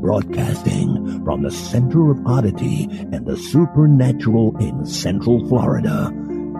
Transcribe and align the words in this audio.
Broadcasting 0.00 1.22
from 1.24 1.42
the 1.42 1.52
center 1.52 2.10
of 2.10 2.26
oddity 2.26 2.88
and 3.12 3.24
the 3.24 3.36
supernatural 3.36 4.56
in 4.58 4.84
Central 4.84 5.46
Florida, 5.46 6.10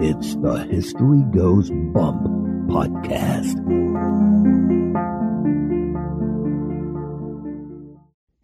it's 0.00 0.36
the 0.36 0.64
History 0.70 1.24
Goes 1.32 1.70
Bump 1.70 2.22
podcast. 2.68 3.56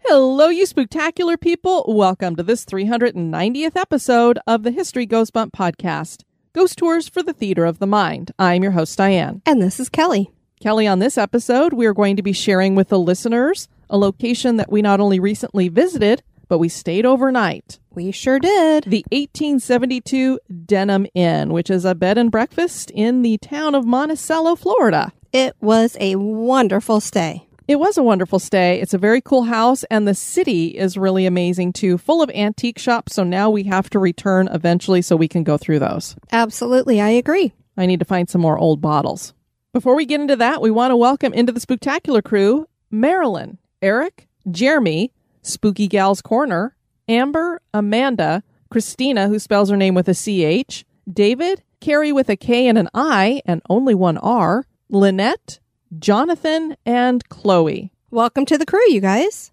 Hello, 0.00 0.48
you 0.48 0.66
spectacular 0.66 1.36
people. 1.36 1.84
Welcome 1.86 2.34
to 2.34 2.42
this 2.42 2.64
390th 2.64 3.76
episode 3.76 4.40
of 4.48 4.64
the 4.64 4.72
History 4.72 5.06
Goes 5.06 5.30
Bump 5.30 5.54
podcast 5.56 6.24
Ghost 6.54 6.78
Tours 6.78 7.08
for 7.08 7.20
the 7.20 7.32
Theater 7.32 7.64
of 7.64 7.80
the 7.80 7.86
Mind. 7.86 8.30
I'm 8.38 8.62
your 8.62 8.70
host, 8.70 8.96
Diane. 8.96 9.42
And 9.44 9.60
this 9.60 9.80
is 9.80 9.88
Kelly. 9.88 10.30
Kelly, 10.60 10.86
on 10.86 11.00
this 11.00 11.18
episode, 11.18 11.72
we 11.72 11.84
are 11.84 11.92
going 11.92 12.14
to 12.14 12.22
be 12.22 12.32
sharing 12.32 12.76
with 12.76 12.90
the 12.90 12.98
listeners 12.98 13.66
a 13.90 13.98
location 13.98 14.56
that 14.58 14.70
we 14.70 14.80
not 14.80 15.00
only 15.00 15.18
recently 15.18 15.68
visited, 15.68 16.22
but 16.46 16.58
we 16.58 16.68
stayed 16.68 17.04
overnight. 17.04 17.80
We 17.90 18.12
sure 18.12 18.38
did. 18.38 18.84
The 18.84 19.04
1872 19.10 20.38
Denham 20.64 21.08
Inn, 21.12 21.52
which 21.52 21.70
is 21.70 21.84
a 21.84 21.96
bed 21.96 22.18
and 22.18 22.30
breakfast 22.30 22.92
in 22.92 23.22
the 23.22 23.36
town 23.38 23.74
of 23.74 23.84
Monticello, 23.84 24.54
Florida. 24.54 25.12
It 25.32 25.56
was 25.60 25.96
a 25.98 26.14
wonderful 26.14 27.00
stay. 27.00 27.48
It 27.66 27.76
was 27.76 27.96
a 27.96 28.02
wonderful 28.02 28.38
stay. 28.38 28.78
It's 28.82 28.92
a 28.92 28.98
very 28.98 29.22
cool 29.22 29.44
house, 29.44 29.84
and 29.84 30.06
the 30.06 30.14
city 30.14 30.76
is 30.76 30.98
really 30.98 31.24
amazing 31.24 31.72
too, 31.72 31.96
full 31.96 32.20
of 32.20 32.30
antique 32.34 32.78
shops. 32.78 33.14
So 33.14 33.24
now 33.24 33.48
we 33.48 33.62
have 33.62 33.88
to 33.90 33.98
return 33.98 34.48
eventually 34.48 35.00
so 35.00 35.16
we 35.16 35.28
can 35.28 35.44
go 35.44 35.56
through 35.56 35.78
those. 35.78 36.14
Absolutely, 36.30 37.00
I 37.00 37.08
agree. 37.08 37.54
I 37.78 37.86
need 37.86 38.00
to 38.00 38.04
find 38.04 38.28
some 38.28 38.42
more 38.42 38.58
old 38.58 38.82
bottles. 38.82 39.32
Before 39.72 39.96
we 39.96 40.04
get 40.04 40.20
into 40.20 40.36
that, 40.36 40.60
we 40.60 40.70
want 40.70 40.90
to 40.90 40.96
welcome 40.96 41.32
into 41.32 41.52
the 41.52 41.60
Spooktacular 41.60 42.22
crew 42.22 42.68
Marilyn, 42.90 43.56
Eric, 43.80 44.28
Jeremy, 44.50 45.14
Spooky 45.40 45.88
Gals 45.88 46.20
Corner, 46.20 46.76
Amber, 47.08 47.62
Amanda, 47.72 48.42
Christina, 48.70 49.28
who 49.28 49.38
spells 49.38 49.70
her 49.70 49.76
name 49.76 49.94
with 49.94 50.08
a 50.08 50.14
CH, 50.14 50.84
David, 51.10 51.62
Carrie 51.80 52.12
with 52.12 52.28
a 52.28 52.36
K 52.36 52.68
and 52.68 52.76
an 52.76 52.90
I 52.92 53.40
and 53.46 53.62
only 53.70 53.94
one 53.94 54.18
R, 54.18 54.66
Lynette, 54.90 55.60
Jonathan, 55.98 56.76
and 56.86 57.28
Chloe. 57.28 57.92
Welcome 58.10 58.46
to 58.46 58.58
the 58.58 58.66
crew, 58.66 58.84
you 58.88 59.00
guys. 59.00 59.52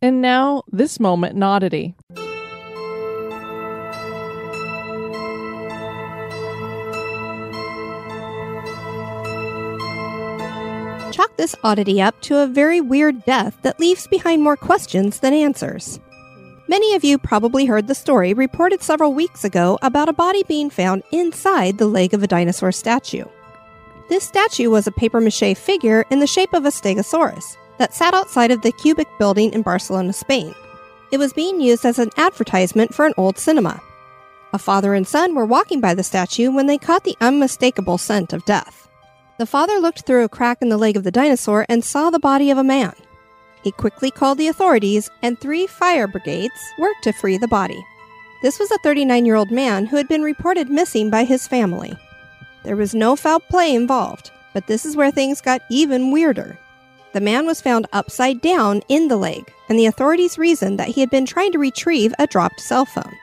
And 0.00 0.22
now, 0.22 0.62
this 0.70 1.00
moment 1.00 1.34
in 1.34 1.42
oddity. 1.42 1.94
Chalk 11.12 11.36
this 11.36 11.56
oddity 11.64 12.00
up 12.00 12.20
to 12.22 12.38
a 12.38 12.46
very 12.46 12.80
weird 12.80 13.24
death 13.24 13.58
that 13.62 13.80
leaves 13.80 14.06
behind 14.06 14.42
more 14.42 14.56
questions 14.56 15.18
than 15.18 15.34
answers. 15.34 15.98
Many 16.68 16.94
of 16.94 17.02
you 17.02 17.18
probably 17.18 17.64
heard 17.64 17.88
the 17.88 17.94
story 17.94 18.34
reported 18.34 18.82
several 18.82 19.12
weeks 19.12 19.42
ago 19.42 19.78
about 19.82 20.08
a 20.08 20.12
body 20.12 20.44
being 20.44 20.70
found 20.70 21.02
inside 21.10 21.78
the 21.78 21.86
leg 21.86 22.14
of 22.14 22.22
a 22.22 22.28
dinosaur 22.28 22.70
statue. 22.70 23.24
This 24.08 24.24
statue 24.24 24.70
was 24.70 24.86
a 24.86 24.92
papier 24.92 25.20
mache 25.20 25.56
figure 25.56 26.04
in 26.10 26.18
the 26.18 26.26
shape 26.26 26.54
of 26.54 26.64
a 26.64 26.70
stegosaurus 26.70 27.56
that 27.76 27.94
sat 27.94 28.14
outside 28.14 28.50
of 28.50 28.62
the 28.62 28.72
Cubic 28.72 29.06
building 29.18 29.52
in 29.52 29.62
Barcelona, 29.62 30.12
Spain. 30.12 30.54
It 31.12 31.18
was 31.18 31.32
being 31.32 31.60
used 31.60 31.84
as 31.84 31.98
an 31.98 32.10
advertisement 32.16 32.94
for 32.94 33.06
an 33.06 33.14
old 33.16 33.38
cinema. 33.38 33.80
A 34.54 34.58
father 34.58 34.94
and 34.94 35.06
son 35.06 35.34
were 35.34 35.44
walking 35.44 35.80
by 35.80 35.94
the 35.94 36.02
statue 36.02 36.50
when 36.50 36.66
they 36.66 36.78
caught 36.78 37.04
the 37.04 37.16
unmistakable 37.20 37.98
scent 37.98 38.32
of 38.32 38.46
death. 38.46 38.88
The 39.38 39.46
father 39.46 39.78
looked 39.78 40.06
through 40.06 40.24
a 40.24 40.28
crack 40.28 40.62
in 40.62 40.70
the 40.70 40.78
leg 40.78 40.96
of 40.96 41.04
the 41.04 41.10
dinosaur 41.10 41.66
and 41.68 41.84
saw 41.84 42.08
the 42.08 42.18
body 42.18 42.50
of 42.50 42.58
a 42.58 42.64
man. 42.64 42.94
He 43.62 43.72
quickly 43.72 44.10
called 44.10 44.38
the 44.38 44.48
authorities, 44.48 45.10
and 45.22 45.38
three 45.38 45.66
fire 45.66 46.08
brigades 46.08 46.54
worked 46.78 47.04
to 47.04 47.12
free 47.12 47.36
the 47.36 47.48
body. 47.48 47.84
This 48.40 48.58
was 48.58 48.70
a 48.70 48.78
39 48.78 49.26
year 49.26 49.34
old 49.34 49.50
man 49.50 49.84
who 49.84 49.96
had 49.96 50.08
been 50.08 50.22
reported 50.22 50.70
missing 50.70 51.10
by 51.10 51.24
his 51.24 51.46
family. 51.46 51.94
There 52.64 52.76
was 52.76 52.94
no 52.94 53.16
foul 53.16 53.40
play 53.40 53.74
involved, 53.74 54.30
but 54.52 54.66
this 54.66 54.84
is 54.84 54.96
where 54.96 55.10
things 55.10 55.40
got 55.40 55.62
even 55.70 56.10
weirder. 56.10 56.58
The 57.12 57.20
man 57.20 57.46
was 57.46 57.60
found 57.60 57.86
upside 57.92 58.40
down 58.40 58.82
in 58.88 59.08
the 59.08 59.16
lake, 59.16 59.52
and 59.68 59.78
the 59.78 59.86
authorities 59.86 60.38
reasoned 60.38 60.78
that 60.78 60.88
he 60.88 61.00
had 61.00 61.10
been 61.10 61.26
trying 61.26 61.52
to 61.52 61.58
retrieve 61.58 62.14
a 62.18 62.26
dropped 62.26 62.60
cell 62.60 62.84
phone. 62.84 63.14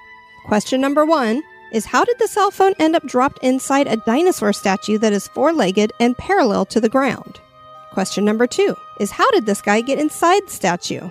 Question 0.48 0.82
number 0.82 1.06
one 1.06 1.44
is 1.72 1.86
how 1.86 2.06
did 2.06 2.18
the 2.20 2.28
cell 2.28 2.52
phone 2.52 2.74
end 2.80 2.96
up 2.96 3.06
dropped 3.06 3.44
inside 3.44 3.88
a 3.88 3.98
dinosaur 3.98 4.54
statue 4.54 4.98
that 4.98 5.14
is 5.14 5.28
four 5.30 5.52
legged 5.54 5.92
and 6.00 6.18
parallel 6.18 6.66
to 6.66 6.80
the 6.80 6.90
ground? 6.90 7.40
Question 7.92 8.26
number 8.26 8.48
two 8.48 8.76
is 9.00 9.12
how 9.12 9.30
did 9.32 9.46
this 9.46 9.62
guy 9.62 9.82
get 9.82 10.00
inside 10.00 10.42
the 10.46 10.52
statue? 10.52 11.10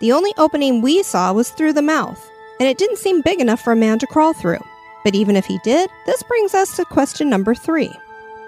The 0.00 0.12
only 0.12 0.32
opening 0.36 0.82
we 0.82 1.02
saw 1.02 1.32
was 1.32 1.50
through 1.50 1.72
the 1.74 1.82
mouth, 1.82 2.20
and 2.58 2.68
it 2.68 2.78
didn't 2.78 2.98
seem 2.98 3.22
big 3.22 3.40
enough 3.40 3.60
for 3.60 3.72
a 3.72 3.76
man 3.76 3.98
to 3.98 4.06
crawl 4.06 4.34
through. 4.34 4.60
But 5.04 5.14
even 5.14 5.36
if 5.36 5.44
he 5.44 5.58
did, 5.62 5.90
this 6.06 6.22
brings 6.24 6.54
us 6.54 6.74
to 6.76 6.84
question 6.84 7.28
number 7.28 7.54
three 7.54 7.92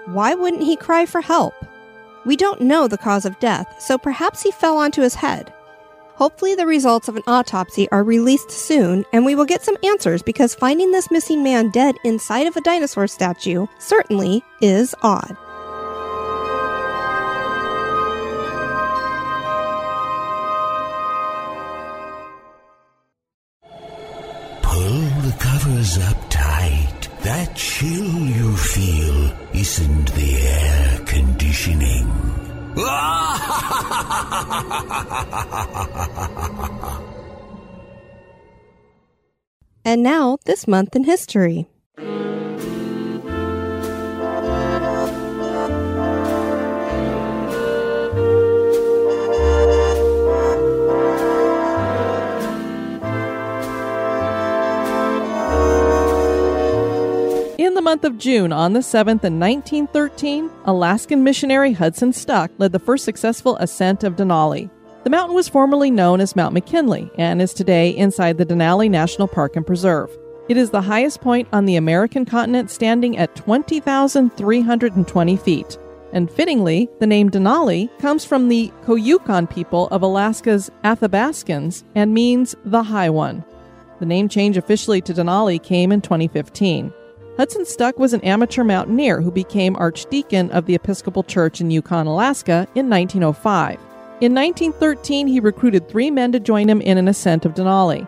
Why 0.05 0.33
wouldn't 0.33 0.63
he 0.63 0.75
cry 0.75 1.05
for 1.05 1.21
help? 1.21 1.53
We 2.25 2.35
don't 2.35 2.61
know 2.61 2.89
the 2.89 2.97
cause 2.97 3.25
of 3.25 3.39
death, 3.39 3.79
so 3.79 3.97
perhaps 3.97 4.41
he 4.41 4.51
fell 4.51 4.77
onto 4.77 5.01
his 5.01 5.15
head. 5.15 5.53
Hopefully, 6.15 6.55
the 6.55 6.65
results 6.65 7.07
of 7.07 7.15
an 7.15 7.23
autopsy 7.27 7.87
are 7.91 8.03
released 8.03 8.49
soon, 8.49 9.05
and 9.13 9.23
we 9.23 9.35
will 9.35 9.45
get 9.45 9.63
some 9.63 9.77
answers 9.83 10.23
because 10.23 10.55
finding 10.55 10.91
this 10.91 11.11
missing 11.11 11.43
man 11.43 11.69
dead 11.69 11.95
inside 12.03 12.47
of 12.47 12.57
a 12.57 12.61
dinosaur 12.61 13.07
statue 13.07 13.67
certainly 13.77 14.43
is 14.59 14.95
odd. 15.03 15.37
Pull 24.63 24.99
the 25.21 25.35
covers 25.39 25.99
up 25.99 26.17
tight. 26.31 26.46
That 27.27 27.57
chill 27.57 28.13
you 28.39 28.55
feel 28.55 29.33
isn't 29.53 30.15
the 30.15 30.31
air 30.47 30.99
conditioning. 31.05 32.07
And 39.83 40.03
now, 40.03 40.37
this 40.43 40.67
month 40.67 40.97
in 40.97 41.05
history. 41.05 41.65
The 57.77 57.81
month 57.83 58.03
of 58.03 58.17
June, 58.17 58.51
on 58.51 58.73
the 58.73 58.79
7th 58.79 59.23
in 59.23 59.39
1913, 59.39 60.49
Alaskan 60.65 61.23
missionary 61.23 61.73
Hudson 61.73 62.11
Stuck 62.11 62.49
led 62.57 62.71
the 62.71 62.79
first 62.79 63.05
successful 63.05 63.55
ascent 63.57 64.03
of 64.03 64.15
Denali. 64.15 64.71
The 65.03 65.11
mountain 65.11 65.35
was 65.35 65.47
formerly 65.47 65.91
known 65.91 66.19
as 66.19 66.35
Mount 66.35 66.55
McKinley 66.55 67.11
and 67.19 67.39
is 67.39 67.53
today 67.53 67.91
inside 67.91 68.39
the 68.39 68.47
Denali 68.47 68.89
National 68.89 69.27
Park 69.27 69.55
and 69.55 69.63
Preserve. 69.63 70.09
It 70.49 70.57
is 70.57 70.71
the 70.71 70.81
highest 70.81 71.21
point 71.21 71.47
on 71.53 71.65
the 71.65 71.75
American 71.75 72.25
continent, 72.25 72.71
standing 72.71 73.15
at 73.15 73.35
20,320 73.35 75.37
feet. 75.37 75.77
And 76.13 76.31
fittingly, 76.31 76.89
the 76.99 77.05
name 77.05 77.29
Denali 77.29 77.95
comes 77.99 78.25
from 78.25 78.49
the 78.49 78.73
Koyukon 78.85 79.51
people 79.51 79.87
of 79.89 80.01
Alaska's 80.01 80.71
Athabascans 80.83 81.83
and 81.93 82.11
means 82.11 82.55
the 82.65 82.81
High 82.81 83.11
One. 83.11 83.45
The 83.99 84.07
name 84.07 84.29
change 84.29 84.57
officially 84.57 85.01
to 85.01 85.13
Denali 85.13 85.61
came 85.61 85.91
in 85.91 86.01
2015. 86.01 86.91
Hudson 87.37 87.65
Stuck 87.65 87.99
was 87.99 88.13
an 88.13 88.21
amateur 88.21 88.63
mountaineer 88.63 89.21
who 89.21 89.29
became 89.29 89.75
archdeacon 89.75 90.49
of 90.49 90.65
the 90.65 90.73
Episcopal 90.73 91.21
Church 91.21 91.61
in 91.61 91.69
Yukon, 91.69 92.07
Alaska 92.07 92.67
in 92.73 92.89
1905. 92.89 93.79
In 94.21 94.33
1913, 94.33 95.27
he 95.27 95.39
recruited 95.39 95.87
three 95.87 96.09
men 96.09 96.31
to 96.31 96.39
join 96.39 96.67
him 96.67 96.81
in 96.81 96.97
an 96.97 97.07
ascent 97.07 97.45
of 97.45 97.53
Denali. 97.53 98.07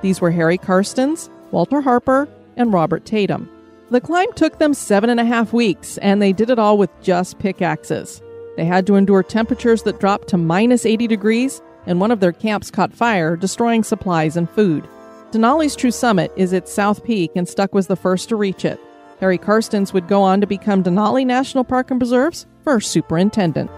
These 0.00 0.20
were 0.20 0.30
Harry 0.30 0.58
Karstens, 0.58 1.28
Walter 1.50 1.80
Harper, 1.80 2.28
and 2.56 2.72
Robert 2.72 3.04
Tatum. 3.04 3.50
The 3.90 4.00
climb 4.00 4.32
took 4.34 4.60
them 4.60 4.74
seven 4.74 5.10
and 5.10 5.18
a 5.18 5.24
half 5.24 5.52
weeks, 5.52 5.98
and 5.98 6.22
they 6.22 6.32
did 6.32 6.48
it 6.48 6.60
all 6.60 6.78
with 6.78 6.90
just 7.02 7.40
pickaxes. 7.40 8.22
They 8.56 8.64
had 8.64 8.86
to 8.86 8.94
endure 8.94 9.24
temperatures 9.24 9.82
that 9.82 9.98
dropped 9.98 10.28
to 10.28 10.36
minus 10.36 10.86
80 10.86 11.08
degrees, 11.08 11.60
and 11.86 12.00
one 12.00 12.12
of 12.12 12.20
their 12.20 12.32
camps 12.32 12.70
caught 12.70 12.94
fire, 12.94 13.34
destroying 13.34 13.82
supplies 13.82 14.36
and 14.36 14.48
food. 14.48 14.86
Denali's 15.30 15.76
true 15.76 15.90
summit 15.90 16.32
is 16.36 16.54
its 16.54 16.72
south 16.72 17.04
peak, 17.04 17.32
and 17.36 17.46
Stuck 17.46 17.74
was 17.74 17.86
the 17.86 17.96
first 17.96 18.30
to 18.30 18.36
reach 18.36 18.64
it. 18.64 18.80
Harry 19.20 19.36
Karstens 19.36 19.92
would 19.92 20.08
go 20.08 20.22
on 20.22 20.40
to 20.40 20.46
become 20.46 20.82
Denali 20.82 21.26
National 21.26 21.64
Park 21.64 21.90
and 21.90 22.00
Preserve's 22.00 22.46
first 22.62 22.90
superintendent. 22.90 23.70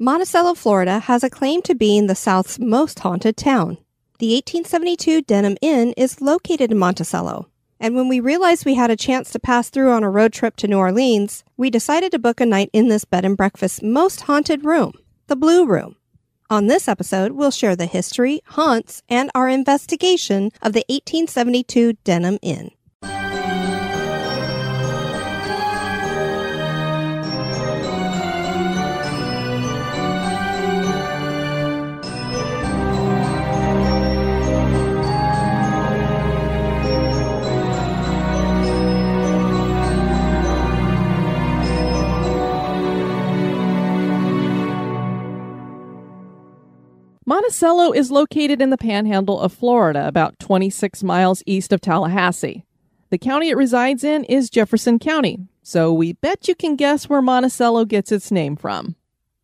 Monticello, 0.00 0.54
Florida 0.54 0.98
has 0.98 1.22
a 1.22 1.30
claim 1.30 1.62
to 1.62 1.76
being 1.76 2.08
the 2.08 2.16
South's 2.16 2.58
most 2.58 2.98
haunted 2.98 3.36
town. 3.36 3.78
The 4.18 4.34
1872 4.34 5.22
Denham 5.22 5.56
Inn 5.62 5.94
is 5.96 6.20
located 6.20 6.72
in 6.72 6.78
Monticello. 6.78 7.48
And 7.80 7.94
when 7.94 8.08
we 8.08 8.20
realized 8.20 8.64
we 8.64 8.74
had 8.74 8.90
a 8.90 8.96
chance 8.96 9.30
to 9.32 9.38
pass 9.38 9.68
through 9.68 9.90
on 9.90 10.02
a 10.02 10.10
road 10.10 10.32
trip 10.32 10.56
to 10.56 10.68
New 10.68 10.78
Orleans, 10.78 11.44
we 11.56 11.70
decided 11.70 12.12
to 12.12 12.18
book 12.18 12.40
a 12.40 12.46
night 12.46 12.70
in 12.72 12.88
this 12.88 13.04
bed 13.04 13.24
and 13.24 13.36
breakfast's 13.36 13.82
most 13.82 14.22
haunted 14.22 14.64
room, 14.64 14.92
the 15.26 15.36
Blue 15.36 15.66
Room. 15.66 15.96
On 16.50 16.66
this 16.66 16.88
episode, 16.88 17.32
we'll 17.32 17.50
share 17.50 17.74
the 17.74 17.86
history, 17.86 18.40
haunts, 18.46 19.02
and 19.08 19.30
our 19.34 19.48
investigation 19.48 20.50
of 20.62 20.72
the 20.72 20.84
1872 20.88 21.94
Denham 22.04 22.38
Inn. 22.42 22.70
Monticello 47.26 47.92
is 47.92 48.10
located 48.10 48.60
in 48.60 48.68
the 48.68 48.76
panhandle 48.76 49.40
of 49.40 49.50
Florida, 49.50 50.06
about 50.06 50.38
26 50.38 51.02
miles 51.02 51.42
east 51.46 51.72
of 51.72 51.80
Tallahassee. 51.80 52.66
The 53.08 53.16
county 53.16 53.48
it 53.48 53.56
resides 53.56 54.04
in 54.04 54.24
is 54.24 54.50
Jefferson 54.50 54.98
County, 54.98 55.48
so 55.62 55.90
we 55.90 56.12
bet 56.12 56.48
you 56.48 56.54
can 56.54 56.76
guess 56.76 57.08
where 57.08 57.22
Monticello 57.22 57.86
gets 57.86 58.12
its 58.12 58.30
name 58.30 58.56
from. 58.56 58.96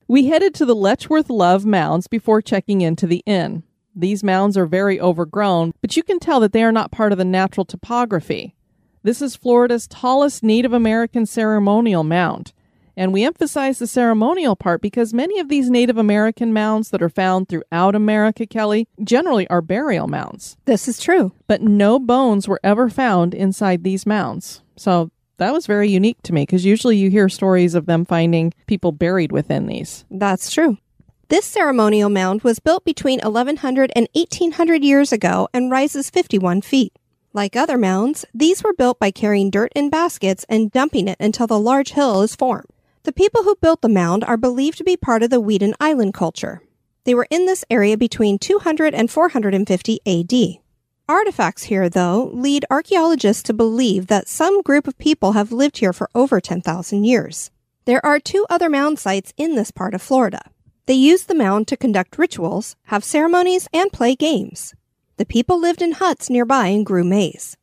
We 0.06 0.27
headed 0.27 0.53
to 0.56 0.67
the 0.67 0.75
Letchworth 0.75 1.31
Love 1.31 1.65
Mounds 1.65 2.06
before 2.06 2.43
checking 2.43 2.82
into 2.82 3.06
the 3.06 3.23
inn. 3.25 3.62
These 3.97 4.23
mounds 4.23 4.59
are 4.59 4.67
very 4.67 5.00
overgrown, 5.00 5.73
but 5.81 5.97
you 5.97 6.03
can 6.03 6.21
tell 6.21 6.41
that 6.41 6.53
they 6.53 6.62
are 6.62 6.73
not 6.73 6.93
part 6.93 7.12
of 7.12 7.19
the 7.19 7.25
natural 7.25 7.65
topography. 7.65 8.55
This 9.03 9.23
is 9.23 9.37
Florida's 9.37 9.88
tallest 9.88 10.43
Native 10.43 10.75
American 10.75 11.25
ceremonial 11.25 12.05
mound. 12.05 12.53
And 12.96 13.12
we 13.12 13.25
emphasize 13.25 13.78
the 13.78 13.87
ceremonial 13.87 14.56
part 14.56 14.81
because 14.81 15.14
many 15.14 15.38
of 15.38 15.48
these 15.48 15.70
Native 15.70 15.96
American 15.96 16.52
mounds 16.52 16.90
that 16.90 17.02
are 17.02 17.08
found 17.08 17.48
throughout 17.48 17.94
America, 17.94 18.46
Kelly, 18.46 18.88
generally 19.02 19.48
are 19.48 19.62
burial 19.62 20.08
mounds. 20.08 20.56
This 20.64 20.88
is 20.88 20.98
true. 20.98 21.32
But 21.46 21.62
no 21.62 21.98
bones 21.98 22.48
were 22.48 22.60
ever 22.62 22.88
found 22.90 23.34
inside 23.34 23.84
these 23.84 24.06
mounds. 24.06 24.62
So 24.76 25.10
that 25.38 25.52
was 25.52 25.66
very 25.66 25.88
unique 25.88 26.22
to 26.25 26.34
me 26.34 26.42
because 26.42 26.64
usually 26.64 26.96
you 26.96 27.10
hear 27.10 27.28
stories 27.28 27.75
of 27.75 27.87
them 27.87 28.04
finding 28.04 28.52
people 28.66 28.92
buried 28.92 29.32
within 29.32 29.66
these. 29.66 30.04
That's 30.10 30.52
true. 30.52 30.76
This 31.28 31.46
ceremonial 31.46 32.10
mound 32.10 32.42
was 32.42 32.58
built 32.58 32.84
between 32.84 33.20
1100 33.20 33.92
and 33.94 34.08
1800 34.14 34.82
years 34.82 35.12
ago 35.12 35.48
and 35.54 35.70
rises 35.70 36.10
51 36.10 36.60
feet. 36.62 36.92
Like 37.32 37.54
other 37.54 37.78
mounds, 37.78 38.25
these 38.34 38.64
were 38.64 38.72
built 38.72 38.98
by 38.98 39.12
carrying 39.12 39.50
dirt 39.50 39.70
in 39.76 39.88
baskets 39.88 40.44
and 40.48 40.72
dumping 40.72 41.06
it 41.06 41.16
until 41.20 41.46
the 41.46 41.58
large 41.58 41.92
hill 41.92 42.22
is 42.22 42.34
formed. 42.34 42.66
The 43.02 43.12
people 43.12 43.44
who 43.44 43.56
built 43.56 43.81
the 43.81 43.88
mound 43.88 44.25
are 44.25 44.37
believed 44.37 44.76
to 44.76 44.85
be 44.85 44.94
part 44.94 45.23
of 45.23 45.31
the 45.31 45.41
Weeden 45.41 45.73
Island 45.81 46.12
culture. 46.12 46.61
They 47.05 47.14
were 47.14 47.26
in 47.31 47.47
this 47.47 47.64
area 47.70 47.97
between 47.97 48.38
200 48.38 48.94
and 48.94 49.11
450 49.11 50.00
AD. 50.06 50.61
Artifacts 51.08 51.64
here, 51.64 51.88
though, 51.88 52.31
lead 52.35 52.67
archaeologists 52.70 53.43
to 53.44 53.55
believe 53.55 54.08
that 54.08 54.29
some 54.29 54.61
group 54.61 54.87
of 54.87 54.99
people 54.99 55.32
have 55.32 55.50
lived 55.50 55.79
here 55.79 55.94
for 55.94 56.11
over 56.14 56.41
10,000 56.41 57.05
years. 57.05 57.50
There 57.87 58.05
are 58.05 58.20
two 58.20 58.44
other 58.50 58.69
mound 58.69 58.99
sites 58.99 59.32
in 59.38 59.55
this 59.55 59.70
part 59.70 59.94
of 59.94 60.02
Florida. 60.02 60.50
They 60.85 60.93
used 60.94 61.26
the 61.26 61.35
mound 61.35 61.69
to 61.69 61.79
conduct 61.79 62.19
rituals, 62.19 62.76
have 62.85 63.02
ceremonies, 63.02 63.67
and 63.73 63.91
play 63.91 64.14
games. 64.14 64.75
The 65.17 65.25
people 65.25 65.58
lived 65.58 65.81
in 65.81 65.93
huts 65.93 66.29
nearby 66.29 66.67
and 66.67 66.85
grew 66.85 67.05
maize. 67.05 67.56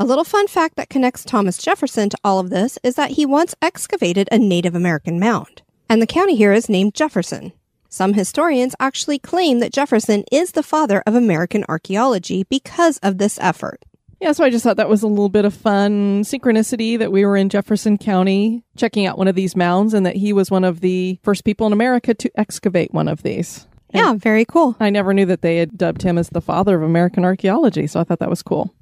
A 0.00 0.08
little 0.10 0.24
fun 0.24 0.48
fact 0.48 0.76
that 0.76 0.88
connects 0.88 1.26
Thomas 1.26 1.58
Jefferson 1.58 2.08
to 2.08 2.16
all 2.24 2.38
of 2.38 2.48
this 2.48 2.78
is 2.82 2.94
that 2.94 3.10
he 3.10 3.26
once 3.26 3.54
excavated 3.60 4.30
a 4.32 4.38
Native 4.38 4.74
American 4.74 5.20
mound, 5.20 5.60
and 5.90 6.00
the 6.00 6.06
county 6.06 6.36
here 6.36 6.54
is 6.54 6.70
named 6.70 6.94
Jefferson. 6.94 7.52
Some 7.90 8.14
historians 8.14 8.74
actually 8.80 9.18
claim 9.18 9.58
that 9.58 9.74
Jefferson 9.74 10.24
is 10.32 10.52
the 10.52 10.62
father 10.62 11.02
of 11.06 11.14
American 11.14 11.66
archaeology 11.68 12.44
because 12.44 12.96
of 13.02 13.18
this 13.18 13.38
effort. 13.42 13.84
Yeah, 14.22 14.32
so 14.32 14.42
I 14.42 14.48
just 14.48 14.64
thought 14.64 14.78
that 14.78 14.88
was 14.88 15.02
a 15.02 15.06
little 15.06 15.28
bit 15.28 15.44
of 15.44 15.52
fun 15.52 16.22
synchronicity 16.22 16.98
that 16.98 17.12
we 17.12 17.26
were 17.26 17.36
in 17.36 17.50
Jefferson 17.50 17.98
County 17.98 18.64
checking 18.78 19.04
out 19.04 19.18
one 19.18 19.28
of 19.28 19.34
these 19.34 19.54
mounds 19.54 19.92
and 19.92 20.06
that 20.06 20.16
he 20.16 20.32
was 20.32 20.50
one 20.50 20.64
of 20.64 20.80
the 20.80 21.18
first 21.22 21.44
people 21.44 21.66
in 21.66 21.74
America 21.74 22.14
to 22.14 22.30
excavate 22.40 22.94
one 22.94 23.06
of 23.06 23.22
these. 23.22 23.66
And 23.90 24.02
yeah, 24.02 24.14
very 24.14 24.46
cool. 24.46 24.76
I 24.80 24.88
never 24.88 25.12
knew 25.12 25.26
that 25.26 25.42
they 25.42 25.58
had 25.58 25.76
dubbed 25.76 26.00
him 26.00 26.16
as 26.16 26.30
the 26.30 26.40
father 26.40 26.74
of 26.74 26.82
American 26.82 27.22
archaeology, 27.22 27.86
so 27.86 28.00
I 28.00 28.04
thought 28.04 28.20
that 28.20 28.30
was 28.30 28.42
cool. 28.42 28.72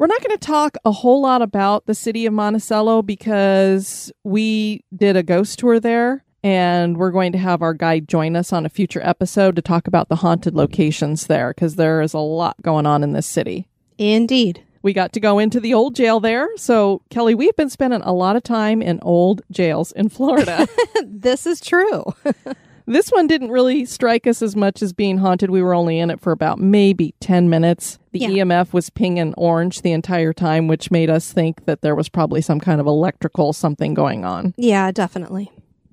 We're 0.00 0.06
not 0.06 0.22
going 0.22 0.30
to 0.30 0.38
talk 0.38 0.78
a 0.86 0.92
whole 0.92 1.20
lot 1.20 1.42
about 1.42 1.84
the 1.84 1.94
city 1.94 2.24
of 2.24 2.32
Monticello 2.32 3.02
because 3.02 4.10
we 4.24 4.82
did 4.96 5.14
a 5.14 5.22
ghost 5.22 5.58
tour 5.58 5.78
there 5.78 6.24
and 6.42 6.96
we're 6.96 7.10
going 7.10 7.32
to 7.32 7.38
have 7.38 7.60
our 7.60 7.74
guide 7.74 8.08
join 8.08 8.34
us 8.34 8.50
on 8.50 8.64
a 8.64 8.70
future 8.70 9.02
episode 9.02 9.56
to 9.56 9.62
talk 9.62 9.86
about 9.86 10.08
the 10.08 10.16
haunted 10.16 10.54
locations 10.54 11.26
there 11.26 11.50
because 11.50 11.76
there 11.76 12.00
is 12.00 12.14
a 12.14 12.18
lot 12.18 12.56
going 12.62 12.86
on 12.86 13.02
in 13.02 13.12
this 13.12 13.26
city. 13.26 13.68
Indeed. 13.98 14.64
We 14.80 14.94
got 14.94 15.12
to 15.12 15.20
go 15.20 15.38
into 15.38 15.60
the 15.60 15.74
old 15.74 15.94
jail 15.94 16.18
there. 16.18 16.48
So, 16.56 17.02
Kelly, 17.10 17.34
we've 17.34 17.56
been 17.56 17.68
spending 17.68 18.00
a 18.00 18.14
lot 18.14 18.36
of 18.36 18.42
time 18.42 18.80
in 18.80 19.00
old 19.02 19.42
jails 19.50 19.92
in 19.92 20.08
Florida. 20.08 20.66
this 21.04 21.44
is 21.44 21.60
true. 21.60 22.04
This 22.90 23.10
one 23.10 23.28
didn't 23.28 23.52
really 23.52 23.84
strike 23.84 24.26
us 24.26 24.42
as 24.42 24.56
much 24.56 24.82
as 24.82 24.92
being 24.92 25.18
haunted. 25.18 25.48
We 25.50 25.62
were 25.62 25.74
only 25.74 26.00
in 26.00 26.10
it 26.10 26.20
for 26.20 26.32
about 26.32 26.58
maybe 26.58 27.14
10 27.20 27.48
minutes. 27.48 28.00
The 28.10 28.18
Yeah. 28.18 28.28
EMF 28.30 28.72
was 28.72 28.90
pinging 28.90 29.32
orange 29.36 29.82
the 29.82 29.92
entire 29.92 30.32
time, 30.32 30.66
which 30.66 30.90
made 30.90 31.08
us 31.08 31.32
think 31.32 31.66
that 31.66 31.82
there 31.82 31.94
was 31.94 32.08
probably 32.08 32.40
some 32.40 32.58
kind 32.58 32.80
of 32.80 32.88
electrical 32.88 33.52
something 33.52 33.94
going 33.94 34.24
on. 34.24 34.54
yeah, 34.56 34.90
definitely. 34.90 35.52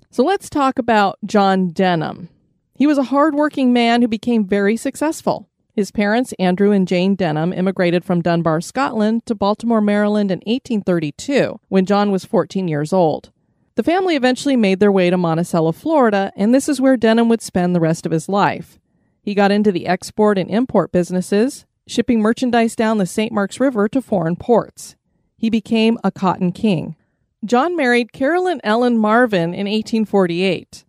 So 0.09 0.23
let's 0.23 0.49
talk 0.49 0.79
about 0.79 1.19
John 1.23 1.69
Denham. 1.69 2.29
He 2.73 2.87
was 2.87 2.97
a 2.97 3.03
hardworking 3.03 3.71
man 3.73 4.01
who 4.01 4.07
became 4.07 4.47
very 4.47 4.75
successful. 4.75 5.47
His 5.75 5.91
parents, 5.91 6.33
Andrew 6.39 6.71
and 6.71 6.87
Jane 6.87 7.13
Denham, 7.13 7.53
immigrated 7.53 8.03
from 8.03 8.23
Dunbar, 8.23 8.59
Scotland 8.61 9.27
to 9.27 9.35
Baltimore, 9.35 9.81
Maryland 9.81 10.31
in 10.31 10.39
1832 10.47 11.59
when 11.67 11.85
John 11.85 12.09
was 12.09 12.25
14 12.25 12.67
years 12.67 12.91
old. 12.91 13.29
The 13.77 13.83
family 13.83 14.15
eventually 14.15 14.55
made 14.55 14.79
their 14.79 14.91
way 14.91 15.11
to 15.11 15.17
Monticello, 15.17 15.71
Florida, 15.71 16.33
and 16.35 16.51
this 16.51 16.67
is 16.67 16.81
where 16.81 16.97
Denham 16.97 17.29
would 17.29 17.43
spend 17.43 17.75
the 17.75 17.79
rest 17.79 18.07
of 18.07 18.11
his 18.11 18.27
life. 18.27 18.79
He 19.21 19.35
got 19.35 19.51
into 19.51 19.71
the 19.71 19.85
export 19.85 20.39
and 20.39 20.49
import 20.49 20.91
businesses, 20.91 21.67
shipping 21.85 22.19
merchandise 22.19 22.75
down 22.75 22.97
the 22.97 23.05
St. 23.05 23.31
Marks 23.31 23.59
River 23.59 23.87
to 23.89 24.01
foreign 24.01 24.35
ports. 24.35 24.95
He 25.37 25.51
became 25.51 25.99
a 26.03 26.09
cotton 26.09 26.51
king. 26.51 26.95
John 27.45 27.75
married 27.75 28.13
Carolyn 28.13 28.61
Ellen 28.63 28.97
Marvin 28.97 29.53
in 29.53 29.67
1848. 29.67 30.83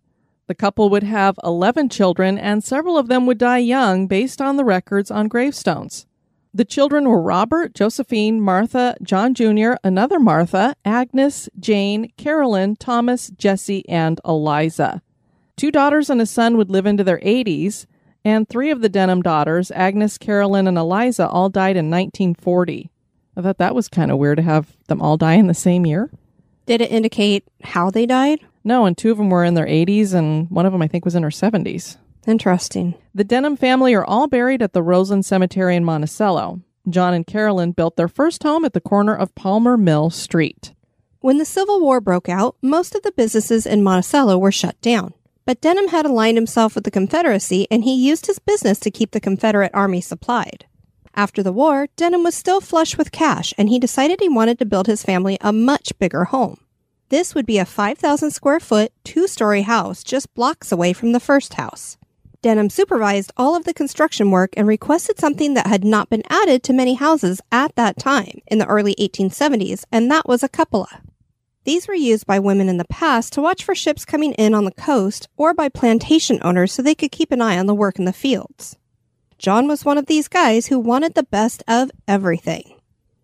The 0.47 0.55
couple 0.55 0.89
would 0.89 1.03
have 1.03 1.37
11 1.43 1.89
children, 1.89 2.39
and 2.39 2.63
several 2.63 2.97
of 2.97 3.07
them 3.07 3.27
would 3.27 3.37
die 3.37 3.59
young 3.59 4.07
based 4.07 4.41
on 4.41 4.57
the 4.57 4.65
records 4.65 5.11
on 5.11 5.27
gravestones. 5.27 6.07
The 6.51 6.65
children 6.65 7.07
were 7.07 7.21
Robert, 7.21 7.75
Josephine, 7.75 8.41
Martha, 8.41 8.95
John 9.03 9.35
Jr., 9.35 9.73
another 9.83 10.19
Martha, 10.19 10.75
Agnes, 10.83 11.47
Jane, 11.59 12.11
Carolyn, 12.17 12.75
Thomas, 12.75 13.29
Jesse, 13.29 13.87
and 13.87 14.19
Eliza. 14.25 15.03
Two 15.57 15.69
daughters 15.71 16.09
and 16.09 16.19
a 16.19 16.25
son 16.25 16.57
would 16.57 16.71
live 16.71 16.87
into 16.87 17.03
their 17.03 17.19
80s, 17.19 17.85
and 18.25 18.49
three 18.49 18.71
of 18.71 18.81
the 18.81 18.89
Denham 18.89 19.21
daughters, 19.21 19.69
Agnes, 19.71 20.17
Carolyn, 20.17 20.67
and 20.67 20.77
Eliza, 20.77 21.27
all 21.27 21.49
died 21.49 21.77
in 21.77 21.91
1940. 21.91 22.89
I 23.37 23.41
thought 23.41 23.59
that 23.59 23.75
was 23.75 23.87
kind 23.87 24.09
of 24.09 24.17
weird 24.17 24.37
to 24.37 24.43
have 24.43 24.75
them 24.87 25.03
all 25.03 25.17
die 25.17 25.35
in 25.35 25.45
the 25.45 25.53
same 25.53 25.85
year. 25.85 26.09
Did 26.65 26.81
it 26.81 26.91
indicate 26.91 27.43
how 27.63 27.91
they 27.91 28.07
died? 28.07 28.39
No, 28.63 28.85
and 28.85 28.97
two 28.97 29.11
of 29.11 29.17
them 29.17 29.29
were 29.29 29.43
in 29.45 29.53
their 29.53 29.67
80s, 29.67 30.15
and 30.15 30.49
one 30.49 30.65
of 30.65 30.71
them 30.71 30.81
I 30.81 30.87
think 30.87 31.05
was 31.05 31.15
in 31.15 31.21
her 31.23 31.29
70s. 31.29 31.97
Interesting. 32.29 32.93
The 33.15 33.23
Denham 33.23 33.57
family 33.57 33.95
are 33.95 34.05
all 34.05 34.27
buried 34.27 34.61
at 34.61 34.73
the 34.73 34.83
Roseland 34.83 35.25
Cemetery 35.25 35.75
in 35.75 35.83
Monticello. 35.83 36.61
John 36.87 37.15
and 37.15 37.25
Carolyn 37.25 37.71
built 37.71 37.95
their 37.95 38.07
first 38.07 38.43
home 38.43 38.63
at 38.63 38.73
the 38.73 38.79
corner 38.79 39.15
of 39.15 39.33
Palmer 39.33 39.77
Mill 39.77 40.11
Street. 40.11 40.75
When 41.21 41.39
the 41.39 41.43
Civil 41.43 41.81
War 41.81 41.99
broke 41.99 42.29
out, 42.29 42.55
most 42.61 42.93
of 42.93 43.01
the 43.01 43.13
businesses 43.13 43.65
in 43.65 43.81
Monticello 43.81 44.37
were 44.37 44.51
shut 44.51 44.79
down. 44.79 45.15
But 45.45 45.59
Denham 45.59 45.87
had 45.87 46.05
aligned 46.05 46.37
himself 46.37 46.75
with 46.75 46.83
the 46.83 46.91
Confederacy 46.91 47.65
and 47.71 47.83
he 47.83 47.95
used 47.95 48.27
his 48.27 48.37
business 48.37 48.79
to 48.81 48.91
keep 48.91 49.09
the 49.09 49.19
Confederate 49.19 49.71
Army 49.73 49.99
supplied. 49.99 50.67
After 51.15 51.41
the 51.41 51.51
war, 51.51 51.87
Denham 51.95 52.23
was 52.23 52.35
still 52.35 52.61
flush 52.61 52.95
with 52.95 53.11
cash 53.11 53.55
and 53.57 53.69
he 53.69 53.79
decided 53.79 54.19
he 54.21 54.29
wanted 54.29 54.59
to 54.59 54.67
build 54.67 54.85
his 54.85 55.01
family 55.01 55.39
a 55.41 55.51
much 55.51 55.97
bigger 55.97 56.25
home. 56.25 56.57
This 57.09 57.33
would 57.33 57.47
be 57.47 57.57
a 57.57 57.65
5,000 57.65 58.29
square 58.29 58.59
foot, 58.59 58.91
two 59.03 59.27
story 59.27 59.63
house 59.63 60.03
just 60.03 60.31
blocks 60.35 60.71
away 60.71 60.93
from 60.93 61.11
the 61.13 61.19
first 61.19 61.55
house. 61.55 61.97
Denham 62.41 62.69
supervised 62.69 63.33
all 63.35 63.55
of 63.55 63.65
the 63.65 63.73
construction 63.73 64.31
work 64.31 64.53
and 64.55 64.65
requested 64.65 65.19
something 65.19 65.55
that 65.55 65.67
had 65.67 65.83
not 65.83 66.09
been 66.09 66.23
added 66.29 66.63
to 66.63 66.73
many 66.73 66.93
houses 66.93 67.41
at 67.51 67.75
that 67.75 67.97
time 67.97 68.39
in 68.47 68.59
the 68.59 68.65
early 68.67 68.95
1870s, 68.95 69.83
and 69.91 70.09
that 70.09 70.27
was 70.27 70.41
a 70.41 70.47
cupola. 70.47 71.01
These 71.65 71.87
were 71.87 71.93
used 71.93 72.25
by 72.25 72.39
women 72.39 72.69
in 72.69 72.77
the 72.77 72.85
past 72.85 73.33
to 73.33 73.41
watch 73.41 73.65
for 73.65 73.75
ships 73.75 74.05
coming 74.05 74.31
in 74.33 74.53
on 74.53 74.63
the 74.63 74.71
coast 74.71 75.27
or 75.35 75.53
by 75.53 75.67
plantation 75.67 76.39
owners 76.41 76.71
so 76.71 76.81
they 76.81 76.95
could 76.95 77.11
keep 77.11 77.33
an 77.33 77.41
eye 77.41 77.59
on 77.59 77.65
the 77.65 77.75
work 77.75 77.99
in 77.99 78.05
the 78.05 78.13
fields. 78.13 78.77
John 79.37 79.67
was 79.67 79.83
one 79.83 79.97
of 79.97 80.05
these 80.05 80.29
guys 80.29 80.67
who 80.67 80.79
wanted 80.79 81.15
the 81.15 81.23
best 81.23 81.61
of 81.67 81.91
everything. 82.07 82.79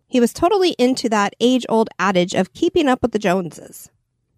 He 0.08 0.20
was 0.20 0.34
totally 0.34 0.72
into 0.78 1.08
that 1.10 1.36
age 1.40 1.66
old 1.70 1.90
adage 1.98 2.34
of 2.34 2.54
keeping 2.54 2.90
up 2.90 3.02
with 3.02 3.14
the 3.14 3.20
Joneses. 3.20 3.90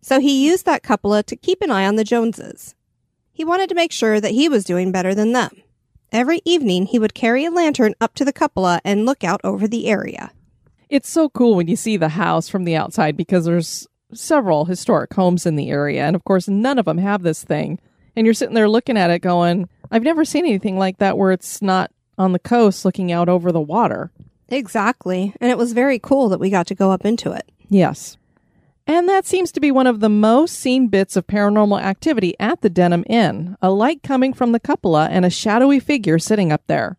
So 0.01 0.19
he 0.19 0.47
used 0.47 0.65
that 0.65 0.83
cupola 0.83 1.23
to 1.23 1.35
keep 1.35 1.61
an 1.61 1.71
eye 1.71 1.85
on 1.85 1.95
the 1.95 2.03
Joneses. 2.03 2.75
He 3.37 3.45
wanted 3.45 3.69
to 3.69 3.75
make 3.75 3.91
sure 3.91 4.19
that 4.19 4.31
he 4.31 4.49
was 4.49 4.63
doing 4.63 4.91
better 4.91 5.13
than 5.13 5.31
them. 5.31 5.61
Every 6.11 6.41
evening, 6.43 6.87
he 6.87 6.97
would 6.97 7.13
carry 7.13 7.45
a 7.45 7.51
lantern 7.51 7.93
up 8.01 8.15
to 8.15 8.25
the 8.25 8.33
cupola 8.33 8.81
and 8.83 9.05
look 9.05 9.23
out 9.23 9.39
over 9.43 9.67
the 9.67 9.85
area. 9.85 10.31
It's 10.89 11.07
so 11.07 11.29
cool 11.29 11.53
when 11.53 11.67
you 11.67 11.75
see 11.75 11.97
the 11.97 12.09
house 12.09 12.49
from 12.49 12.63
the 12.63 12.75
outside 12.75 13.15
because 13.15 13.45
there's 13.45 13.87
several 14.11 14.65
historic 14.65 15.13
homes 15.13 15.45
in 15.45 15.55
the 15.55 15.69
area. 15.69 16.03
And 16.03 16.15
of 16.15 16.23
course, 16.23 16.47
none 16.47 16.79
of 16.79 16.85
them 16.85 16.97
have 16.97 17.21
this 17.21 17.43
thing. 17.43 17.79
And 18.15 18.25
you're 18.25 18.33
sitting 18.33 18.55
there 18.55 18.67
looking 18.67 18.97
at 18.97 19.11
it 19.11 19.19
going, 19.19 19.69
I've 19.91 20.01
never 20.01 20.25
seen 20.25 20.43
anything 20.43 20.79
like 20.79 20.97
that 20.97 21.15
where 21.15 21.31
it's 21.31 21.61
not 21.61 21.91
on 22.17 22.31
the 22.31 22.39
coast 22.39 22.85
looking 22.85 23.11
out 23.11 23.29
over 23.29 23.51
the 23.51 23.61
water. 23.61 24.09
Exactly. 24.49 25.35
And 25.39 25.51
it 25.51 25.59
was 25.59 25.73
very 25.73 25.99
cool 25.99 26.29
that 26.29 26.39
we 26.39 26.49
got 26.49 26.65
to 26.67 26.75
go 26.75 26.89
up 26.89 27.05
into 27.05 27.33
it. 27.33 27.51
Yes. 27.69 28.17
And 28.89 29.09
that 29.09 29.25
seems 29.25 29.51
to 29.51 29.59
be 29.59 29.69
one 29.69 29.85
of 29.85 29.99
the 29.99 30.09
most 30.09 30.57
seen 30.57 30.87
bits 30.87 31.17
of 31.17 31.27
paranormal 31.27 31.81
activity 31.81 32.35
at 32.39 32.61
the 32.61 32.69
Denham 32.69 33.03
Inn 33.07 33.57
a 33.61 33.69
light 33.69 34.01
coming 34.01 34.33
from 34.33 34.53
the 34.53 34.61
cupola 34.61 35.09
and 35.11 35.25
a 35.25 35.29
shadowy 35.29 35.81
figure 35.81 36.17
sitting 36.17 36.53
up 36.53 36.63
there. 36.67 36.97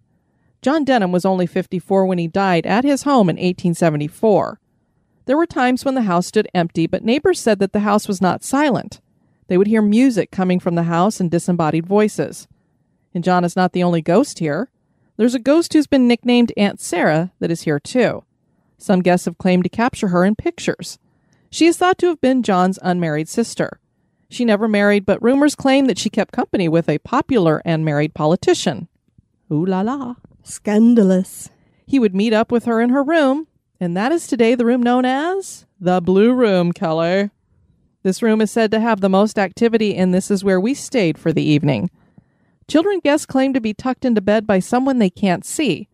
John 0.61 0.85
Denham 0.85 1.12
was 1.12 1.25
only 1.25 1.47
54 1.47 2.04
when 2.04 2.18
he 2.18 2.28
died 2.28 2.66
at 2.66 2.85
his 2.85 3.04
home 3.04 3.30
in 3.30 3.37
1874. 3.37 4.61
There 5.25 5.37
were 5.37 5.47
times 5.47 5.85
when 5.85 5.95
the 5.95 6.02
house 6.02 6.26
stood 6.26 6.49
empty, 6.54 6.87
but 6.87 7.04
neighbors 7.04 7.40
said 7.40 7.59
that 7.61 7.73
the 7.73 7.80
house 7.80 8.07
was 8.07 8.21
not 8.21 8.45
silent. 8.45 9.00
They 9.47 9.57
would 9.57 9.66
hear 9.66 9.80
music 9.80 10.30
coming 10.30 10.61
from 10.61 10.75
the 10.75 10.83
house 10.85 11.21
and 11.21 11.30
disembodied 11.30 11.87
voices. 11.87 12.49
And 13.14 13.25
John 13.25 13.45
is 13.45 13.57
not 13.57 13.73
the 13.73 13.83
only 13.83 14.02
ghost 14.02 14.40
here. 14.40 14.68
There's 15.16 15.35
a 15.35 15.38
ghost 15.38 15.73
who's 15.73 15.87
been 15.87 16.07
nicknamed 16.07 16.52
Aunt 16.59 16.80
Sarah 16.80 17.33
that 17.40 17.50
is 17.50 17.62
here 17.62 17.80
too. 17.80 18.25
Some 18.76 19.00
guests 19.00 19.25
have 19.25 19.38
claimed 19.38 19.64
to 19.64 19.71
capture 19.71 20.09
her 20.09 20.25
in 20.25 20.37
pictures. 20.37 20.99
She 21.50 21.66
is 21.66 21.76
thought 21.76 21.98
to 21.98 22.06
have 22.08 22.20
been 22.20 22.42
John's 22.42 22.78
unmarried 22.82 23.28
sister. 23.28 23.80
She 24.30 24.44
never 24.44 24.68
married, 24.68 25.06
but 25.06 25.22
rumors 25.22 25.54
claim 25.54 25.86
that 25.86 25.98
she 25.98 26.10
kept 26.10 26.32
company 26.32 26.68
with 26.68 26.88
a 26.88 26.98
popular 26.98 27.62
and 27.64 27.84
married 27.84 28.14
politician. 28.14 28.88
Ooh 29.50 29.64
la 29.64 29.80
la. 29.80 30.16
Scandalous. 30.42 31.50
He 31.86 31.98
would 31.98 32.14
meet 32.14 32.34
up 32.34 32.52
with 32.52 32.66
her 32.66 32.80
in 32.80 32.90
her 32.90 33.02
room, 33.02 33.46
and 33.80 33.96
that 33.96 34.12
is 34.12 34.26
today 34.26 34.54
the 34.54 34.66
room 34.66 34.82
known 34.82 35.06
as 35.06 35.64
the 35.80 36.02
Blue 36.02 36.34
Room, 36.34 36.72
Kelly. 36.72 37.30
This 38.02 38.22
room 38.22 38.40
is 38.40 38.50
said 38.50 38.70
to 38.72 38.80
have 38.80 39.00
the 39.00 39.08
most 39.08 39.38
activity, 39.38 39.96
and 39.96 40.12
this 40.12 40.30
is 40.30 40.44
where 40.44 40.60
we 40.60 40.74
stayed 40.74 41.16
for 41.16 41.32
the 41.32 41.42
evening. 41.42 41.90
Children 42.68 43.00
guests 43.00 43.24
claim 43.24 43.54
to 43.54 43.60
be 43.60 43.72
tucked 43.72 44.04
into 44.04 44.20
bed 44.20 44.46
by 44.46 44.58
someone 44.58 44.98
they 44.98 45.08
can't 45.08 45.44
see. 45.44 45.88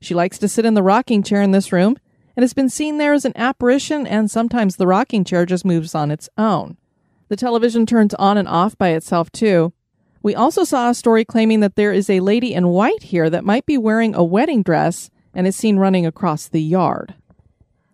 She 0.00 0.14
likes 0.14 0.38
to 0.38 0.48
sit 0.48 0.64
in 0.64 0.74
the 0.74 0.82
rocking 0.82 1.22
chair 1.22 1.42
in 1.42 1.50
this 1.50 1.72
room 1.72 1.96
and 2.36 2.42
has 2.42 2.52
been 2.52 2.68
seen 2.68 2.98
there 2.98 3.14
as 3.14 3.24
an 3.24 3.32
apparition, 3.34 4.06
and 4.06 4.30
sometimes 4.30 4.76
the 4.76 4.86
rocking 4.86 5.24
chair 5.24 5.46
just 5.46 5.64
moves 5.64 5.94
on 5.94 6.10
its 6.10 6.28
own. 6.36 6.76
The 7.28 7.36
television 7.36 7.86
turns 7.86 8.14
on 8.14 8.36
and 8.36 8.46
off 8.46 8.76
by 8.76 8.90
itself, 8.90 9.32
too. 9.32 9.72
We 10.22 10.34
also 10.34 10.64
saw 10.64 10.90
a 10.90 10.94
story 10.94 11.24
claiming 11.24 11.60
that 11.60 11.76
there 11.76 11.92
is 11.92 12.10
a 12.10 12.20
lady 12.20 12.52
in 12.52 12.68
white 12.68 13.04
here 13.04 13.30
that 13.30 13.44
might 13.44 13.64
be 13.64 13.78
wearing 13.78 14.14
a 14.14 14.24
wedding 14.24 14.62
dress 14.62 15.10
and 15.34 15.46
is 15.46 15.56
seen 15.56 15.78
running 15.78 16.04
across 16.04 16.48
the 16.48 16.62
yard. 16.62 17.14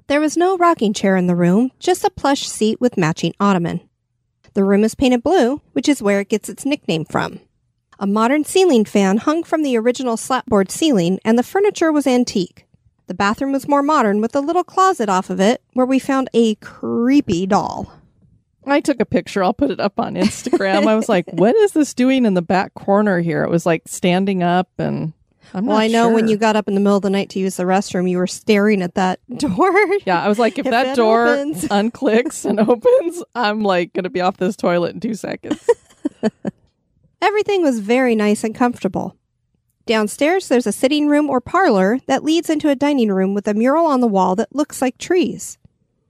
There 0.09 0.21
was 0.21 0.37
no 0.37 0.57
rocking 0.57 0.93
chair 0.93 1.17
in 1.17 1.27
the 1.27 1.37
room, 1.37 1.71
just 1.79 2.05
a 2.05 2.11
plush 2.11 2.49
seat 2.49 2.81
with 2.81 2.97
matching 2.97 3.35
ottoman. 3.39 3.81
The 4.55 4.65
room 4.65 4.85
is 4.85 4.95
painted 4.95 5.23
blue, 5.23 5.63
which 5.73 5.89
is 5.89 6.03
where 6.03 6.21
it 6.21 6.29
gets 6.29 6.49
its 6.49 6.67
nickname 6.67 7.05
from. 7.05 7.41
A 7.99 8.07
modern 8.07 8.45
ceiling 8.45 8.85
fan 8.85 9.19
hung 9.19 9.45
from 9.45 9.63
the 9.63 9.77
original 9.79 10.17
slapboard 10.17 10.71
ceiling, 10.71 11.21
and 11.25 11.39
the 11.39 11.43
furniture 11.43 11.93
was 11.93 12.07
antique. 12.07 12.67
The 13.13 13.17
bathroom 13.17 13.53
was 13.53 13.69
more 13.69 13.83
modern 13.83 14.23
with 14.23 14.35
a 14.35 14.41
little 14.41 14.65
closet 14.65 15.11
off 15.11 15.29
of 15.29 15.39
it 15.39 15.61
where 15.75 15.85
we 15.85 15.99
found 15.99 16.31
a 16.33 16.55
creepy 16.55 17.45
doll. 17.45 17.93
I 18.65 18.81
took 18.81 19.01
a 19.01 19.05
picture. 19.05 19.45
I'll 19.45 19.53
put 19.53 19.71
it 19.71 19.81
up 19.81 20.01
on 20.01 20.15
Instagram. 20.15 20.87
I 20.87 20.95
was 20.95 21.11
like, 21.11 21.27
what 21.31 21.55
is 21.55 21.73
this 21.73 21.93
doing 21.93 22.25
in 22.25 22.33
the 22.33 22.41
back 22.41 22.73
corner 22.73 23.21
here? 23.21 23.45
It 23.45 23.51
was 23.51 23.67
like 23.67 23.83
standing 23.85 24.43
up 24.43 24.71
and 24.79 25.13
I'm 25.53 25.67
well, 25.67 25.77
I 25.77 25.89
know 25.89 26.09
when 26.09 26.27
you 26.27 26.39
got 26.39 26.57
up 26.57 26.69
in 26.69 26.75
the 26.75 26.81
middle 26.81 26.97
of 26.97 27.03
the 27.03 27.11
night 27.11 27.29
to 27.31 27.39
use 27.39 27.57
the 27.57 27.65
restroom, 27.65 28.09
you 28.09 28.17
were 28.17 28.27
staring 28.27 28.81
at 28.81 28.95
that 28.95 29.21
door. 29.37 29.75
Yeah, 30.07 30.25
I 30.25 30.29
was 30.29 30.39
like, 30.39 30.59
if, 30.59 30.65
If 30.65 30.71
that 30.71 30.85
that 30.85 30.97
door 30.97 31.29
opens. 31.29 31.65
unclicks 31.69 32.47
and 32.47 32.61
opens, 32.61 33.23
I'm 33.35 33.61
like 33.61 33.93
going 33.93 34.05
to 34.05 34.11
be 34.11 34.23
off 34.23 34.39
this 34.39 34.57
toilet 34.57 34.95
in 34.95 35.01
two 35.01 35.13
seconds. 35.13 35.69
Everything 37.21 37.61
was 37.61 37.79
very 37.81 38.15
nice 38.15 38.43
and 38.43 38.55
comfortable. 38.55 39.19
Downstairs, 39.85 40.49
there's 40.49 40.67
a 40.67 40.73
sitting 40.73 41.09
room 41.09 41.29
or 41.29 41.41
parlor 41.41 41.99
that 42.07 42.23
leads 42.23 42.49
into 42.49 42.69
a 42.69 42.77
dining 42.77 43.11
room 43.11 43.35
with 43.35 43.49
a 43.49 43.55
mural 43.55 43.87
on 43.87 44.01
the 44.01 44.07
wall 44.07 44.37
that 44.37 44.55
looks 44.55 44.81
like 44.81 44.97
trees. 44.97 45.59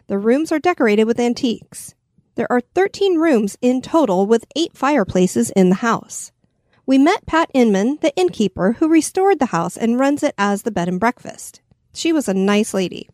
The 0.08 0.18
rooms 0.18 0.52
are 0.52 0.58
decorated 0.58 1.04
with 1.04 1.18
antiques. 1.18 1.94
There 2.34 2.50
are 2.50 2.60
13 2.60 3.16
rooms 3.18 3.56
in 3.62 3.80
total 3.80 4.26
with 4.26 4.44
eight 4.56 4.76
fireplaces 4.76 5.50
in 5.50 5.70
the 5.70 5.76
house. 5.76 6.32
We 6.84 6.98
met 6.98 7.26
Pat 7.26 7.50
Inman, 7.54 7.98
the 8.02 8.14
innkeeper, 8.16 8.72
who 8.74 8.88
restored 8.88 9.38
the 9.38 9.46
house 9.46 9.76
and 9.76 9.98
runs 9.98 10.22
it 10.22 10.34
as 10.36 10.62
the 10.62 10.70
bed 10.70 10.88
and 10.88 11.00
breakfast. 11.00 11.60
She 11.94 12.12
was 12.12 12.28
a 12.28 12.34
nice 12.34 12.74
lady. 12.74 13.08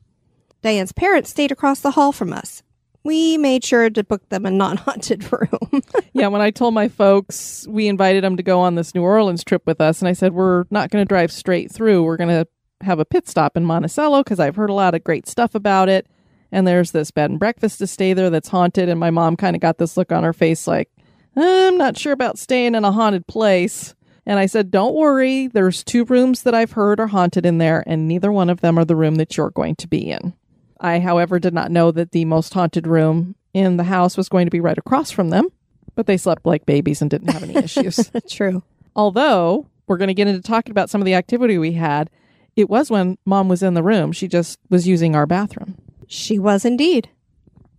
Diane's 0.62 0.92
parents 0.92 1.30
stayed 1.30 1.52
across 1.52 1.80
the 1.80 1.92
hall 1.92 2.10
from 2.10 2.32
us. 2.32 2.62
We 3.04 3.38
made 3.38 3.64
sure 3.64 3.88
to 3.90 4.04
book 4.04 4.28
them 4.28 4.44
a 4.46 4.50
non 4.50 4.76
haunted 4.78 5.30
room. 5.32 5.82
yeah, 6.12 6.28
when 6.28 6.40
I 6.40 6.50
told 6.50 6.74
my 6.74 6.88
folks 6.88 7.66
we 7.68 7.88
invited 7.88 8.24
them 8.24 8.36
to 8.36 8.42
go 8.42 8.60
on 8.60 8.74
this 8.74 8.94
New 8.94 9.02
Orleans 9.02 9.44
trip 9.44 9.62
with 9.66 9.80
us, 9.80 10.00
and 10.00 10.08
I 10.08 10.12
said, 10.12 10.32
we're 10.32 10.64
not 10.70 10.90
going 10.90 11.02
to 11.02 11.08
drive 11.08 11.32
straight 11.32 11.70
through. 11.72 12.02
We're 12.02 12.16
going 12.16 12.28
to 12.28 12.46
have 12.82 12.98
a 12.98 13.04
pit 13.04 13.28
stop 13.28 13.56
in 13.56 13.64
Monticello 13.64 14.22
because 14.22 14.40
I've 14.40 14.56
heard 14.56 14.70
a 14.70 14.74
lot 14.74 14.94
of 14.94 15.04
great 15.04 15.26
stuff 15.26 15.54
about 15.54 15.88
it. 15.88 16.06
And 16.50 16.66
there's 16.66 16.92
this 16.92 17.10
bed 17.10 17.30
and 17.30 17.38
breakfast 17.38 17.78
to 17.78 17.86
stay 17.86 18.14
there 18.14 18.30
that's 18.30 18.48
haunted. 18.48 18.88
And 18.88 18.98
my 18.98 19.10
mom 19.10 19.36
kind 19.36 19.54
of 19.54 19.60
got 19.60 19.78
this 19.78 19.96
look 19.96 20.12
on 20.12 20.24
her 20.24 20.32
face 20.32 20.66
like, 20.66 20.90
I'm 21.36 21.76
not 21.76 21.96
sure 21.96 22.12
about 22.12 22.38
staying 22.38 22.74
in 22.74 22.84
a 22.84 22.92
haunted 22.92 23.26
place. 23.26 23.94
And 24.26 24.38
I 24.38 24.46
said, 24.46 24.70
Don't 24.70 24.94
worry. 24.94 25.46
There's 25.46 25.84
two 25.84 26.04
rooms 26.04 26.42
that 26.42 26.54
I've 26.54 26.72
heard 26.72 27.00
are 27.00 27.06
haunted 27.06 27.46
in 27.46 27.58
there, 27.58 27.82
and 27.86 28.06
neither 28.06 28.30
one 28.30 28.50
of 28.50 28.60
them 28.60 28.78
are 28.78 28.84
the 28.84 28.96
room 28.96 29.14
that 29.16 29.36
you're 29.36 29.50
going 29.50 29.76
to 29.76 29.88
be 29.88 30.10
in. 30.10 30.34
I, 30.80 31.00
however, 31.00 31.38
did 31.38 31.54
not 31.54 31.70
know 31.70 31.90
that 31.92 32.12
the 32.12 32.24
most 32.24 32.54
haunted 32.54 32.86
room 32.86 33.34
in 33.54 33.76
the 33.76 33.84
house 33.84 34.16
was 34.16 34.28
going 34.28 34.46
to 34.46 34.50
be 34.50 34.60
right 34.60 34.78
across 34.78 35.10
from 35.10 35.30
them, 35.30 35.48
but 35.94 36.06
they 36.06 36.16
slept 36.16 36.46
like 36.46 36.66
babies 36.66 37.00
and 37.00 37.10
didn't 37.10 37.30
have 37.30 37.42
any 37.42 37.56
issues. 37.56 38.10
True. 38.28 38.62
Although, 38.94 39.66
we're 39.86 39.96
going 39.96 40.08
to 40.08 40.14
get 40.14 40.28
into 40.28 40.42
talking 40.42 40.70
about 40.70 40.90
some 40.90 41.00
of 41.00 41.06
the 41.06 41.14
activity 41.14 41.58
we 41.58 41.72
had. 41.72 42.10
It 42.56 42.68
was 42.68 42.90
when 42.90 43.18
mom 43.24 43.48
was 43.48 43.62
in 43.62 43.74
the 43.74 43.82
room. 43.82 44.12
She 44.12 44.28
just 44.28 44.58
was 44.68 44.86
using 44.86 45.14
our 45.14 45.26
bathroom. 45.26 45.76
She 46.06 46.38
was 46.38 46.64
indeed. 46.64 47.08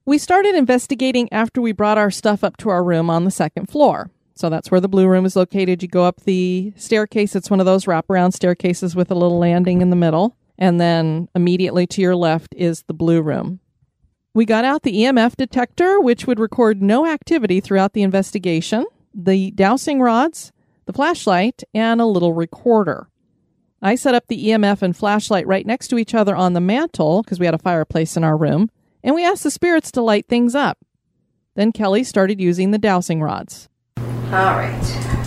We 0.05 0.17
started 0.17 0.55
investigating 0.55 1.31
after 1.31 1.61
we 1.61 1.71
brought 1.71 1.97
our 1.97 2.09
stuff 2.09 2.43
up 2.43 2.57
to 2.57 2.69
our 2.69 2.83
room 2.83 3.09
on 3.09 3.25
the 3.25 3.31
second 3.31 3.67
floor. 3.67 4.09
So 4.33 4.49
that's 4.49 4.71
where 4.71 4.79
the 4.79 4.87
blue 4.87 5.07
room 5.07 5.25
is 5.25 5.35
located. 5.35 5.83
You 5.83 5.89
go 5.89 6.05
up 6.05 6.21
the 6.21 6.73
staircase. 6.77 7.35
It's 7.35 7.49
one 7.49 7.59
of 7.59 7.65
those 7.65 7.85
wraparound 7.85 8.33
staircases 8.33 8.95
with 8.95 9.11
a 9.11 9.15
little 9.15 9.37
landing 9.37 9.81
in 9.81 9.89
the 9.89 9.97
middle. 9.97 10.35
And 10.59 10.79
then 10.79 11.29
immediately 11.33 11.87
to 11.87 12.01
your 12.01 12.17
left 12.17 12.53
is 12.55 12.83
the 12.83 12.93
blue 12.93 13.21
room. 13.21 13.61
We 14.33 14.45
got 14.45 14.65
out 14.65 14.83
the 14.83 15.03
EMF 15.03 15.37
detector, 15.37 15.99
which 16.01 16.27
would 16.27 16.39
record 16.39 16.83
no 16.83 17.07
activity 17.07 17.61
throughout 17.61 17.93
the 17.93 18.03
investigation, 18.03 18.85
the 19.13 19.51
dowsing 19.51 20.01
rods, 20.01 20.51
the 20.85 20.93
flashlight, 20.93 21.63
and 21.73 22.01
a 22.01 22.05
little 22.05 22.33
recorder. 22.33 23.07
I 23.81 23.95
set 23.95 24.13
up 24.13 24.27
the 24.27 24.49
EMF 24.49 24.81
and 24.81 24.95
flashlight 24.95 25.47
right 25.47 25.65
next 25.65 25.87
to 25.87 25.97
each 25.97 26.13
other 26.13 26.35
on 26.35 26.53
the 26.53 26.59
mantle 26.59 27.23
because 27.23 27.39
we 27.39 27.45
had 27.45 27.55
a 27.55 27.59
fireplace 27.59 28.17
in 28.17 28.25
our 28.25 28.35
room, 28.35 28.69
and 29.01 29.15
we 29.15 29.25
asked 29.25 29.43
the 29.43 29.51
spirits 29.51 29.91
to 29.93 30.01
light 30.01 30.27
things 30.27 30.55
up. 30.55 30.77
Then 31.55 31.71
Kelly 31.71 32.03
started 32.03 32.41
using 32.41 32.71
the 32.71 32.77
dowsing 32.77 33.21
rods. 33.21 33.69
All 33.97 34.57
right. 34.57 34.79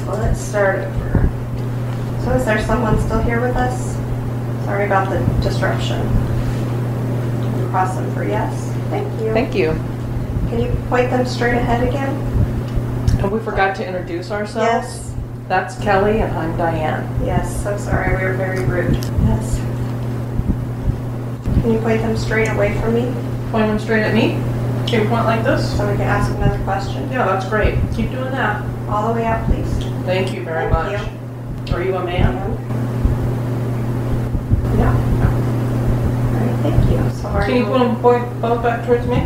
Well, 0.06 0.18
let's 0.18 0.40
start 0.40 0.80
over. 0.80 1.30
So, 2.24 2.32
is 2.32 2.44
there 2.44 2.62
someone 2.64 3.00
still 3.00 3.22
here 3.22 3.40
with 3.40 3.56
us? 3.56 4.01
Sorry 4.64 4.86
about 4.86 5.10
the 5.10 5.18
disruption. 5.42 6.00
Cross 7.70 7.96
them 7.96 8.12
for 8.14 8.24
yes. 8.24 8.72
Thank 8.90 9.22
you. 9.22 9.32
Thank 9.32 9.54
you. 9.54 9.70
Can 10.48 10.60
you 10.60 10.72
point 10.88 11.10
them 11.10 11.26
straight 11.26 11.54
ahead 11.54 11.86
again? 11.88 12.14
And 13.20 13.30
we 13.32 13.38
forgot 13.40 13.74
to 13.76 13.86
introduce 13.86 14.30
ourselves. 14.30 14.56
Yes. 14.56 15.14
That's 15.48 15.78
Kelly, 15.80 16.20
and 16.20 16.32
I'm 16.36 16.56
Diane. 16.56 17.24
Yes, 17.24 17.66
I'm 17.66 17.78
sorry, 17.78 18.16
we 18.16 18.22
were 18.24 18.34
very 18.34 18.64
rude. 18.64 18.94
Yes. 18.94 19.58
Can 21.62 21.72
you 21.72 21.78
point 21.80 22.00
them 22.00 22.16
straight 22.16 22.48
away 22.48 22.78
from 22.80 22.94
me 22.94 23.12
Point 23.52 23.66
them 23.66 23.78
straight 23.78 24.02
at 24.02 24.14
me. 24.14 24.30
Can 24.88 25.02
you 25.02 25.08
point 25.10 25.26
like 25.26 25.44
this? 25.44 25.76
so 25.76 25.86
we 25.90 25.94
can 25.98 26.06
ask 26.06 26.34
another 26.34 26.58
question? 26.64 27.02
Yeah, 27.12 27.26
that's 27.26 27.46
great. 27.46 27.74
Keep 27.94 28.12
doing 28.12 28.30
that. 28.30 28.64
All 28.88 29.08
the 29.08 29.20
way 29.20 29.26
up, 29.26 29.44
please. 29.44 29.68
Thank 30.06 30.32
you 30.32 30.42
very 30.42 30.72
Thank 30.72 31.02
much. 31.02 31.70
Are 31.72 31.82
you 31.82 31.94
a 31.96 32.02
man? 32.02 32.34
No. 34.78 34.88
All 34.88 36.40
right, 36.40 36.51
thank 36.62 36.90
you. 36.90 37.10
So 37.20 37.28
are 37.28 37.44
Can 37.44 37.56
you 37.56 37.64
put 37.64 37.78
them 37.78 38.00
both 38.40 38.62
back 38.62 38.86
towards 38.86 39.06
me? 39.06 39.18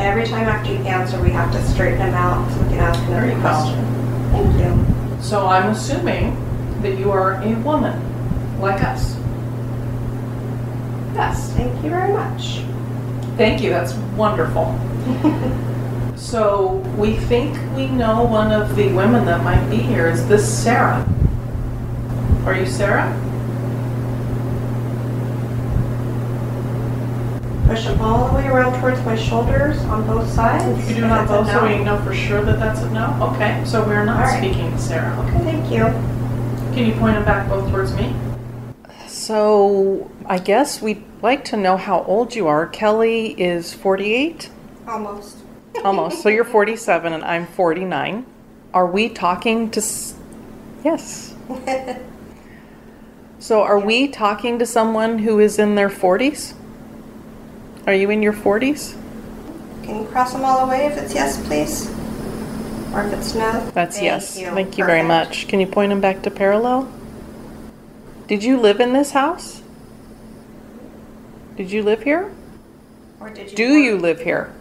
Every 0.00 0.26
time 0.26 0.48
after 0.48 0.72
you 0.72 0.78
answer, 0.80 1.20
we 1.22 1.30
have 1.30 1.52
to 1.52 1.62
straighten 1.68 1.98
them 1.98 2.14
out 2.14 2.50
so 2.50 2.62
we 2.62 2.68
can 2.70 2.78
ask 2.78 2.98
There 3.08 3.24
another 3.24 3.26
you 3.28 3.34
go. 3.34 3.40
question. 3.40 4.30
Thank 4.32 5.18
you. 5.18 5.22
So 5.22 5.46
I'm 5.46 5.70
assuming 5.70 6.36
that 6.82 6.98
you 6.98 7.10
are 7.10 7.34
a 7.42 7.54
woman, 7.60 8.60
like 8.60 8.82
us. 8.82 9.16
Yes. 11.14 11.52
Thank 11.52 11.84
you 11.84 11.90
very 11.90 12.12
much. 12.12 12.62
Thank 13.36 13.62
you. 13.62 13.70
That's 13.70 13.94
wonderful. 14.16 14.78
So 16.16 16.74
we 16.96 17.16
think 17.16 17.58
we 17.74 17.88
know 17.88 18.22
one 18.22 18.52
of 18.52 18.76
the 18.76 18.92
women 18.92 19.24
that 19.26 19.42
might 19.42 19.68
be 19.68 19.76
here. 19.78 20.08
Is 20.08 20.26
this 20.28 20.46
Sarah? 20.62 21.04
Are 22.46 22.54
you 22.54 22.64
Sarah? 22.64 23.10
Push 27.72 27.84
them 27.84 28.02
all 28.02 28.28
the 28.28 28.34
way 28.34 28.46
around 28.48 28.78
towards 28.82 29.02
my 29.02 29.16
shoulders 29.16 29.78
on 29.84 30.06
both 30.06 30.30
sides. 30.30 30.66
You 30.90 30.96
do 30.96 31.04
it 31.04 31.06
If 31.06 31.10
on 31.10 31.26
both, 31.26 31.46
so 31.46 31.66
we 31.66 31.82
know 31.82 31.98
for 32.04 32.12
sure 32.12 32.44
that 32.44 32.58
that's 32.58 32.80
a 32.80 32.90
no. 32.90 33.16
Okay, 33.32 33.64
so 33.64 33.82
we're 33.82 34.04
not 34.04 34.16
All 34.16 34.30
right. 34.30 34.36
speaking 34.44 34.70
to 34.72 34.78
Sarah. 34.78 35.18
Okay, 35.20 35.38
thank 35.38 35.72
you. 35.72 35.84
Can 36.74 36.86
you 36.86 36.92
point 37.00 37.14
them 37.14 37.24
back 37.24 37.48
both 37.48 37.70
towards 37.70 37.94
me? 37.94 38.14
So 39.06 40.10
I 40.26 40.36
guess 40.38 40.82
we'd 40.82 41.02
like 41.22 41.46
to 41.46 41.56
know 41.56 41.78
how 41.78 42.02
old 42.02 42.34
you 42.34 42.46
are. 42.46 42.66
Kelly 42.66 43.40
is 43.40 43.72
48? 43.72 44.50
Almost. 44.86 45.38
Almost. 45.82 46.22
So 46.22 46.28
you're 46.28 46.44
47 46.44 47.14
and 47.14 47.24
I'm 47.24 47.46
49. 47.46 48.26
Are 48.74 48.86
we 48.86 49.08
talking 49.08 49.70
to. 49.70 49.80
S- 49.80 50.14
yes. 50.84 51.34
So 53.38 53.62
are 53.62 53.80
we 53.80 54.06
talking 54.06 54.60
to 54.60 54.66
someone 54.66 55.18
who 55.18 55.40
is 55.40 55.58
in 55.58 55.74
their 55.74 55.88
40s? 55.88 56.54
Are 57.86 57.94
you 57.94 58.10
in 58.10 58.22
your 58.22 58.32
40s? 58.32 58.96
Can 59.82 60.02
you 60.02 60.04
cross 60.08 60.32
them 60.32 60.44
all 60.44 60.64
the 60.64 60.70
way 60.70 60.86
if 60.86 60.96
it's 60.96 61.14
yes, 61.14 61.44
please? 61.46 61.90
Or 62.94 63.04
if 63.04 63.12
it's 63.12 63.34
no? 63.34 63.70
That's 63.70 63.96
Thank 63.96 64.04
yes. 64.04 64.38
you. 64.38 64.50
Thank 64.50 64.78
you 64.78 64.84
very 64.84 65.02
much. 65.02 65.48
Can 65.48 65.58
you 65.58 65.66
point 65.66 65.90
them 65.90 66.00
back 66.00 66.22
to 66.22 66.30
parallel? 66.30 66.92
Did 68.28 68.44
you 68.44 68.60
live 68.60 68.78
in 68.80 68.92
this 68.92 69.10
house? 69.10 69.62
Did 71.56 71.72
you 71.72 71.82
live 71.82 72.04
here? 72.04 72.32
Or 73.20 73.30
did 73.30 73.50
you 73.50 73.56
Do 73.56 73.74
you 73.74 73.98
live 73.98 74.20
here? 74.20 74.54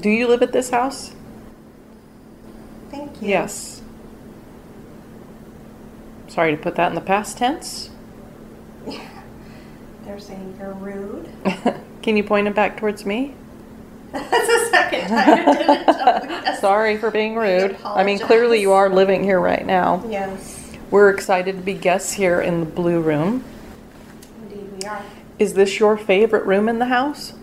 Do 0.00 0.10
you 0.10 0.28
live 0.28 0.42
at 0.42 0.52
this 0.52 0.70
house? 0.70 1.14
Thank 2.90 3.22
you. 3.22 3.28
Yes. 3.28 3.82
Sorry 6.28 6.54
to 6.54 6.62
put 6.62 6.74
that 6.76 6.88
in 6.88 6.94
the 6.94 7.00
past 7.00 7.38
tense. 7.38 7.90
They're 10.08 10.18
saying 10.18 10.56
you're 10.58 10.72
rude. 10.72 11.28
Can 12.02 12.16
you 12.16 12.24
point 12.24 12.46
them 12.46 12.54
back 12.54 12.78
towards 12.78 13.04
me? 13.04 13.34
That's 14.12 14.30
the 14.46 14.68
second 14.70 15.08
time 15.08 15.48
I 15.48 15.52
did 15.52 15.68
it. 15.68 15.86
Yes. 16.48 16.60
Sorry 16.62 16.96
for 16.96 17.10
being 17.10 17.36
rude. 17.36 17.76
I 17.84 18.04
mean, 18.04 18.18
clearly 18.18 18.58
you 18.58 18.72
are 18.72 18.88
living 18.88 19.22
here 19.22 19.38
right 19.38 19.66
now. 19.66 20.02
Yes, 20.08 20.74
We're 20.90 21.10
excited 21.10 21.56
to 21.56 21.62
be 21.62 21.74
guests 21.74 22.14
here 22.14 22.40
in 22.40 22.60
the 22.60 22.66
blue 22.66 23.02
room. 23.02 23.44
indeed 24.44 24.70
we 24.80 24.88
are. 24.88 25.04
Is 25.38 25.52
this 25.52 25.78
your 25.78 25.98
favorite 25.98 26.46
room 26.46 26.70
in 26.70 26.78
the 26.78 26.86
house? 26.86 27.34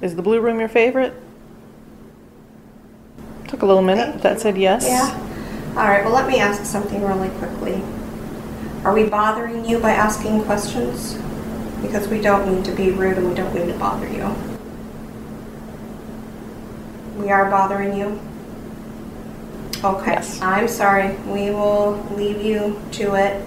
Is 0.00 0.16
the 0.16 0.22
blue 0.22 0.40
room 0.40 0.58
your 0.60 0.70
favorite? 0.70 1.12
Took 3.48 3.60
a 3.60 3.66
little 3.66 3.82
minute, 3.82 4.14
but 4.14 4.22
that 4.22 4.40
said 4.40 4.56
yes. 4.56 4.86
Yeah. 4.88 5.10
All 5.76 5.86
right, 5.86 6.02
well, 6.02 6.14
let 6.14 6.26
me 6.26 6.38
ask 6.40 6.64
something 6.64 7.02
really 7.04 7.28
quickly. 7.36 7.82
Are 8.82 8.94
we 8.94 9.04
bothering 9.04 9.66
you 9.66 9.78
by 9.78 9.90
asking 9.90 10.42
questions? 10.44 11.18
Because 11.82 12.08
we 12.08 12.20
don't 12.20 12.50
mean 12.50 12.62
to 12.64 12.72
be 12.72 12.90
rude 12.90 13.18
and 13.18 13.28
we 13.28 13.34
don't 13.34 13.54
mean 13.54 13.68
to 13.68 13.78
bother 13.78 14.08
you. 14.08 14.34
We 17.16 17.30
are 17.30 17.50
bothering 17.50 17.96
you? 17.96 18.20
Okay. 19.84 20.12
Yes. 20.12 20.40
I'm 20.40 20.68
sorry. 20.68 21.14
We 21.26 21.50
will 21.50 22.04
leave 22.16 22.42
you 22.42 22.80
to 22.92 23.14
it. 23.14 23.46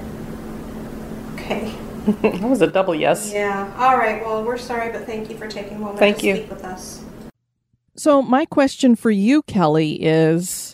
Okay. 1.33 1.75
that 2.21 2.41
was 2.41 2.61
a 2.61 2.67
double 2.67 2.95
yes. 2.95 3.31
Yeah. 3.33 3.73
All 3.77 3.97
right. 3.97 4.23
Well, 4.23 4.43
we're 4.43 4.57
sorry, 4.57 4.91
but 4.91 5.05
thank 5.05 5.29
you 5.29 5.37
for 5.37 5.47
taking 5.47 5.77
a 5.77 5.79
moment 5.79 5.99
Thank 5.99 6.19
to 6.19 6.27
you. 6.27 6.35
speak 6.37 6.49
with 6.49 6.63
us. 6.63 7.03
So, 7.95 8.21
my 8.21 8.45
question 8.45 8.95
for 8.95 9.11
you, 9.11 9.41
Kelly, 9.43 10.01
is 10.01 10.70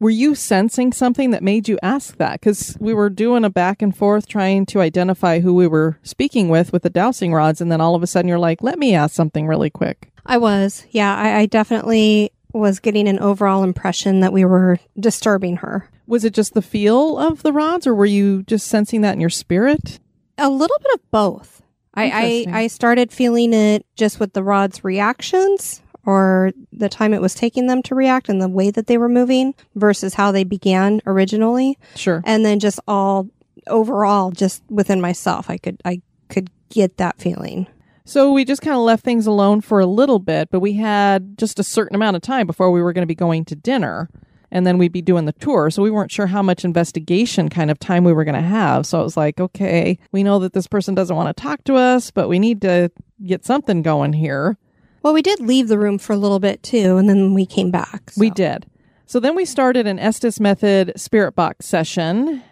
were 0.00 0.10
you 0.10 0.34
sensing 0.34 0.92
something 0.92 1.30
that 1.30 1.42
made 1.42 1.68
you 1.68 1.78
ask 1.82 2.16
that? 2.16 2.40
Because 2.40 2.76
we 2.80 2.94
were 2.94 3.10
doing 3.10 3.44
a 3.44 3.50
back 3.50 3.82
and 3.82 3.94
forth 3.94 4.26
trying 4.26 4.64
to 4.66 4.80
identify 4.80 5.40
who 5.40 5.54
we 5.54 5.66
were 5.66 5.98
speaking 6.02 6.48
with 6.48 6.72
with 6.72 6.82
the 6.82 6.90
dowsing 6.90 7.34
rods, 7.34 7.60
and 7.60 7.70
then 7.70 7.82
all 7.82 7.94
of 7.94 8.02
a 8.02 8.06
sudden 8.06 8.28
you're 8.28 8.38
like, 8.38 8.62
let 8.62 8.78
me 8.78 8.94
ask 8.94 9.14
something 9.14 9.46
really 9.46 9.70
quick. 9.70 10.10
I 10.24 10.38
was. 10.38 10.86
Yeah, 10.90 11.14
I, 11.14 11.40
I 11.40 11.46
definitely 11.46 12.32
was 12.52 12.80
getting 12.80 13.06
an 13.06 13.18
overall 13.20 13.62
impression 13.62 14.20
that 14.20 14.32
we 14.32 14.44
were 14.44 14.80
disturbing 14.98 15.56
her. 15.58 15.88
Was 16.06 16.24
it 16.24 16.34
just 16.34 16.54
the 16.54 16.62
feel 16.62 17.18
of 17.18 17.42
the 17.42 17.52
rods, 17.52 17.86
or 17.86 17.94
were 17.94 18.06
you 18.06 18.42
just 18.44 18.66
sensing 18.66 19.02
that 19.02 19.14
in 19.14 19.20
your 19.20 19.30
spirit? 19.30 20.00
A 20.38 20.48
little 20.48 20.78
bit 20.82 20.94
of 20.94 21.10
both. 21.10 21.62
I, 21.92 22.46
I, 22.48 22.60
I 22.62 22.66
started 22.68 23.12
feeling 23.12 23.52
it 23.52 23.84
just 23.96 24.18
with 24.18 24.32
the 24.32 24.42
rod's 24.42 24.82
reactions 24.84 25.82
or 26.10 26.50
the 26.72 26.88
time 26.88 27.14
it 27.14 27.20
was 27.20 27.36
taking 27.36 27.68
them 27.68 27.82
to 27.84 27.94
react 27.94 28.28
and 28.28 28.42
the 28.42 28.48
way 28.48 28.72
that 28.72 28.88
they 28.88 28.98
were 28.98 29.08
moving 29.08 29.54
versus 29.76 30.14
how 30.14 30.32
they 30.32 30.42
began 30.42 31.00
originally. 31.06 31.78
Sure. 31.94 32.20
And 32.26 32.44
then 32.44 32.58
just 32.58 32.80
all 32.88 33.28
overall, 33.68 34.32
just 34.32 34.64
within 34.68 35.00
myself, 35.00 35.48
I 35.48 35.56
could, 35.56 35.80
I 35.84 36.02
could 36.28 36.50
get 36.68 36.96
that 36.96 37.20
feeling. 37.20 37.68
So 38.04 38.32
we 38.32 38.44
just 38.44 38.60
kind 38.60 38.74
of 38.74 38.82
left 38.82 39.04
things 39.04 39.28
alone 39.28 39.60
for 39.60 39.78
a 39.78 39.86
little 39.86 40.18
bit, 40.18 40.50
but 40.50 40.58
we 40.58 40.72
had 40.72 41.38
just 41.38 41.60
a 41.60 41.62
certain 41.62 41.94
amount 41.94 42.16
of 42.16 42.22
time 42.22 42.44
before 42.44 42.72
we 42.72 42.82
were 42.82 42.92
going 42.92 43.04
to 43.04 43.06
be 43.06 43.14
going 43.14 43.44
to 43.44 43.54
dinner. 43.54 44.10
And 44.50 44.66
then 44.66 44.78
we'd 44.78 44.90
be 44.90 45.00
doing 45.00 45.26
the 45.26 45.32
tour. 45.32 45.70
So 45.70 45.80
we 45.80 45.92
weren't 45.92 46.10
sure 46.10 46.26
how 46.26 46.42
much 46.42 46.64
investigation 46.64 47.50
kind 47.50 47.70
of 47.70 47.78
time 47.78 48.02
we 48.02 48.12
were 48.12 48.24
going 48.24 48.34
to 48.34 48.40
have. 48.40 48.84
So 48.84 49.00
it 49.00 49.04
was 49.04 49.16
like, 49.16 49.38
okay, 49.38 49.96
we 50.10 50.24
know 50.24 50.40
that 50.40 50.54
this 50.54 50.66
person 50.66 50.96
doesn't 50.96 51.14
want 51.14 51.28
to 51.28 51.40
talk 51.40 51.62
to 51.64 51.76
us, 51.76 52.10
but 52.10 52.28
we 52.28 52.40
need 52.40 52.62
to 52.62 52.90
get 53.24 53.44
something 53.44 53.82
going 53.82 54.12
here. 54.12 54.58
Well, 55.02 55.12
we 55.12 55.22
did 55.22 55.40
leave 55.40 55.68
the 55.68 55.78
room 55.78 55.98
for 55.98 56.12
a 56.12 56.18
little 56.18 56.40
bit 56.40 56.62
too, 56.62 56.96
and 56.96 57.08
then 57.08 57.34
we 57.34 57.46
came 57.46 57.70
back. 57.70 58.12
We 58.16 58.30
did. 58.30 58.66
So 59.06 59.18
then 59.18 59.34
we 59.34 59.44
started 59.44 59.86
an 59.86 59.98
Estes 59.98 60.38
Method 60.38 60.92
Spirit 60.96 61.34
Box 61.34 61.66
session. 61.66 62.42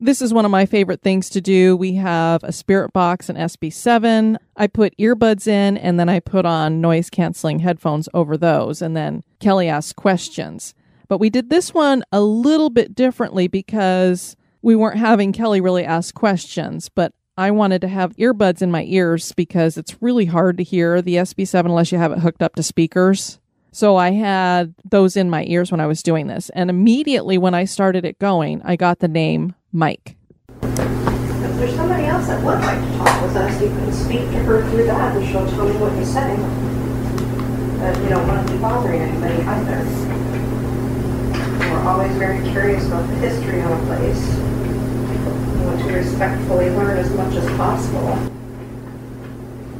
This 0.00 0.22
is 0.22 0.32
one 0.32 0.44
of 0.44 0.50
my 0.50 0.64
favorite 0.64 1.02
things 1.02 1.28
to 1.30 1.40
do. 1.40 1.76
We 1.76 1.94
have 1.94 2.42
a 2.44 2.52
Spirit 2.52 2.92
Box, 2.92 3.28
an 3.28 3.36
SB7. 3.36 4.36
I 4.56 4.66
put 4.68 4.96
earbuds 4.96 5.46
in 5.46 5.76
and 5.76 5.98
then 5.98 6.08
I 6.08 6.20
put 6.20 6.46
on 6.46 6.80
noise 6.80 7.10
canceling 7.10 7.58
headphones 7.58 8.08
over 8.14 8.36
those. 8.36 8.80
And 8.80 8.96
then 8.96 9.22
Kelly 9.40 9.68
asks 9.68 9.92
questions. 9.92 10.74
But 11.08 11.18
we 11.18 11.30
did 11.30 11.50
this 11.50 11.74
one 11.74 12.04
a 12.12 12.20
little 12.20 12.70
bit 12.70 12.94
differently 12.94 13.48
because 13.48 14.36
we 14.62 14.76
weren't 14.76 14.98
having 14.98 15.32
Kelly 15.32 15.60
really 15.60 15.84
ask 15.84 16.14
questions, 16.14 16.88
but 16.88 17.12
I 17.38 17.52
wanted 17.52 17.82
to 17.82 17.88
have 17.88 18.16
earbuds 18.16 18.62
in 18.62 18.72
my 18.72 18.82
ears 18.82 19.30
because 19.30 19.76
it's 19.76 20.02
really 20.02 20.24
hard 20.24 20.56
to 20.56 20.64
hear 20.64 21.00
the 21.00 21.14
SB7 21.14 21.66
unless 21.66 21.92
you 21.92 21.98
have 21.98 22.10
it 22.10 22.18
hooked 22.18 22.42
up 22.42 22.56
to 22.56 22.64
speakers. 22.64 23.38
So 23.70 23.94
I 23.94 24.10
had 24.10 24.74
those 24.84 25.16
in 25.16 25.30
my 25.30 25.44
ears 25.44 25.70
when 25.70 25.78
I 25.78 25.86
was 25.86 26.02
doing 26.02 26.26
this. 26.26 26.50
And 26.50 26.68
immediately 26.68 27.38
when 27.38 27.54
I 27.54 27.64
started 27.64 28.04
it 28.04 28.18
going, 28.18 28.60
I 28.64 28.74
got 28.74 28.98
the 28.98 29.06
name 29.06 29.54
Mike. 29.70 30.16
If 30.62 30.74
there's 30.74 31.76
somebody 31.76 32.06
else 32.06 32.26
that 32.26 32.42
would 32.42 32.58
like 32.58 32.80
to 32.80 32.98
talk 32.98 33.22
with 33.22 33.36
us, 33.36 33.62
you 33.62 33.68
can 33.68 33.92
speak 33.92 34.22
to 34.32 34.42
her 34.42 34.68
through 34.70 34.86
that 34.86 35.16
and 35.16 35.24
she'll 35.24 35.48
tell 35.50 35.68
me 35.68 35.76
what 35.76 35.94
you 35.94 36.04
say. 36.04 36.34
But 37.78 38.02
you 38.02 38.08
don't 38.08 38.26
want 38.26 38.48
to 38.48 38.52
be 38.52 38.58
bothering 38.58 39.00
anybody 39.00 39.44
either. 39.44 39.84
We're 41.70 41.88
always 41.88 42.16
very 42.16 42.42
curious 42.50 42.84
about 42.88 43.08
the 43.08 43.14
history 43.14 43.60
of 43.60 43.70
a 43.70 43.86
place. 43.86 44.38
We 45.58 45.64
want 45.64 45.80
to 45.80 45.92
respectfully 45.92 46.70
learn 46.70 46.96
as 46.96 47.10
much 47.12 47.34
as 47.34 47.46
possible. 47.56 48.32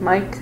Mike. 0.00 0.38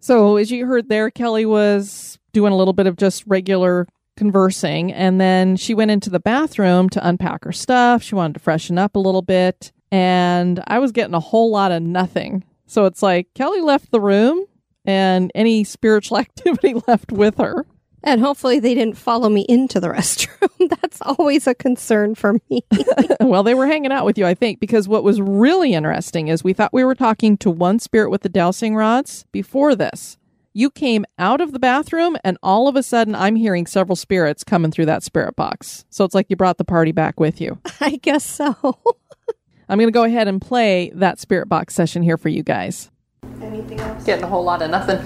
So 0.00 0.36
as 0.36 0.50
you 0.50 0.66
heard 0.66 0.88
there, 0.88 1.10
Kelly 1.10 1.46
was 1.46 2.18
doing 2.32 2.52
a 2.52 2.56
little 2.56 2.72
bit 2.72 2.86
of 2.86 2.96
just 2.96 3.24
regular 3.26 3.86
conversing. 4.16 4.92
And 4.92 5.20
then 5.20 5.56
she 5.56 5.74
went 5.74 5.90
into 5.90 6.10
the 6.10 6.20
bathroom 6.20 6.88
to 6.90 7.06
unpack 7.06 7.44
her 7.44 7.52
stuff. 7.52 8.02
She 8.02 8.14
wanted 8.14 8.34
to 8.34 8.40
freshen 8.40 8.78
up 8.78 8.96
a 8.96 8.98
little 8.98 9.22
bit. 9.22 9.72
And 9.90 10.62
I 10.66 10.78
was 10.78 10.92
getting 10.92 11.14
a 11.14 11.20
whole 11.20 11.50
lot 11.50 11.72
of 11.72 11.82
nothing. 11.82 12.44
So 12.66 12.84
it's 12.84 13.02
like 13.02 13.28
Kelly 13.34 13.60
left 13.60 13.90
the 13.90 14.00
room 14.00 14.44
and 14.84 15.32
any 15.34 15.64
spiritual 15.64 16.18
activity 16.26 16.74
left 16.86 17.12
with 17.12 17.38
her. 17.38 17.66
And 18.02 18.20
hopefully 18.20 18.60
they 18.60 18.74
didn't 18.74 18.96
follow 18.96 19.28
me 19.28 19.44
into 19.48 19.80
the 19.80 19.88
restroom. 19.90 20.68
That's 20.80 21.00
always 21.02 21.46
a 21.46 21.54
concern 21.54 22.14
for 22.14 22.40
me. 22.48 22.64
well, 23.20 23.42
they 23.42 23.54
were 23.54 23.66
hanging 23.66 23.92
out 23.92 24.04
with 24.04 24.18
you, 24.18 24.26
I 24.26 24.34
think, 24.34 24.60
because 24.60 24.88
what 24.88 25.04
was 25.04 25.20
really 25.20 25.74
interesting 25.74 26.28
is 26.28 26.42
we 26.44 26.52
thought 26.52 26.72
we 26.72 26.84
were 26.84 26.94
talking 26.94 27.36
to 27.38 27.50
one 27.50 27.78
spirit 27.78 28.10
with 28.10 28.22
the 28.22 28.28
dowsing 28.28 28.74
rods 28.74 29.26
before 29.32 29.74
this. 29.74 30.16
You 30.52 30.68
came 30.68 31.04
out 31.16 31.40
of 31.40 31.52
the 31.52 31.60
bathroom, 31.60 32.16
and 32.24 32.36
all 32.42 32.66
of 32.66 32.74
a 32.74 32.82
sudden, 32.82 33.14
I'm 33.14 33.36
hearing 33.36 33.66
several 33.66 33.94
spirits 33.94 34.42
coming 34.42 34.72
through 34.72 34.86
that 34.86 35.04
spirit 35.04 35.36
box. 35.36 35.84
So 35.90 36.04
it's 36.04 36.14
like 36.14 36.26
you 36.28 36.34
brought 36.34 36.58
the 36.58 36.64
party 36.64 36.90
back 36.90 37.20
with 37.20 37.40
you. 37.40 37.60
I 37.80 37.96
guess 37.96 38.26
so. 38.26 38.56
I'm 39.68 39.78
going 39.78 39.86
to 39.86 39.92
go 39.92 40.02
ahead 40.02 40.26
and 40.26 40.42
play 40.42 40.90
that 40.96 41.20
spirit 41.20 41.48
box 41.48 41.74
session 41.74 42.02
here 42.02 42.16
for 42.16 42.28
you 42.28 42.42
guys. 42.42 42.90
Anything 43.40 43.78
else? 43.78 44.04
Getting 44.04 44.24
a 44.24 44.26
whole 44.26 44.42
lot 44.42 44.60
of 44.62 44.70
nothing. 44.70 44.98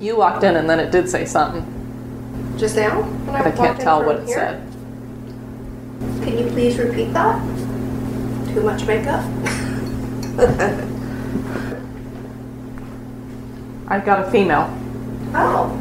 You 0.00 0.16
walked 0.16 0.42
in, 0.44 0.56
and 0.56 0.68
then 0.68 0.80
it 0.80 0.90
did 0.90 1.08
say 1.08 1.24
something, 1.26 1.64
Just 2.58 2.74
now? 2.76 3.02
When 3.02 3.26
but 3.26 3.34
I 3.36 3.42
walked 3.44 3.56
can't 3.58 3.80
tell 3.80 4.02
what 4.04 4.16
it 4.16 4.26
here? 4.26 4.36
said. 4.38 4.62
Can 6.24 6.38
you 6.38 6.46
please 6.46 6.78
repeat 6.78 7.12
that? 7.12 7.40
Too 8.54 8.62
much 8.62 8.84
makeup? 8.86 9.24
I've 13.88 14.04
got 14.04 14.26
a 14.26 14.30
female. 14.30 14.68
oh. 15.34 15.76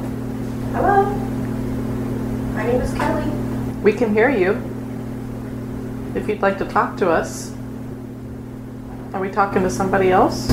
Hello. 0.74 1.04
My 2.54 2.64
name 2.66 2.82
is 2.82 2.94
Kelly. 2.94 3.30
We 3.82 3.94
can 3.94 4.14
hear 4.14 4.30
you. 4.30 4.54
If 6.16 6.28
you'd 6.28 6.42
like 6.42 6.58
to 6.60 6.66
talk 6.66 6.98
to 6.98 7.10
us. 7.10 7.54
Are 9.14 9.22
we 9.22 9.30
talking 9.30 9.62
to 9.64 9.70
somebody 9.70 10.12
else? 10.12 10.48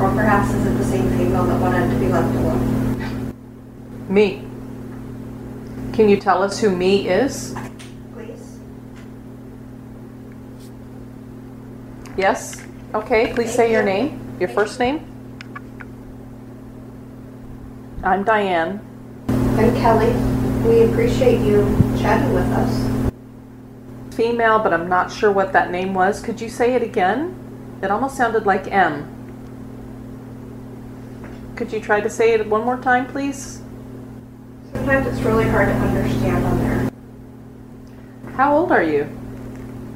Or 0.00 0.10
perhaps 0.10 0.52
is 0.52 0.66
it 0.66 0.76
the 0.76 0.84
same 0.84 1.08
female 1.16 1.44
that 1.44 1.60
wanted 1.60 1.88
to 1.88 1.96
be 2.00 2.08
left 2.08 2.34
alone? 2.34 3.32
Me. 4.08 4.42
Can 5.92 6.08
you 6.08 6.16
tell 6.16 6.42
us 6.42 6.58
who 6.58 6.74
me 6.74 7.08
is? 7.08 7.54
Please. 8.12 8.58
Yes? 12.16 12.60
Okay, 12.92 13.32
please 13.34 13.54
say 13.54 13.70
your 13.70 13.84
name. 13.84 14.20
Your 14.40 14.48
first 14.48 14.80
name? 14.80 15.06
I'm 18.02 18.24
Diane. 18.24 18.80
I'm 19.28 19.74
Kelly. 19.76 20.12
We 20.68 20.82
appreciate 20.90 21.38
you 21.46 21.62
chatting 22.00 22.34
with 22.34 22.50
us. 22.50 23.14
Female, 24.16 24.58
but 24.58 24.72
I'm 24.72 24.88
not 24.88 25.12
sure 25.12 25.30
what 25.30 25.52
that 25.52 25.70
name 25.70 25.94
was. 25.94 26.20
Could 26.20 26.40
you 26.40 26.48
say 26.48 26.74
it 26.74 26.82
again? 26.82 27.36
It 27.80 27.92
almost 27.92 28.16
sounded 28.16 28.44
like 28.44 28.66
M. 28.66 29.13
Could 31.56 31.72
you 31.72 31.80
try 31.80 32.00
to 32.00 32.10
say 32.10 32.32
it 32.32 32.44
one 32.48 32.64
more 32.64 32.78
time, 32.78 33.06
please? 33.06 33.62
Sometimes 34.72 35.06
it's 35.06 35.20
really 35.20 35.44
hard 35.44 35.68
to 35.68 35.74
understand 35.74 36.44
on 36.44 36.58
there. 36.58 36.90
How 38.34 38.56
old 38.56 38.72
are 38.72 38.82
you? 38.82 39.08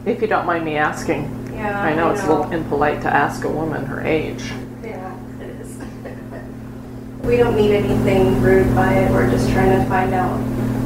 If 0.07 0.23
you 0.23 0.29
don't 0.29 0.47
mind 0.47 0.64
me 0.64 0.77
asking. 0.77 1.35
Yeah, 1.53 1.83
I 1.83 1.97
know 1.97 2.12
it's 2.12 2.23
a 2.23 2.29
little 2.29 2.49
impolite 2.53 3.03
to 3.03 3.12
ask 3.12 3.42
a 3.42 3.51
woman 3.51 3.85
her 3.87 4.01
age. 4.01 4.53
Yeah, 4.85 5.18
it 5.40 5.51
is. 5.61 5.79
we 7.23 7.37
don't 7.37 7.57
mean 7.57 7.73
anything 7.73 8.40
rude 8.40 8.73
by 8.77 8.94
it. 8.94 9.11
We're 9.11 9.29
just 9.29 9.51
trying 9.51 9.83
to 9.83 9.88
find 9.88 10.14
out 10.14 10.37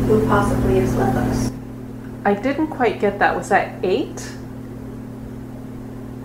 who 0.06 0.26
possibly 0.26 0.78
is 0.78 0.94
with 0.94 1.14
us. 1.14 1.52
I 2.24 2.32
didn't 2.32 2.68
quite 2.68 2.98
get 2.98 3.18
that. 3.18 3.36
Was 3.36 3.50
that 3.50 3.84
eight? 3.84 4.32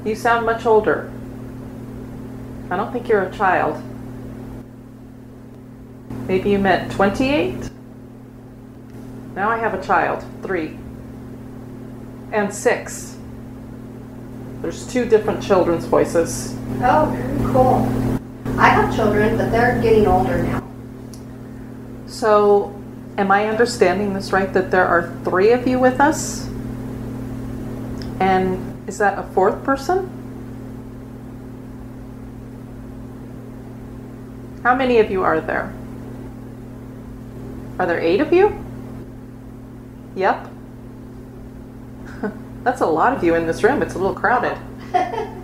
You 0.06 0.16
sound 0.16 0.46
much 0.46 0.66
older. 0.66 1.12
I 2.72 2.78
don't 2.78 2.94
think 2.94 3.10
you're 3.10 3.24
a 3.24 3.32
child. 3.34 3.84
Maybe 6.28 6.50
you 6.50 6.60
meant 6.60 6.92
28? 6.92 7.70
Now 9.36 9.50
I 9.50 9.58
have 9.58 9.74
a 9.74 9.84
child, 9.84 10.26
three. 10.42 10.78
And 12.32 12.54
six. 12.54 13.18
There's 14.62 14.92
two 14.92 15.06
different 15.06 15.42
children's 15.42 15.86
voices. 15.86 16.56
Oh, 16.82 17.14
very 17.16 17.54
cool. 17.54 18.60
I 18.60 18.70
have 18.70 18.96
children, 18.96 19.38
but 19.38 19.52
they're 19.52 19.80
getting 19.82 20.08
older 20.08 20.42
now. 20.42 20.68
So, 22.08 22.74
am 23.18 23.32
I 23.32 23.48
understanding 23.48 24.14
this 24.14 24.32
right 24.32 24.52
that 24.54 24.72
there 24.72 24.86
are 24.86 25.16
three 25.24 25.52
of 25.52 25.68
you 25.68 25.80
with 25.80 26.02
us? 26.02 26.48
And 28.20 28.90
is 28.90 28.98
that 28.98 29.20
a 29.20 29.24
fourth 29.34 29.64
person? 29.64 30.10
How 34.64 34.74
many 34.74 34.98
of 34.98 35.12
you 35.12 35.24
are 35.24 35.40
there? 35.40 35.77
Are 37.80 37.86
there 37.86 38.00
eight 38.00 38.22
of 38.22 38.34
you? 38.34 38.58
Yep. 40.16 40.50
That's 42.64 42.82
a 42.82 42.86
lot 42.86 43.14
of 43.14 43.24
you 43.24 43.36
in 43.36 43.46
this 43.46 43.64
room. 43.64 43.82
It's 43.82 43.96
a 43.96 43.98
little 43.98 44.16
crowded. 44.16 44.58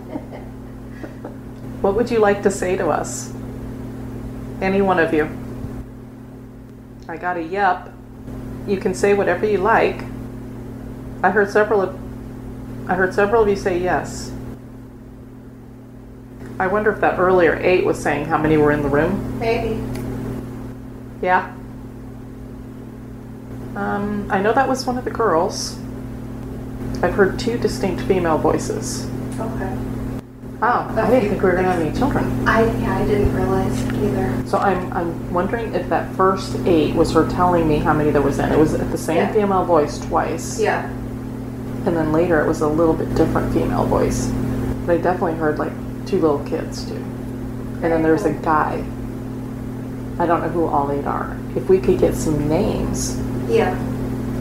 What 1.84 1.96
would 1.96 2.10
you 2.10 2.18
like 2.18 2.42
to 2.44 2.50
say 2.50 2.78
to 2.78 2.88
us? 2.88 3.30
Any 4.62 4.80
one 4.80 4.98
of 4.98 5.12
you? 5.12 5.28
I 7.06 7.18
got 7.18 7.36
a 7.36 7.42
yep. 7.42 7.92
You 8.66 8.78
can 8.78 8.94
say 8.94 9.12
whatever 9.12 9.44
you 9.44 9.58
like. 9.58 10.00
I 11.22 11.28
heard 11.28 11.50
several 11.50 11.82
of 11.82 11.94
I 12.88 12.94
heard 12.94 13.12
several 13.12 13.42
of 13.42 13.50
you 13.50 13.56
say 13.56 13.78
yes. 13.78 14.32
I 16.58 16.68
wonder 16.68 16.90
if 16.90 17.02
that 17.02 17.18
earlier 17.18 17.56
eight 17.56 17.84
was 17.84 18.02
saying 18.02 18.24
how 18.24 18.38
many 18.38 18.56
were 18.56 18.72
in 18.72 18.80
the 18.80 18.88
room. 18.88 19.38
Maybe. 19.38 19.78
Yeah. 21.20 21.54
Um, 23.76 24.28
I 24.30 24.40
know 24.40 24.52
that 24.52 24.68
was 24.68 24.86
one 24.86 24.98
of 24.98 25.04
the 25.04 25.10
girls. 25.10 25.76
I've 27.02 27.14
heard 27.14 27.38
two 27.38 27.58
distinct 27.58 28.02
female 28.02 28.38
voices. 28.38 29.06
Okay. 29.38 29.76
Oh, 30.62 30.94
I 30.96 31.10
didn't 31.10 31.28
think 31.30 31.42
we 31.42 31.50
were 31.50 31.56
gonna 31.56 31.70
have 31.70 31.80
any 31.80 31.96
children. 31.96 32.48
I 32.48 32.64
yeah, 32.80 32.98
I 32.98 33.06
didn't 33.06 33.34
realize 33.34 33.84
either. 33.94 34.46
So 34.46 34.58
I'm 34.58 34.90
I'm 34.92 35.34
wondering 35.34 35.74
if 35.74 35.88
that 35.90 36.14
first 36.14 36.56
eight 36.64 36.94
was 36.94 37.12
her 37.12 37.28
telling 37.28 37.68
me 37.68 37.78
how 37.78 37.92
many 37.92 38.10
there 38.10 38.22
was 38.22 38.38
in. 38.38 38.50
It 38.50 38.58
was 38.58 38.72
at 38.74 38.90
the 38.90 38.96
same 38.96 39.16
Yeah. 39.16 39.32
female 39.32 39.64
voice 39.64 39.98
twice. 39.98 40.60
Yeah. 40.60 40.86
And 41.84 41.94
then 41.96 42.12
later 42.12 42.40
it 42.40 42.46
was 42.46 42.60
a 42.62 42.68
little 42.68 42.94
bit 42.94 43.12
different 43.14 43.52
female 43.52 43.84
voice. 43.84 44.28
But 44.86 44.92
I 44.94 44.98
definitely 44.98 45.34
heard 45.34 45.58
like 45.58 45.72
two 46.06 46.20
little 46.20 46.42
kids 46.46 46.84
too. 46.88 46.94
And 46.94 47.82
then 47.92 48.02
there's 48.02 48.24
a 48.24 48.32
guy. 48.32 48.82
I 50.18 50.26
don't 50.26 50.40
know 50.40 50.48
who 50.48 50.64
all 50.64 50.90
eight 50.92 51.06
are. 51.06 51.36
If 51.56 51.68
we 51.68 51.78
could 51.80 51.98
get 51.98 52.14
some 52.14 52.48
names, 52.48 53.18
Yeah. 53.48 53.74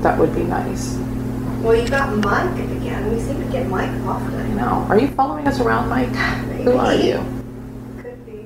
that 0.02 0.18
would 0.18 0.34
be 0.36 0.44
nice. 0.44 0.98
Well, 1.62 1.76
you 1.76 1.88
got 1.88 2.16
Mike 2.18 2.60
again. 2.60 3.10
We 3.14 3.20
seem 3.22 3.40
to 3.42 3.52
get 3.52 3.68
Mike 3.68 3.90
often. 4.06 4.36
I 4.36 4.48
know. 4.50 4.86
Are 4.90 5.00
you 5.00 5.08
following 5.10 5.48
us 5.48 5.60
around, 5.62 5.88
Mike? 5.88 6.10
Who 6.64 6.74
are 6.74 6.94
you? 6.94 7.24
Could 8.02 8.26
be. 8.26 8.46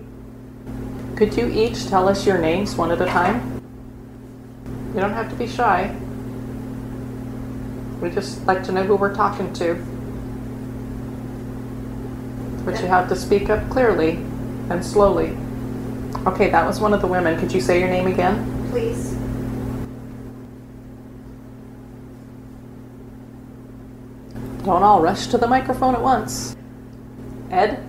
Could 1.15 1.35
you 1.35 1.47
each 1.49 1.87
tell 1.87 2.07
us 2.07 2.27
your 2.27 2.37
names 2.37 2.75
one 2.75 2.91
at 2.91 3.01
a 3.01 3.05
time? 3.05 3.61
You 4.93 4.99
don't 5.01 5.13
have 5.13 5.29
to 5.29 5.35
be 5.35 5.47
shy. 5.47 5.95
We 8.01 8.11
just 8.11 8.45
like 8.45 8.63
to 8.65 8.71
know 8.71 8.83
who 8.83 8.95
we're 8.95 9.15
talking 9.15 9.51
to. 9.53 9.75
But 12.63 12.79
you 12.81 12.87
have 12.87 13.09
to 13.09 13.15
speak 13.15 13.49
up 13.49 13.67
clearly 13.69 14.11
and 14.69 14.85
slowly. 14.85 15.35
Okay, 16.27 16.49
that 16.51 16.67
was 16.67 16.79
one 16.79 16.93
of 16.93 17.01
the 17.01 17.07
women. 17.07 17.39
Could 17.39 17.51
you 17.51 17.61
say 17.61 17.79
your 17.79 17.89
name 17.89 18.05
again? 18.05 18.69
Please. 18.69 19.16
Don't 24.67 24.84
all 24.84 24.99
rush 24.99 25.27
to 25.27 25.38
the 25.38 25.47
microphone 25.47 25.95
at 25.95 26.01
once. 26.01 26.53
Ed? 27.49 27.82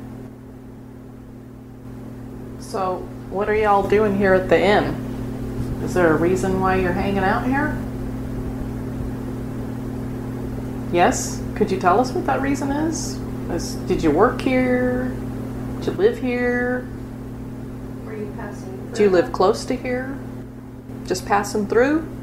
So, 2.61 2.99
what 3.31 3.49
are 3.49 3.55
y'all 3.57 3.89
doing 3.89 4.17
here 4.17 4.33
at 4.33 4.49
the 4.49 4.61
inn? 4.61 4.85
Is 5.83 5.95
there 5.95 6.15
a 6.15 6.17
reason 6.17 6.61
why 6.61 6.77
you're 6.77 6.93
hanging 6.93 7.25
out 7.25 7.45
here? 7.45 7.77
Yes? 10.93 11.43
Could 11.57 11.73
you 11.73 11.81
tell 11.81 11.99
us 11.99 12.13
what 12.13 12.27
that 12.27 12.41
reason 12.41 12.71
is? 12.71 13.19
is 13.51 13.75
did 13.89 14.01
you 14.01 14.13
work 14.13 14.41
here? 14.41 15.09
Did 15.79 15.87
you 15.87 15.93
live 15.95 16.19
here? 16.19 16.87
Were 18.05 18.15
you 18.15 18.33
passing? 18.37 18.93
Do 18.93 19.03
you 19.03 19.11
live 19.11 19.33
close 19.33 19.65
to 19.65 19.75
here? 19.75 20.17
Just 21.07 21.27
passing 21.27 21.67
through? 21.67 22.18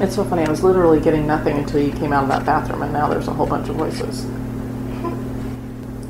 It's 0.00 0.16
so 0.16 0.24
funny. 0.24 0.42
I 0.44 0.50
was 0.50 0.62
literally 0.62 1.00
getting 1.00 1.26
nothing 1.26 1.56
until 1.56 1.80
you 1.80 1.92
came 1.92 2.12
out 2.12 2.24
of 2.24 2.28
that 2.30 2.44
bathroom, 2.44 2.82
and 2.82 2.92
now 2.92 3.08
there's 3.08 3.28
a 3.28 3.32
whole 3.32 3.46
bunch 3.46 3.68
of 3.68 3.76
voices. 3.76 4.24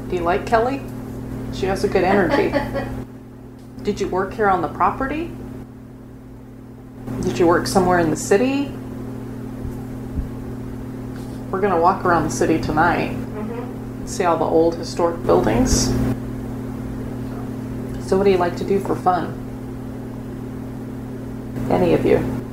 Do 0.09 0.17
you 0.17 0.23
like 0.23 0.47
Kelly? 0.47 0.81
She 1.53 1.67
has 1.67 1.85
a 1.85 1.89
good 1.89 2.05
energy. 2.05 2.53
Did 3.83 4.01
you 4.01 4.09
work 4.09 4.33
here 4.33 4.49
on 4.49 4.63
the 4.63 4.69
property? 4.69 5.31
Did 7.23 7.39
you 7.39 7.47
work 7.47 7.67
somewhere 7.67 7.99
in 7.99 8.11
the 8.11 8.17
city? 8.17 8.73
We're 11.51 11.61
gonna 11.61 11.81
walk 11.81 12.05
around 12.05 12.25
the 12.25 12.31
city 12.31 12.61
tonight, 12.61 13.13
Mhm. 13.13 14.09
see 14.09 14.25
all 14.25 14.37
the 14.39 14.45
old 14.45 14.75
historic 14.77 15.23
buildings. 15.25 15.93
So, 18.07 18.17
what 18.17 18.25
do 18.25 18.31
you 18.31 18.39
like 18.39 18.57
to 18.57 18.65
do 18.65 18.81
for 18.81 18.97
fun? 18.97 19.41
any 21.71 21.95
of 21.95 22.05
you. 22.05 22.44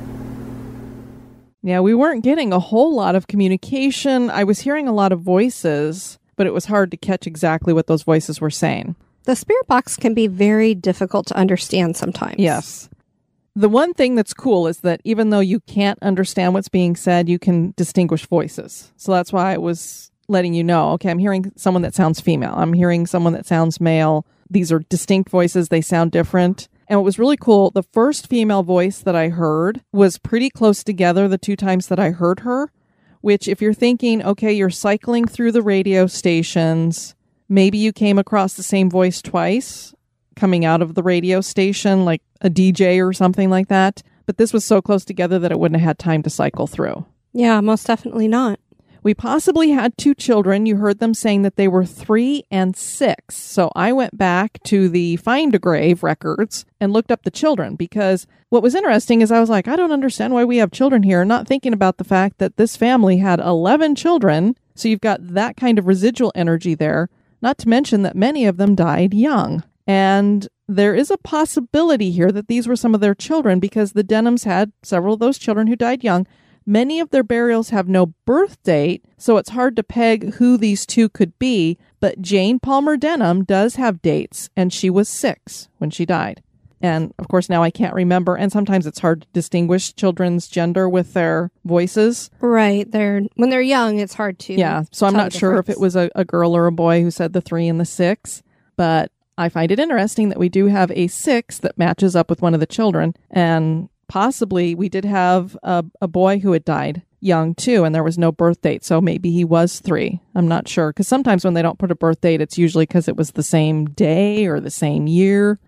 Yeah, 1.62 1.80
we 1.80 1.94
weren't 1.94 2.24
getting 2.24 2.52
a 2.52 2.58
whole 2.58 2.94
lot 2.94 3.14
of 3.14 3.28
communication. 3.28 4.30
I 4.30 4.44
was 4.44 4.60
hearing 4.60 4.88
a 4.88 4.92
lot 4.92 5.12
of 5.12 5.20
voices, 5.20 6.18
but 6.36 6.46
it 6.46 6.52
was 6.52 6.64
hard 6.64 6.90
to 6.90 6.96
catch 6.96 7.26
exactly 7.26 7.72
what 7.72 7.86
those 7.86 8.02
voices 8.02 8.40
were 8.40 8.50
saying. 8.50 8.96
The 9.24 9.36
spirit 9.36 9.66
box 9.68 9.96
can 9.96 10.14
be 10.14 10.26
very 10.26 10.74
difficult 10.74 11.26
to 11.28 11.36
understand 11.36 11.96
sometimes. 11.96 12.38
Yes. 12.38 12.90
The 13.54 13.68
one 13.68 13.92
thing 13.94 14.14
that's 14.14 14.34
cool 14.34 14.66
is 14.66 14.80
that 14.80 15.00
even 15.04 15.30
though 15.30 15.40
you 15.40 15.60
can't 15.60 15.98
understand 16.02 16.54
what's 16.54 16.68
being 16.68 16.96
said, 16.96 17.28
you 17.28 17.38
can 17.38 17.74
distinguish 17.76 18.26
voices. 18.26 18.90
So 18.96 19.12
that's 19.12 19.32
why 19.32 19.52
I 19.52 19.58
was 19.58 20.10
letting 20.28 20.54
you 20.54 20.64
know 20.64 20.92
okay, 20.92 21.10
I'm 21.10 21.18
hearing 21.18 21.52
someone 21.56 21.82
that 21.82 21.94
sounds 21.94 22.20
female, 22.20 22.54
I'm 22.56 22.72
hearing 22.72 23.06
someone 23.06 23.34
that 23.34 23.46
sounds 23.46 23.80
male. 23.80 24.26
These 24.50 24.72
are 24.72 24.80
distinct 24.80 25.30
voices, 25.30 25.68
they 25.68 25.80
sound 25.80 26.10
different. 26.12 26.68
And 26.92 27.00
what 27.00 27.06
was 27.06 27.18
really 27.18 27.38
cool, 27.38 27.70
the 27.70 27.84
first 27.84 28.26
female 28.26 28.62
voice 28.62 28.98
that 28.98 29.16
I 29.16 29.30
heard 29.30 29.80
was 29.94 30.18
pretty 30.18 30.50
close 30.50 30.84
together 30.84 31.26
the 31.26 31.38
two 31.38 31.56
times 31.56 31.86
that 31.86 31.98
I 31.98 32.10
heard 32.10 32.40
her. 32.40 32.70
Which, 33.22 33.48
if 33.48 33.62
you're 33.62 33.72
thinking, 33.72 34.22
okay, 34.22 34.52
you're 34.52 34.68
cycling 34.68 35.26
through 35.26 35.52
the 35.52 35.62
radio 35.62 36.06
stations, 36.06 37.14
maybe 37.48 37.78
you 37.78 37.94
came 37.94 38.18
across 38.18 38.52
the 38.52 38.62
same 38.62 38.90
voice 38.90 39.22
twice 39.22 39.94
coming 40.36 40.66
out 40.66 40.82
of 40.82 40.94
the 40.94 41.02
radio 41.02 41.40
station, 41.40 42.04
like 42.04 42.20
a 42.42 42.50
DJ 42.50 43.02
or 43.02 43.14
something 43.14 43.48
like 43.48 43.68
that. 43.68 44.02
But 44.26 44.36
this 44.36 44.52
was 44.52 44.62
so 44.62 44.82
close 44.82 45.06
together 45.06 45.38
that 45.38 45.50
it 45.50 45.58
wouldn't 45.58 45.80
have 45.80 45.88
had 45.88 45.98
time 45.98 46.22
to 46.24 46.30
cycle 46.30 46.66
through. 46.66 47.06
Yeah, 47.32 47.62
most 47.62 47.86
definitely 47.86 48.28
not. 48.28 48.60
We 49.02 49.14
possibly 49.14 49.70
had 49.70 49.98
two 49.98 50.14
children. 50.14 50.66
You 50.66 50.76
heard 50.76 51.00
them 51.00 51.12
saying 51.14 51.42
that 51.42 51.56
they 51.56 51.66
were 51.66 51.84
three 51.84 52.44
and 52.50 52.76
six. 52.76 53.36
So 53.36 53.72
I 53.74 53.92
went 53.92 54.16
back 54.16 54.62
to 54.64 54.88
the 54.88 55.16
Find 55.16 55.54
a 55.54 55.58
Grave 55.58 56.02
records 56.02 56.64
and 56.80 56.92
looked 56.92 57.10
up 57.10 57.24
the 57.24 57.30
children 57.30 57.74
because 57.74 58.26
what 58.48 58.62
was 58.62 58.74
interesting 58.74 59.20
is 59.20 59.32
I 59.32 59.40
was 59.40 59.50
like, 59.50 59.66
I 59.66 59.74
don't 59.74 59.92
understand 59.92 60.34
why 60.34 60.44
we 60.44 60.58
have 60.58 60.70
children 60.70 61.02
here, 61.02 61.24
not 61.24 61.48
thinking 61.48 61.72
about 61.72 61.96
the 61.98 62.04
fact 62.04 62.38
that 62.38 62.56
this 62.56 62.76
family 62.76 63.18
had 63.18 63.40
11 63.40 63.96
children. 63.96 64.56
So 64.74 64.88
you've 64.88 65.00
got 65.00 65.26
that 65.34 65.56
kind 65.56 65.78
of 65.78 65.86
residual 65.86 66.32
energy 66.34 66.74
there, 66.74 67.08
not 67.40 67.58
to 67.58 67.68
mention 67.68 68.02
that 68.02 68.14
many 68.14 68.46
of 68.46 68.56
them 68.56 68.74
died 68.76 69.14
young. 69.14 69.64
And 69.86 70.46
there 70.68 70.94
is 70.94 71.10
a 71.10 71.18
possibility 71.18 72.12
here 72.12 72.30
that 72.30 72.46
these 72.46 72.68
were 72.68 72.76
some 72.76 72.94
of 72.94 73.00
their 73.00 73.14
children 73.14 73.58
because 73.58 73.92
the 73.92 74.04
Denhams 74.04 74.44
had 74.44 74.72
several 74.82 75.14
of 75.14 75.20
those 75.20 75.38
children 75.38 75.66
who 75.66 75.76
died 75.76 76.04
young. 76.04 76.26
Many 76.64 77.00
of 77.00 77.10
their 77.10 77.22
burials 77.22 77.70
have 77.70 77.88
no 77.88 78.06
birth 78.24 78.62
date, 78.62 79.04
so 79.16 79.36
it's 79.36 79.50
hard 79.50 79.76
to 79.76 79.82
peg 79.82 80.34
who 80.34 80.56
these 80.56 80.86
two 80.86 81.08
could 81.08 81.38
be, 81.38 81.78
but 82.00 82.20
Jane 82.20 82.58
Palmer 82.58 82.96
Denham 82.96 83.44
does 83.44 83.76
have 83.76 84.02
dates, 84.02 84.48
and 84.56 84.72
she 84.72 84.90
was 84.90 85.08
six 85.08 85.68
when 85.78 85.90
she 85.90 86.06
died. 86.06 86.42
And 86.80 87.14
of 87.18 87.28
course, 87.28 87.48
now 87.48 87.62
I 87.62 87.70
can't 87.70 87.94
remember, 87.94 88.34
and 88.34 88.50
sometimes 88.50 88.86
it's 88.86 88.98
hard 88.98 89.22
to 89.22 89.28
distinguish 89.32 89.94
children's 89.94 90.48
gender 90.48 90.88
with 90.88 91.14
their 91.14 91.52
voices. 91.64 92.28
Right. 92.40 92.90
They're 92.90 93.22
when 93.36 93.50
they're 93.50 93.62
young, 93.62 94.00
it's 94.00 94.14
hard 94.14 94.40
to. 94.40 94.54
Yeah. 94.54 94.82
So 94.90 95.06
I'm 95.06 95.14
not 95.14 95.32
sure 95.32 95.58
if 95.58 95.68
it 95.68 95.78
was 95.78 95.94
a, 95.94 96.10
a 96.16 96.24
girl 96.24 96.56
or 96.56 96.66
a 96.66 96.72
boy 96.72 97.02
who 97.02 97.12
said 97.12 97.32
the 97.32 97.40
three 97.40 97.68
and 97.68 97.78
the 97.78 97.84
six, 97.84 98.42
but 98.76 99.12
I 99.38 99.48
find 99.48 99.70
it 99.70 99.78
interesting 99.78 100.28
that 100.28 100.38
we 100.38 100.48
do 100.48 100.66
have 100.66 100.90
a 100.90 101.06
six 101.06 101.58
that 101.58 101.78
matches 101.78 102.16
up 102.16 102.28
with 102.28 102.42
one 102.42 102.52
of 102.52 102.60
the 102.60 102.66
children. 102.66 103.14
And 103.30 103.88
possibly 104.12 104.74
we 104.74 104.90
did 104.90 105.06
have 105.06 105.56
a, 105.62 105.82
a 106.02 106.06
boy 106.06 106.38
who 106.38 106.52
had 106.52 106.66
died 106.66 107.00
young 107.20 107.54
too, 107.54 107.82
and 107.82 107.94
there 107.94 108.02
was 108.02 108.18
no 108.18 108.30
birth 108.30 108.60
date. 108.60 108.84
So 108.84 109.00
maybe 109.00 109.30
he 109.30 109.42
was 109.42 109.80
three. 109.80 110.20
I'm 110.34 110.46
not 110.46 110.68
sure. 110.68 110.90
Because 110.90 111.08
sometimes 111.08 111.46
when 111.46 111.54
they 111.54 111.62
don't 111.62 111.78
put 111.78 111.90
a 111.90 111.94
birth 111.94 112.20
date, 112.20 112.42
it's 112.42 112.58
usually 112.58 112.84
because 112.84 113.08
it 113.08 113.16
was 113.16 113.30
the 113.30 113.42
same 113.42 113.86
day 113.86 114.44
or 114.44 114.60
the 114.60 114.70
same 114.70 115.06
year. 115.06 115.58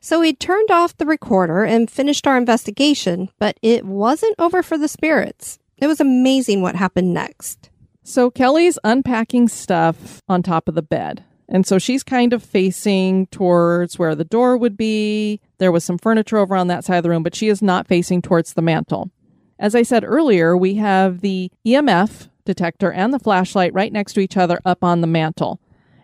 So 0.00 0.20
we 0.20 0.32
turned 0.32 0.70
off 0.70 0.96
the 0.96 1.04
recorder 1.04 1.62
and 1.62 1.90
finished 1.90 2.26
our 2.26 2.38
investigation, 2.38 3.28
but 3.38 3.58
it 3.60 3.84
wasn't 3.84 4.34
over 4.38 4.62
for 4.62 4.78
the 4.78 4.88
spirits. 4.88 5.58
It 5.76 5.86
was 5.86 6.00
amazing 6.00 6.62
what 6.62 6.76
happened 6.76 7.12
next. 7.12 7.68
So 8.02 8.30
Kelly's 8.30 8.78
unpacking 8.82 9.48
stuff 9.48 10.22
on 10.26 10.42
top 10.42 10.68
of 10.68 10.74
the 10.74 10.80
bed. 10.80 11.22
And 11.50 11.66
so 11.66 11.78
she's 11.78 12.04
kind 12.04 12.32
of 12.32 12.44
facing 12.44 13.26
towards 13.26 13.98
where 13.98 14.14
the 14.14 14.24
door 14.24 14.56
would 14.56 14.76
be. 14.76 15.40
There 15.58 15.72
was 15.72 15.84
some 15.84 15.98
furniture 15.98 16.38
over 16.38 16.54
on 16.54 16.68
that 16.68 16.84
side 16.84 16.98
of 16.98 17.02
the 17.02 17.10
room, 17.10 17.24
but 17.24 17.34
she 17.34 17.48
is 17.48 17.60
not 17.60 17.88
facing 17.88 18.22
towards 18.22 18.54
the 18.54 18.62
mantle. 18.62 19.10
As 19.58 19.74
I 19.74 19.82
said 19.82 20.04
earlier, 20.04 20.56
we 20.56 20.76
have 20.76 21.20
the 21.20 21.50
EMF 21.66 22.28
detector 22.44 22.92
and 22.92 23.12
the 23.12 23.18
flashlight 23.18 23.74
right 23.74 23.92
next 23.92 24.12
to 24.14 24.20
each 24.20 24.36
other 24.36 24.60
up 24.64 24.84
on 24.84 25.00
the 25.00 25.06
mantle. 25.06 25.60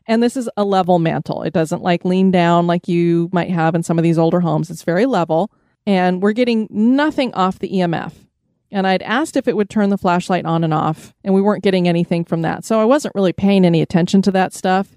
And 0.07 0.23
this 0.23 0.37
is 0.37 0.49
a 0.57 0.65
level 0.65 0.99
mantle. 0.99 1.43
It 1.43 1.53
doesn't 1.53 1.83
like 1.83 2.05
lean 2.05 2.31
down 2.31 2.67
like 2.67 2.89
you 2.89 3.29
might 3.33 3.51
have 3.51 3.75
in 3.75 3.83
some 3.83 3.99
of 3.99 4.03
these 4.03 4.19
older 4.19 4.41
homes. 4.41 4.71
It's 4.71 4.83
very 4.83 5.07
level. 5.07 5.51
And 5.87 6.23
we're 6.23 6.33
getting 6.33 6.67
nothing 6.71 7.33
off 7.35 7.61
the 7.61 7.71
EMF. 7.71 8.13
And 8.73 8.87
I'd 8.87 9.03
asked 9.03 9.37
if 9.37 9.47
it 9.47 9.57
would 9.57 9.71
turn 9.71 9.91
the 9.91 9.99
flashlight 9.99 10.45
on 10.45 10.65
and 10.65 10.75
off, 10.75 11.15
and 11.23 11.33
we 11.33 11.41
weren't 11.41 11.63
getting 11.63 11.87
anything 11.87 12.25
from 12.25 12.43
that. 12.43 12.65
So 12.65 12.81
I 12.81 12.85
wasn't 12.85 13.15
really 13.15 13.33
paying 13.33 13.65
any 13.65 13.81
attention 13.81 14.23
to 14.23 14.33
that 14.33 14.53
stuff. 14.53 14.97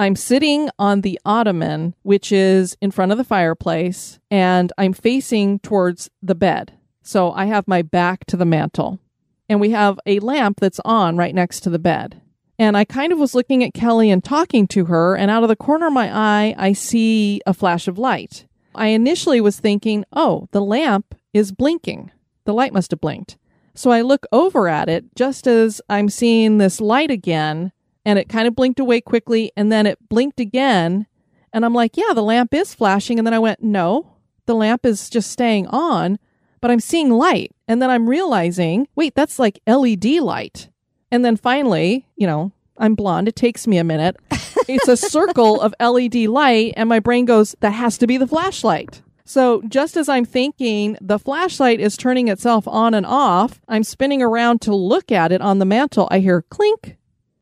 I'm 0.00 0.16
sitting 0.16 0.70
on 0.78 1.02
the 1.02 1.20
ottoman, 1.26 1.94
which 2.04 2.32
is 2.32 2.74
in 2.80 2.90
front 2.90 3.12
of 3.12 3.18
the 3.18 3.24
fireplace, 3.24 4.18
and 4.30 4.72
I'm 4.78 4.94
facing 4.94 5.58
towards 5.58 6.08
the 6.22 6.34
bed. 6.34 6.72
So 7.02 7.32
I 7.32 7.44
have 7.44 7.68
my 7.68 7.82
back 7.82 8.24
to 8.28 8.38
the 8.38 8.46
mantle. 8.46 8.98
And 9.46 9.60
we 9.60 9.72
have 9.72 10.00
a 10.06 10.18
lamp 10.20 10.58
that's 10.58 10.80
on 10.86 11.18
right 11.18 11.34
next 11.34 11.60
to 11.60 11.70
the 11.70 11.78
bed. 11.78 12.22
And 12.58 12.78
I 12.78 12.86
kind 12.86 13.12
of 13.12 13.18
was 13.18 13.34
looking 13.34 13.62
at 13.62 13.74
Kelly 13.74 14.10
and 14.10 14.24
talking 14.24 14.66
to 14.68 14.86
her, 14.86 15.16
and 15.16 15.30
out 15.30 15.42
of 15.42 15.50
the 15.50 15.54
corner 15.54 15.88
of 15.88 15.92
my 15.92 16.10
eye, 16.10 16.54
I 16.56 16.72
see 16.72 17.42
a 17.44 17.52
flash 17.52 17.86
of 17.86 17.98
light. 17.98 18.46
I 18.74 18.86
initially 18.86 19.42
was 19.42 19.60
thinking, 19.60 20.06
oh, 20.14 20.48
the 20.52 20.62
lamp 20.62 21.14
is 21.34 21.52
blinking. 21.52 22.10
The 22.46 22.54
light 22.54 22.72
must 22.72 22.92
have 22.92 23.02
blinked. 23.02 23.36
So 23.74 23.90
I 23.90 24.00
look 24.00 24.24
over 24.32 24.66
at 24.66 24.88
it 24.88 25.14
just 25.14 25.46
as 25.46 25.82
I'm 25.90 26.08
seeing 26.08 26.56
this 26.56 26.80
light 26.80 27.10
again, 27.10 27.72
and 28.04 28.18
it 28.18 28.28
kind 28.28 28.48
of 28.48 28.56
blinked 28.56 28.80
away 28.80 29.00
quickly, 29.00 29.52
and 29.56 29.70
then 29.70 29.86
it 29.86 29.98
blinked 30.08 30.40
again. 30.40 31.06
And 31.52 31.64
I'm 31.64 31.74
like, 31.74 31.96
yeah, 31.96 32.12
the 32.14 32.22
lamp 32.22 32.54
is 32.54 32.74
flashing. 32.74 33.18
And 33.18 33.26
then 33.26 33.34
I 33.34 33.38
went, 33.38 33.62
no, 33.62 34.16
the 34.46 34.54
lamp 34.54 34.86
is 34.86 35.10
just 35.10 35.30
staying 35.30 35.66
on, 35.68 36.18
but 36.60 36.70
I'm 36.70 36.80
seeing 36.80 37.10
light. 37.10 37.52
And 37.66 37.82
then 37.82 37.90
I'm 37.90 38.08
realizing, 38.08 38.88
wait, 38.94 39.14
that's 39.14 39.38
like 39.38 39.60
LED 39.66 40.04
light. 40.20 40.68
And 41.10 41.24
then 41.24 41.36
finally, 41.36 42.06
you 42.16 42.26
know, 42.26 42.52
I'm 42.78 42.94
blonde. 42.94 43.28
It 43.28 43.36
takes 43.36 43.66
me 43.66 43.78
a 43.78 43.84
minute. 43.84 44.16
It's 44.68 44.86
a 44.86 44.96
circle 44.96 45.60
of 45.60 45.74
LED 45.80 46.14
light, 46.28 46.74
and 46.76 46.88
my 46.88 47.00
brain 47.00 47.24
goes, 47.24 47.56
that 47.58 47.70
has 47.70 47.98
to 47.98 48.06
be 48.06 48.18
the 48.18 48.26
flashlight. 48.26 49.02
So 49.24 49.62
just 49.68 49.96
as 49.96 50.08
I'm 50.08 50.24
thinking 50.24 50.96
the 51.00 51.18
flashlight 51.18 51.80
is 51.80 51.96
turning 51.96 52.28
itself 52.28 52.68
on 52.68 52.94
and 52.94 53.04
off, 53.04 53.60
I'm 53.66 53.82
spinning 53.82 54.22
around 54.22 54.60
to 54.62 54.74
look 54.74 55.10
at 55.10 55.32
it 55.32 55.40
on 55.40 55.58
the 55.58 55.64
mantle. 55.64 56.06
I 56.10 56.18
hear 56.20 56.42
clink, 56.42 56.96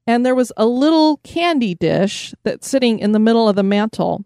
and 0.09 0.25
there 0.25 0.35
was 0.35 0.51
a 0.57 0.64
little 0.64 1.18
candy 1.18 1.75
dish 1.75 2.35
that's 2.42 2.66
sitting 2.66 2.99
in 2.99 3.12
the 3.12 3.18
middle 3.18 3.47
of 3.47 3.57
the 3.57 3.62
mantle. 3.62 4.25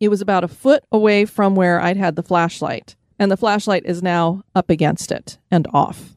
It 0.00 0.08
was 0.08 0.20
about 0.20 0.42
a 0.42 0.48
foot 0.48 0.82
away 0.90 1.26
from 1.26 1.54
where 1.54 1.80
I'd 1.80 1.96
had 1.96 2.16
the 2.16 2.24
flashlight, 2.24 2.96
and 3.20 3.30
the 3.30 3.36
flashlight 3.36 3.86
is 3.86 4.02
now 4.02 4.42
up 4.56 4.68
against 4.68 5.12
it 5.12 5.38
and 5.48 5.68
off. 5.72 6.16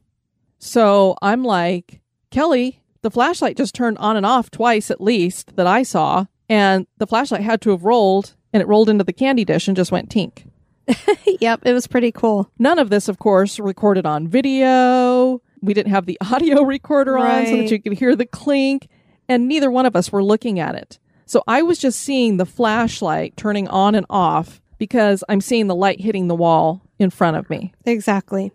So 0.57 1.15
I'm 1.21 1.43
like, 1.43 2.01
Kelly, 2.31 2.81
the 3.03 3.11
flashlight 3.11 3.57
just 3.57 3.75
turned 3.75 3.99
on 3.99 4.17
and 4.17 4.25
off 4.25 4.49
twice 4.49 4.89
at 4.89 4.99
least 4.99 5.55
that 5.55 5.67
I 5.67 5.83
saw, 5.83 6.25
and 6.49 6.87
the 6.97 7.05
flashlight 7.05 7.41
had 7.41 7.61
to 7.61 7.69
have 7.69 7.83
rolled, 7.83 8.33
and 8.53 8.59
it 8.59 8.67
rolled 8.67 8.89
into 8.89 9.03
the 9.03 9.13
candy 9.13 9.45
dish 9.45 9.67
and 9.67 9.77
just 9.77 9.91
went 9.91 10.09
tink. 10.09 10.49
yep, 11.39 11.61
it 11.63 11.73
was 11.73 11.85
pretty 11.85 12.11
cool. 12.11 12.49
None 12.57 12.79
of 12.79 12.89
this, 12.89 13.07
of 13.07 13.19
course, 13.19 13.59
recorded 13.59 14.07
on 14.07 14.27
video. 14.27 15.43
We 15.61 15.75
didn't 15.75 15.91
have 15.91 16.07
the 16.07 16.17
audio 16.31 16.63
recorder 16.63 17.19
on 17.19 17.45
so 17.45 17.57
that 17.57 17.69
you 17.69 17.79
could 17.79 17.93
hear 17.93 18.15
the 18.15 18.25
clink, 18.25 18.87
and 19.27 19.47
neither 19.47 19.71
one 19.71 19.85
of 19.85 19.95
us 19.95 20.11
were 20.11 20.23
looking 20.23 20.59
at 20.59 20.75
it. 20.75 20.99
So 21.25 21.43
I 21.47 21.63
was 21.63 21.79
just 21.79 21.99
seeing 21.99 22.37
the 22.37 22.45
flashlight 22.45 23.35
turning 23.35 23.67
on 23.67 23.95
and 23.95 24.05
off 24.09 24.61
because 24.77 25.23
I'm 25.27 25.41
seeing 25.41 25.67
the 25.67 25.75
light 25.75 25.99
hitting 25.99 26.27
the 26.27 26.35
wall 26.35 26.81
in 26.99 27.09
front 27.09 27.37
of 27.37 27.49
me. 27.49 27.73
Exactly. 27.85 28.51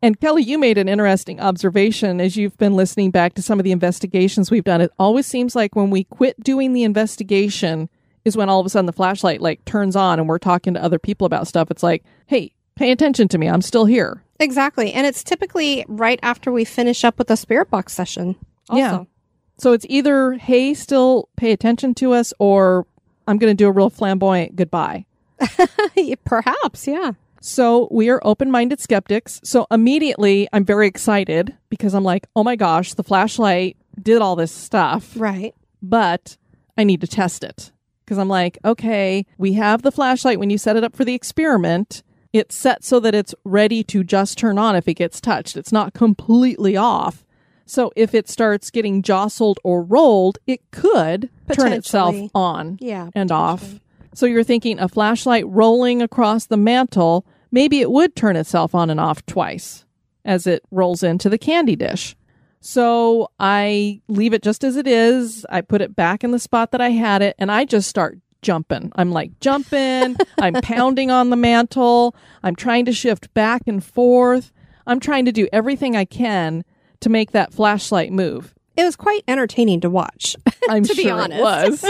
And 0.00 0.18
Kelly, 0.20 0.42
you 0.42 0.58
made 0.58 0.78
an 0.78 0.88
interesting 0.88 1.40
observation 1.40 2.20
as 2.20 2.36
you've 2.36 2.56
been 2.56 2.74
listening 2.74 3.10
back 3.10 3.34
to 3.34 3.42
some 3.42 3.58
of 3.58 3.64
the 3.64 3.72
investigations 3.72 4.50
we've 4.50 4.64
done. 4.64 4.80
It 4.80 4.92
always 4.98 5.26
seems 5.26 5.56
like 5.56 5.74
when 5.74 5.90
we 5.90 6.04
quit 6.04 6.38
doing 6.42 6.72
the 6.72 6.84
investigation 6.84 7.88
is 8.24 8.36
when 8.36 8.48
all 8.48 8.60
of 8.60 8.66
a 8.66 8.68
sudden 8.68 8.86
the 8.86 8.92
flashlight 8.92 9.40
like 9.40 9.64
turns 9.64 9.96
on 9.96 10.20
and 10.20 10.28
we're 10.28 10.38
talking 10.38 10.74
to 10.74 10.82
other 10.82 10.98
people 10.98 11.26
about 11.26 11.48
stuff. 11.48 11.70
It's 11.70 11.82
like, 11.82 12.04
hey, 12.26 12.52
pay 12.76 12.92
attention 12.92 13.26
to 13.28 13.38
me. 13.38 13.48
I'm 13.48 13.62
still 13.62 13.86
here. 13.86 14.22
Exactly. 14.38 14.92
And 14.92 15.06
it's 15.06 15.24
typically 15.24 15.84
right 15.88 16.20
after 16.22 16.52
we 16.52 16.64
finish 16.64 17.04
up 17.04 17.18
with 17.18 17.26
the 17.26 17.36
spirit 17.36 17.70
box 17.70 17.92
session. 17.92 18.36
Also. 18.68 18.78
Yeah. 18.78 19.04
So 19.58 19.72
it's 19.72 19.86
either, 19.88 20.32
hey, 20.34 20.72
still 20.74 21.28
pay 21.36 21.52
attention 21.52 21.94
to 21.96 22.12
us, 22.12 22.32
or 22.38 22.86
I'm 23.26 23.38
going 23.38 23.50
to 23.50 23.56
do 23.56 23.66
a 23.68 23.72
real 23.72 23.90
flamboyant 23.90 24.56
goodbye. 24.56 25.04
Perhaps, 26.24 26.86
yeah. 26.86 27.12
So 27.40 27.88
we 27.90 28.08
are 28.10 28.20
open 28.24 28.50
minded 28.50 28.80
skeptics. 28.80 29.40
So 29.44 29.66
immediately 29.70 30.48
I'm 30.52 30.64
very 30.64 30.86
excited 30.86 31.56
because 31.70 31.94
I'm 31.94 32.04
like, 32.04 32.26
oh 32.34 32.42
my 32.44 32.56
gosh, 32.56 32.94
the 32.94 33.04
flashlight 33.04 33.76
did 34.00 34.20
all 34.22 34.36
this 34.36 34.52
stuff, 34.52 35.12
Right. 35.16 35.54
but 35.82 36.36
I 36.76 36.84
need 36.84 37.00
to 37.00 37.06
test 37.06 37.44
it. 37.44 37.70
Because 38.04 38.18
I'm 38.18 38.28
like, 38.28 38.58
okay, 38.64 39.26
we 39.36 39.52
have 39.54 39.82
the 39.82 39.92
flashlight 39.92 40.38
when 40.40 40.50
you 40.50 40.58
set 40.58 40.76
it 40.76 40.84
up 40.84 40.96
for 40.96 41.04
the 41.04 41.14
experiment, 41.14 42.02
It's 42.32 42.54
set 42.56 42.84
so 42.84 43.00
that 43.00 43.14
it's 43.14 43.34
ready 43.44 43.82
to 43.84 44.02
just 44.04 44.38
turn 44.38 44.58
on 44.58 44.76
if 44.76 44.88
it 44.88 44.94
gets 44.94 45.20
touched. 45.20 45.56
It's 45.56 45.72
not 45.72 45.94
completely 45.94 46.76
off. 46.76 47.24
So 47.68 47.92
if 47.94 48.14
it 48.14 48.28
starts 48.28 48.70
getting 48.70 49.02
jostled 49.02 49.58
or 49.62 49.82
rolled, 49.82 50.38
it 50.46 50.60
could 50.70 51.28
turn 51.52 51.72
itself 51.72 52.16
on 52.34 52.78
Yeah. 52.80 53.10
and 53.14 53.30
off. 53.30 53.78
So 54.14 54.24
you're 54.26 54.42
thinking 54.42 54.80
a 54.80 54.88
flashlight 54.88 55.46
rolling 55.46 56.00
across 56.02 56.46
the 56.46 56.56
mantle, 56.56 57.26
maybe 57.52 57.80
it 57.80 57.90
would 57.90 58.16
turn 58.16 58.36
itself 58.36 58.74
on 58.74 58.88
and 58.90 58.98
off 58.98 59.24
twice 59.26 59.84
as 60.24 60.46
it 60.46 60.62
rolls 60.70 61.02
into 61.02 61.28
the 61.28 61.38
candy 61.38 61.76
dish. 61.76 62.16
So 62.60 63.30
I 63.38 64.00
leave 64.08 64.32
it 64.34 64.42
just 64.42 64.64
as 64.64 64.76
it 64.76 64.86
is. 64.86 65.46
I 65.50 65.60
put 65.60 65.80
it 65.80 65.94
back 65.94 66.24
in 66.24 66.30
the 66.32 66.38
spot 66.38 66.72
that 66.72 66.80
I 66.80 66.90
had 66.90 67.22
it 67.22 67.36
and 67.38 67.52
I 67.52 67.64
just 67.64 67.88
start 67.88 68.18
jumping. 68.42 68.90
I'm 68.96 69.12
like 69.12 69.38
jumping, 69.40 70.16
I'm 70.38 70.54
pounding 70.54 71.10
on 71.10 71.30
the 71.30 71.36
mantle, 71.36 72.16
I'm 72.42 72.56
trying 72.56 72.86
to 72.86 72.92
shift 72.92 73.32
back 73.34 73.62
and 73.66 73.84
forth. 73.84 74.52
I'm 74.86 75.00
trying 75.00 75.26
to 75.26 75.32
do 75.32 75.46
everything 75.52 75.94
I 75.96 76.06
can 76.06 76.64
to 77.00 77.08
make 77.08 77.32
that 77.32 77.52
flashlight 77.52 78.12
move. 78.12 78.54
It 78.76 78.84
was 78.84 78.96
quite 78.96 79.22
entertaining 79.28 79.80
to 79.80 79.90
watch. 79.90 80.36
I'm 80.68 80.84
To 80.84 80.94
sure 80.94 81.20
it 81.30 81.40
was. 81.40 81.84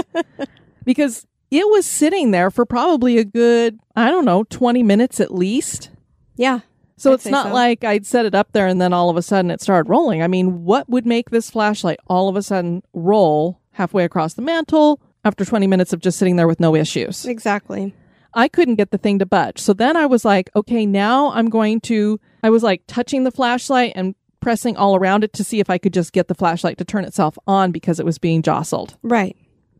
because 0.84 1.26
it 1.50 1.68
was 1.68 1.86
sitting 1.86 2.30
there 2.30 2.50
for 2.50 2.64
probably 2.66 3.18
a 3.18 3.24
good, 3.24 3.78
I 3.96 4.10
don't 4.10 4.24
know, 4.24 4.44
20 4.44 4.82
minutes 4.82 5.20
at 5.20 5.32
least. 5.34 5.90
yeah. 6.36 6.60
So 7.00 7.12
I'd 7.12 7.14
it's 7.14 7.26
not 7.26 7.46
so. 7.48 7.52
like 7.54 7.84
I'd 7.84 8.04
set 8.04 8.26
it 8.26 8.34
up 8.34 8.50
there 8.50 8.66
and 8.66 8.80
then 8.80 8.92
all 8.92 9.08
of 9.08 9.16
a 9.16 9.22
sudden 9.22 9.52
it 9.52 9.60
started 9.60 9.88
rolling. 9.88 10.20
I 10.20 10.26
mean, 10.26 10.64
what 10.64 10.88
would 10.88 11.06
make 11.06 11.30
this 11.30 11.48
flashlight 11.48 12.00
all 12.08 12.28
of 12.28 12.34
a 12.34 12.42
sudden 12.42 12.82
roll 12.92 13.60
halfway 13.74 14.02
across 14.02 14.34
the 14.34 14.42
mantle 14.42 15.00
after 15.24 15.44
20 15.44 15.68
minutes 15.68 15.92
of 15.92 16.00
just 16.00 16.18
sitting 16.18 16.34
there 16.34 16.48
with 16.48 16.58
no 16.58 16.74
issues? 16.74 17.24
Exactly. 17.24 17.94
I 18.34 18.48
couldn't 18.48 18.74
get 18.74 18.90
the 18.90 18.98
thing 18.98 19.20
to 19.20 19.26
budge. 19.26 19.60
So 19.60 19.72
then 19.74 19.96
I 19.96 20.06
was 20.06 20.24
like, 20.24 20.50
okay, 20.56 20.86
now 20.86 21.30
I'm 21.30 21.48
going 21.48 21.80
to, 21.82 22.18
I 22.42 22.50
was 22.50 22.64
like 22.64 22.82
touching 22.88 23.22
the 23.22 23.30
flashlight 23.30 23.92
and 23.94 24.16
pressing 24.40 24.76
all 24.76 24.96
around 24.96 25.24
it 25.24 25.32
to 25.34 25.44
see 25.44 25.60
if 25.60 25.70
I 25.70 25.78
could 25.78 25.92
just 25.92 26.12
get 26.12 26.28
the 26.28 26.34
flashlight 26.34 26.78
to 26.78 26.84
turn 26.84 27.04
itself 27.04 27.38
on 27.46 27.72
because 27.72 27.98
it 27.98 28.06
was 28.06 28.18
being 28.18 28.42
jostled. 28.42 28.96
Right. 29.02 29.36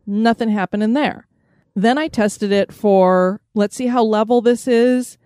Nothing 0.06 0.48
happened 0.48 0.82
in 0.82 0.94
there. 0.94 1.26
Then 1.74 1.98
I 1.98 2.08
tested 2.08 2.50
it 2.50 2.72
for, 2.72 3.40
let's 3.54 3.76
see 3.76 3.86
how 3.86 4.02
level 4.02 4.40
this 4.40 4.66
is. 4.66 5.18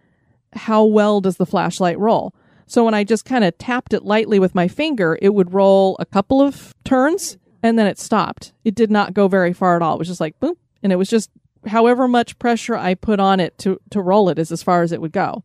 How 0.54 0.84
well 0.84 1.20
does 1.20 1.38
the 1.38 1.46
flashlight 1.46 1.98
roll? 1.98 2.34
So 2.66 2.84
when 2.84 2.94
I 2.94 3.04
just 3.04 3.24
kind 3.24 3.44
of 3.44 3.56
tapped 3.58 3.94
it 3.94 4.04
lightly 4.04 4.38
with 4.38 4.54
my 4.54 4.68
finger, 4.68 5.18
it 5.22 5.34
would 5.34 5.54
roll 5.54 5.96
a 5.98 6.06
couple 6.06 6.40
of 6.40 6.74
turns 6.84 7.38
and 7.62 7.78
then 7.78 7.86
it 7.86 7.98
stopped. 7.98 8.52
It 8.64 8.74
did 8.74 8.90
not 8.90 9.14
go 9.14 9.28
very 9.28 9.52
far 9.52 9.76
at 9.76 9.82
all. 9.82 9.94
It 9.94 9.98
was 9.98 10.08
just 10.08 10.20
like 10.20 10.38
boom. 10.40 10.54
And 10.82 10.92
it 10.92 10.96
was 10.96 11.08
just 11.08 11.30
however 11.66 12.08
much 12.08 12.38
pressure 12.38 12.74
I 12.74 12.94
put 12.94 13.20
on 13.20 13.40
it 13.40 13.56
to, 13.58 13.80
to 13.90 14.00
roll 14.00 14.28
it 14.28 14.38
is 14.38 14.50
as 14.50 14.62
far 14.62 14.82
as 14.82 14.92
it 14.92 15.00
would 15.00 15.12
go. 15.12 15.44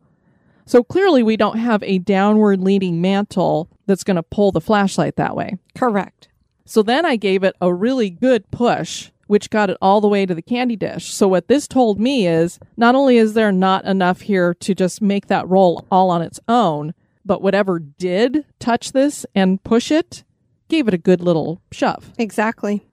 So 0.67 0.84
clearly 0.84 1.23
we 1.23 1.38
don't 1.38 1.58
have 1.58 1.82
a 1.84 1.97
downward 1.97 2.60
leading 2.60 2.99
mantle 2.99 3.69
that's 3.86 4.03
going 4.03 4.17
to 4.17 4.23
pull 4.23 4.51
the 4.51 4.62
flashlight 4.62 5.15
that 5.15 5.36
way. 5.36 5.58
Correct. 5.75 6.27
So 6.65 6.84
then 6.84 7.06
I 7.06 7.15
gave 7.15 7.43
it 7.43 7.56
a 7.62 7.73
really 7.73 8.10
good 8.10 8.51
push, 8.51 9.10
which 9.27 9.49
got 9.49 9.69
it 9.69 9.77
all 9.82 10.01
the 10.01 10.10
way 10.10 10.25
to 10.25 10.36
the 10.36 10.41
candy 10.41 10.75
dish. 10.75 11.13
So 11.13 11.25
what 11.30 11.47
this 11.47 11.69
told 11.69 12.01
me 12.01 12.27
is 12.27 12.60
not 12.75 12.95
only 12.95 13.15
is 13.17 13.34
there 13.34 13.53
not 13.53 13.86
enough 13.86 14.21
here 14.21 14.53
to 14.56 14.75
just 14.75 15.01
make 15.01 15.27
that 15.27 15.47
roll 15.47 15.86
all 15.89 16.10
on 16.10 16.21
its 16.21 16.41
own, 16.49 16.93
but 17.25 17.41
whatever 17.41 17.80
did 17.80 18.45
touch 18.60 18.91
this 18.91 19.25
and 19.34 19.63
push 19.63 19.89
it 19.89 20.25
gave 20.67 20.89
it 20.89 20.93
a 20.93 20.97
good 20.97 21.21
little 21.21 21.62
shove. 21.71 22.12
Exactly. 22.17 22.86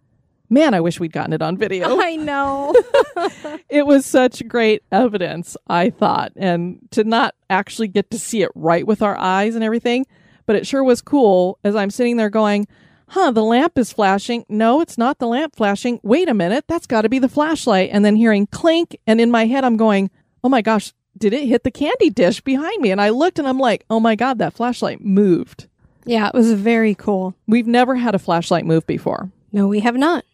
Man, 0.50 0.74
I 0.74 0.80
wish 0.80 1.00
we'd 1.00 1.12
gotten 1.12 1.32
it 1.32 1.42
on 1.42 1.56
video. 1.56 1.98
I 2.00 2.16
know. 2.16 2.74
it 3.68 3.86
was 3.86 4.04
such 4.04 4.46
great 4.46 4.82
evidence, 4.92 5.56
I 5.68 5.90
thought, 5.90 6.32
and 6.36 6.78
to 6.92 7.04
not 7.04 7.34
actually 7.48 7.88
get 7.88 8.10
to 8.10 8.18
see 8.18 8.42
it 8.42 8.50
right 8.54 8.86
with 8.86 9.02
our 9.02 9.16
eyes 9.18 9.54
and 9.54 9.64
everything, 9.64 10.06
but 10.46 10.56
it 10.56 10.66
sure 10.66 10.84
was 10.84 11.00
cool 11.00 11.58
as 11.64 11.74
I'm 11.74 11.90
sitting 11.90 12.16
there 12.18 12.30
going, 12.30 12.66
huh, 13.08 13.30
the 13.30 13.42
lamp 13.42 13.78
is 13.78 13.92
flashing. 13.92 14.44
No, 14.48 14.80
it's 14.80 14.98
not 14.98 15.18
the 15.18 15.26
lamp 15.26 15.56
flashing. 15.56 15.98
Wait 16.02 16.28
a 16.28 16.34
minute, 16.34 16.64
that's 16.68 16.86
got 16.86 17.02
to 17.02 17.08
be 17.08 17.18
the 17.18 17.28
flashlight. 17.28 17.90
And 17.92 18.04
then 18.04 18.16
hearing 18.16 18.46
clink, 18.46 18.96
and 19.06 19.20
in 19.20 19.30
my 19.30 19.46
head, 19.46 19.64
I'm 19.64 19.76
going, 19.76 20.10
oh 20.42 20.48
my 20.48 20.60
gosh, 20.62 20.92
did 21.16 21.32
it 21.32 21.46
hit 21.46 21.62
the 21.62 21.70
candy 21.70 22.10
dish 22.10 22.40
behind 22.40 22.82
me? 22.82 22.90
And 22.90 23.00
I 23.00 23.08
looked 23.10 23.38
and 23.38 23.48
I'm 23.48 23.58
like, 23.58 23.84
oh 23.88 24.00
my 24.00 24.14
God, 24.16 24.38
that 24.38 24.52
flashlight 24.54 25.00
moved. 25.00 25.68
yeah, 26.04 26.28
it 26.28 26.34
was 26.34 26.52
very 26.52 26.94
cool. 26.94 27.34
We've 27.46 27.66
never 27.66 27.94
had 27.94 28.14
a 28.14 28.18
flashlight 28.18 28.66
move 28.66 28.86
before. 28.86 29.30
No, 29.52 29.68
we 29.68 29.80
have 29.80 29.96
not. 29.96 30.24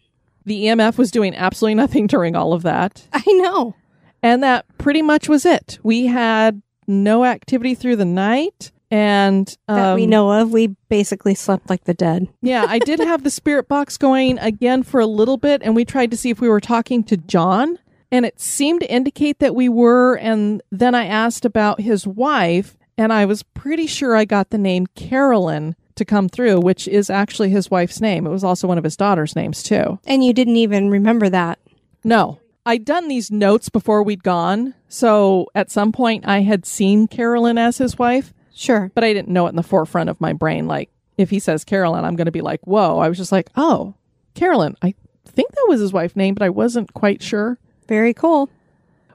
The 0.45 0.65
EMF 0.65 0.97
was 0.97 1.11
doing 1.11 1.35
absolutely 1.35 1.75
nothing 1.75 2.07
during 2.07 2.35
all 2.35 2.53
of 2.53 2.63
that. 2.63 3.07
I 3.13 3.23
know. 3.27 3.75
And 4.23 4.43
that 4.43 4.65
pretty 4.77 5.01
much 5.01 5.27
was 5.29 5.45
it. 5.45 5.79
We 5.83 6.07
had 6.07 6.61
no 6.87 7.25
activity 7.25 7.75
through 7.75 7.97
the 7.97 8.05
night. 8.05 8.71
And 8.89 9.47
That 9.67 9.95
we 9.95 10.03
um, 10.03 10.09
know 10.09 10.31
of. 10.31 10.51
We 10.51 10.67
basically 10.89 11.33
slept 11.33 11.69
like 11.69 11.85
the 11.85 11.93
dead. 11.93 12.27
yeah, 12.41 12.65
I 12.67 12.79
did 12.79 12.99
have 12.99 13.23
the 13.23 13.29
spirit 13.29 13.69
box 13.69 13.97
going 13.97 14.37
again 14.39 14.83
for 14.83 14.99
a 14.99 15.05
little 15.05 15.37
bit, 15.37 15.61
and 15.63 15.77
we 15.77 15.85
tried 15.85 16.11
to 16.11 16.17
see 16.17 16.29
if 16.29 16.41
we 16.41 16.49
were 16.49 16.59
talking 16.59 17.01
to 17.05 17.15
John, 17.15 17.79
and 18.11 18.25
it 18.25 18.41
seemed 18.41 18.81
to 18.81 18.91
indicate 18.91 19.39
that 19.39 19.55
we 19.55 19.69
were. 19.69 20.15
And 20.15 20.61
then 20.73 20.93
I 20.93 21.05
asked 21.05 21.45
about 21.45 21.79
his 21.79 22.05
wife, 22.05 22.75
and 22.97 23.13
I 23.13 23.23
was 23.23 23.43
pretty 23.43 23.87
sure 23.87 24.13
I 24.13 24.25
got 24.25 24.49
the 24.49 24.57
name 24.57 24.87
Carolyn 24.87 25.77
to 26.01 26.05
come 26.05 26.27
through, 26.29 26.59
which 26.59 26.87
is 26.87 27.09
actually 27.09 27.49
his 27.49 27.71
wife's 27.71 28.01
name. 28.01 28.25
It 28.25 28.31
was 28.31 28.43
also 28.43 28.67
one 28.67 28.77
of 28.77 28.83
his 28.83 28.97
daughter's 28.97 29.35
names, 29.35 29.63
too. 29.63 29.99
And 30.05 30.23
you 30.23 30.33
didn't 30.33 30.57
even 30.57 30.89
remember 30.89 31.29
that. 31.29 31.59
No. 32.03 32.39
I'd 32.65 32.85
done 32.85 33.07
these 33.07 33.31
notes 33.31 33.69
before 33.69 34.03
we'd 34.03 34.23
gone, 34.23 34.75
so 34.87 35.47
at 35.55 35.71
some 35.71 35.91
point 35.91 36.27
I 36.27 36.41
had 36.41 36.65
seen 36.65 37.07
Carolyn 37.07 37.57
as 37.57 37.79
his 37.79 37.97
wife, 37.97 38.33
Sure. 38.53 38.91
but 38.93 39.03
I 39.03 39.13
didn't 39.13 39.29
know 39.33 39.47
it 39.47 39.49
in 39.51 39.55
the 39.55 39.63
forefront 39.63 40.09
of 40.11 40.21
my 40.21 40.33
brain. 40.33 40.67
Like, 40.67 40.89
if 41.17 41.29
he 41.31 41.39
says 41.39 41.63
Carolyn, 41.63 42.05
I'm 42.05 42.15
going 42.15 42.25
to 42.25 42.31
be 42.31 42.41
like, 42.41 42.61
whoa. 42.67 42.99
I 42.99 43.07
was 43.09 43.17
just 43.17 43.31
like, 43.31 43.49
oh, 43.55 43.95
Carolyn. 44.35 44.75
I 44.83 44.93
think 45.25 45.51
that 45.51 45.65
was 45.69 45.79
his 45.79 45.91
wife's 45.93 46.15
name, 46.15 46.35
but 46.35 46.43
I 46.45 46.49
wasn't 46.49 46.93
quite 46.93 47.23
sure. 47.23 47.57
Very 47.87 48.13
cool. 48.13 48.49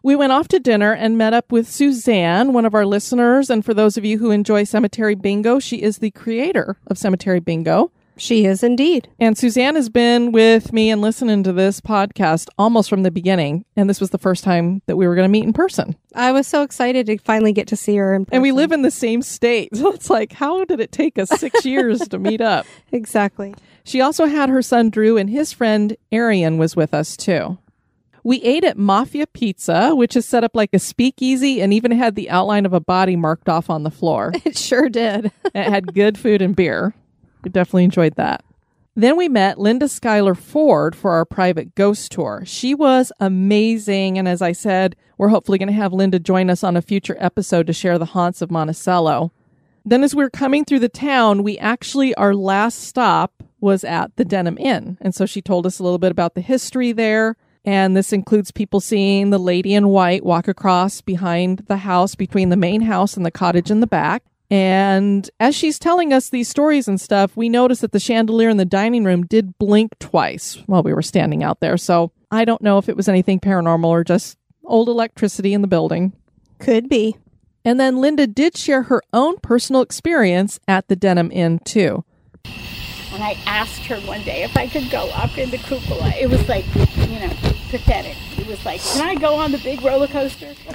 We 0.06 0.14
went 0.14 0.30
off 0.30 0.46
to 0.48 0.60
dinner 0.60 0.92
and 0.92 1.18
met 1.18 1.34
up 1.34 1.50
with 1.50 1.68
Suzanne, 1.68 2.52
one 2.52 2.64
of 2.64 2.76
our 2.76 2.86
listeners. 2.86 3.50
And 3.50 3.64
for 3.64 3.74
those 3.74 3.96
of 3.96 4.04
you 4.04 4.18
who 4.18 4.30
enjoy 4.30 4.62
Cemetery 4.62 5.16
Bingo, 5.16 5.58
she 5.58 5.82
is 5.82 5.98
the 5.98 6.12
creator 6.12 6.78
of 6.86 6.96
Cemetery 6.96 7.40
Bingo. 7.40 7.90
She 8.16 8.44
is 8.44 8.62
indeed. 8.62 9.08
And 9.18 9.36
Suzanne 9.36 9.74
has 9.74 9.88
been 9.88 10.30
with 10.30 10.72
me 10.72 10.90
and 10.90 11.00
listening 11.02 11.42
to 11.42 11.52
this 11.52 11.80
podcast 11.80 12.46
almost 12.56 12.88
from 12.88 13.02
the 13.02 13.10
beginning. 13.10 13.64
And 13.74 13.90
this 13.90 14.00
was 14.00 14.10
the 14.10 14.16
first 14.16 14.44
time 14.44 14.80
that 14.86 14.94
we 14.96 15.08
were 15.08 15.16
going 15.16 15.24
to 15.24 15.28
meet 15.28 15.42
in 15.42 15.52
person. 15.52 15.96
I 16.14 16.30
was 16.30 16.46
so 16.46 16.62
excited 16.62 17.06
to 17.06 17.18
finally 17.18 17.52
get 17.52 17.66
to 17.66 17.76
see 17.76 17.96
her. 17.96 18.14
And 18.30 18.42
we 18.42 18.52
live 18.52 18.70
in 18.70 18.82
the 18.82 18.92
same 18.92 19.22
state. 19.22 19.74
So 19.74 19.90
it's 19.92 20.08
like, 20.08 20.32
how 20.32 20.64
did 20.66 20.78
it 20.78 20.92
take 20.92 21.18
us 21.18 21.30
six 21.30 21.64
years 21.64 21.98
to 22.10 22.20
meet 22.20 22.40
up? 22.40 22.64
Exactly. 22.92 23.56
She 23.82 24.00
also 24.00 24.26
had 24.26 24.50
her 24.50 24.62
son 24.62 24.88
Drew 24.88 25.16
and 25.16 25.28
his 25.28 25.52
friend 25.52 25.96
Arian 26.12 26.58
was 26.58 26.76
with 26.76 26.94
us 26.94 27.16
too. 27.16 27.58
We 28.26 28.42
ate 28.42 28.64
at 28.64 28.76
Mafia 28.76 29.28
Pizza, 29.28 29.94
which 29.94 30.16
is 30.16 30.26
set 30.26 30.42
up 30.42 30.56
like 30.56 30.70
a 30.74 30.80
speakeasy 30.80 31.62
and 31.62 31.72
even 31.72 31.92
had 31.92 32.16
the 32.16 32.28
outline 32.28 32.66
of 32.66 32.72
a 32.72 32.80
body 32.80 33.14
marked 33.14 33.48
off 33.48 33.70
on 33.70 33.84
the 33.84 33.90
floor. 33.90 34.32
It 34.44 34.58
sure 34.58 34.88
did. 34.88 35.30
it 35.54 35.70
had 35.70 35.94
good 35.94 36.18
food 36.18 36.42
and 36.42 36.56
beer. 36.56 36.92
We 37.44 37.50
definitely 37.50 37.84
enjoyed 37.84 38.16
that. 38.16 38.44
Then 38.96 39.16
we 39.16 39.28
met 39.28 39.60
Linda 39.60 39.88
Schuyler 39.88 40.34
Ford 40.34 40.96
for 40.96 41.12
our 41.12 41.24
private 41.24 41.76
ghost 41.76 42.10
tour. 42.10 42.42
She 42.44 42.74
was 42.74 43.12
amazing. 43.20 44.18
And 44.18 44.26
as 44.26 44.42
I 44.42 44.50
said, 44.50 44.96
we're 45.18 45.28
hopefully 45.28 45.58
going 45.58 45.68
to 45.68 45.72
have 45.74 45.92
Linda 45.92 46.18
join 46.18 46.50
us 46.50 46.64
on 46.64 46.76
a 46.76 46.82
future 46.82 47.16
episode 47.20 47.68
to 47.68 47.72
share 47.72 47.96
the 47.96 48.06
haunts 48.06 48.42
of 48.42 48.50
Monticello. 48.50 49.30
Then, 49.84 50.02
as 50.02 50.16
we 50.16 50.24
were 50.24 50.30
coming 50.30 50.64
through 50.64 50.80
the 50.80 50.88
town, 50.88 51.44
we 51.44 51.58
actually, 51.58 52.12
our 52.16 52.34
last 52.34 52.82
stop 52.82 53.44
was 53.60 53.84
at 53.84 54.16
the 54.16 54.24
Denham 54.24 54.58
Inn. 54.58 54.98
And 55.00 55.14
so 55.14 55.26
she 55.26 55.40
told 55.40 55.64
us 55.64 55.78
a 55.78 55.84
little 55.84 56.00
bit 56.00 56.10
about 56.10 56.34
the 56.34 56.40
history 56.40 56.90
there. 56.90 57.36
And 57.66 57.96
this 57.96 58.12
includes 58.12 58.52
people 58.52 58.80
seeing 58.80 59.30
the 59.30 59.38
lady 59.38 59.74
in 59.74 59.88
white 59.88 60.24
walk 60.24 60.46
across 60.46 61.00
behind 61.00 61.64
the 61.66 61.78
house 61.78 62.14
between 62.14 62.48
the 62.48 62.56
main 62.56 62.82
house 62.82 63.16
and 63.16 63.26
the 63.26 63.30
cottage 63.32 63.70
in 63.72 63.80
the 63.80 63.88
back. 63.88 64.22
And 64.48 65.28
as 65.40 65.56
she's 65.56 65.78
telling 65.78 66.12
us 66.12 66.30
these 66.30 66.48
stories 66.48 66.86
and 66.86 67.00
stuff, 67.00 67.36
we 67.36 67.48
noticed 67.48 67.80
that 67.80 67.90
the 67.90 67.98
chandelier 67.98 68.48
in 68.48 68.56
the 68.58 68.64
dining 68.64 69.02
room 69.02 69.26
did 69.26 69.58
blink 69.58 69.98
twice 69.98 70.62
while 70.66 70.84
we 70.84 70.94
were 70.94 71.02
standing 71.02 71.42
out 71.42 71.58
there. 71.58 71.76
So 71.76 72.12
I 72.30 72.44
don't 72.44 72.62
know 72.62 72.78
if 72.78 72.88
it 72.88 72.96
was 72.96 73.08
anything 73.08 73.40
paranormal 73.40 73.86
or 73.86 74.04
just 74.04 74.38
old 74.62 74.88
electricity 74.88 75.52
in 75.52 75.62
the 75.62 75.68
building. 75.68 76.12
Could 76.60 76.88
be. 76.88 77.16
And 77.64 77.80
then 77.80 77.96
Linda 77.96 78.28
did 78.28 78.56
share 78.56 78.84
her 78.84 79.02
own 79.12 79.38
personal 79.38 79.82
experience 79.82 80.60
at 80.68 80.86
the 80.86 80.94
Denham 80.94 81.32
Inn, 81.32 81.58
too. 81.64 82.04
And 82.44 83.24
I 83.24 83.36
asked 83.46 83.86
her 83.86 83.96
one 84.02 84.22
day 84.22 84.44
if 84.44 84.56
I 84.56 84.68
could 84.68 84.88
go 84.90 85.08
up 85.14 85.36
in 85.36 85.50
the 85.50 85.58
cupola. 85.58 86.10
It 86.10 86.30
was 86.30 86.48
like, 86.48 86.64
you 86.74 87.18
know, 87.18 87.32
pathetic. 87.68 88.16
It 88.38 88.46
was 88.46 88.64
like, 88.64 88.80
can 88.80 89.02
I 89.02 89.14
go 89.14 89.34
on 89.34 89.52
the 89.52 89.58
big 89.58 89.82
roller 89.82 90.06
coaster? 90.06 90.54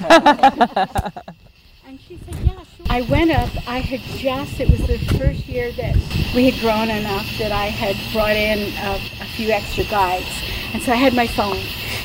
and 1.86 2.00
she 2.00 2.18
said, 2.18 2.34
yeah, 2.44 2.62
sure. 2.62 2.86
I 2.88 3.02
went 3.02 3.30
up. 3.30 3.50
I 3.68 3.78
had 3.78 4.00
just, 4.18 4.60
it 4.60 4.70
was 4.70 4.80
the 4.86 4.98
first 5.18 5.46
year 5.46 5.72
that 5.72 5.96
we 6.34 6.50
had 6.50 6.60
grown 6.60 6.90
enough 6.90 7.26
that 7.38 7.52
I 7.52 7.66
had 7.66 7.96
brought 8.12 8.36
in 8.36 8.58
a, 8.78 8.94
a 9.20 9.26
few 9.36 9.50
extra 9.50 9.84
guides. 9.84 10.42
And 10.72 10.82
so 10.82 10.92
I 10.92 10.96
had 10.96 11.14
my 11.14 11.26
phone 11.26 11.58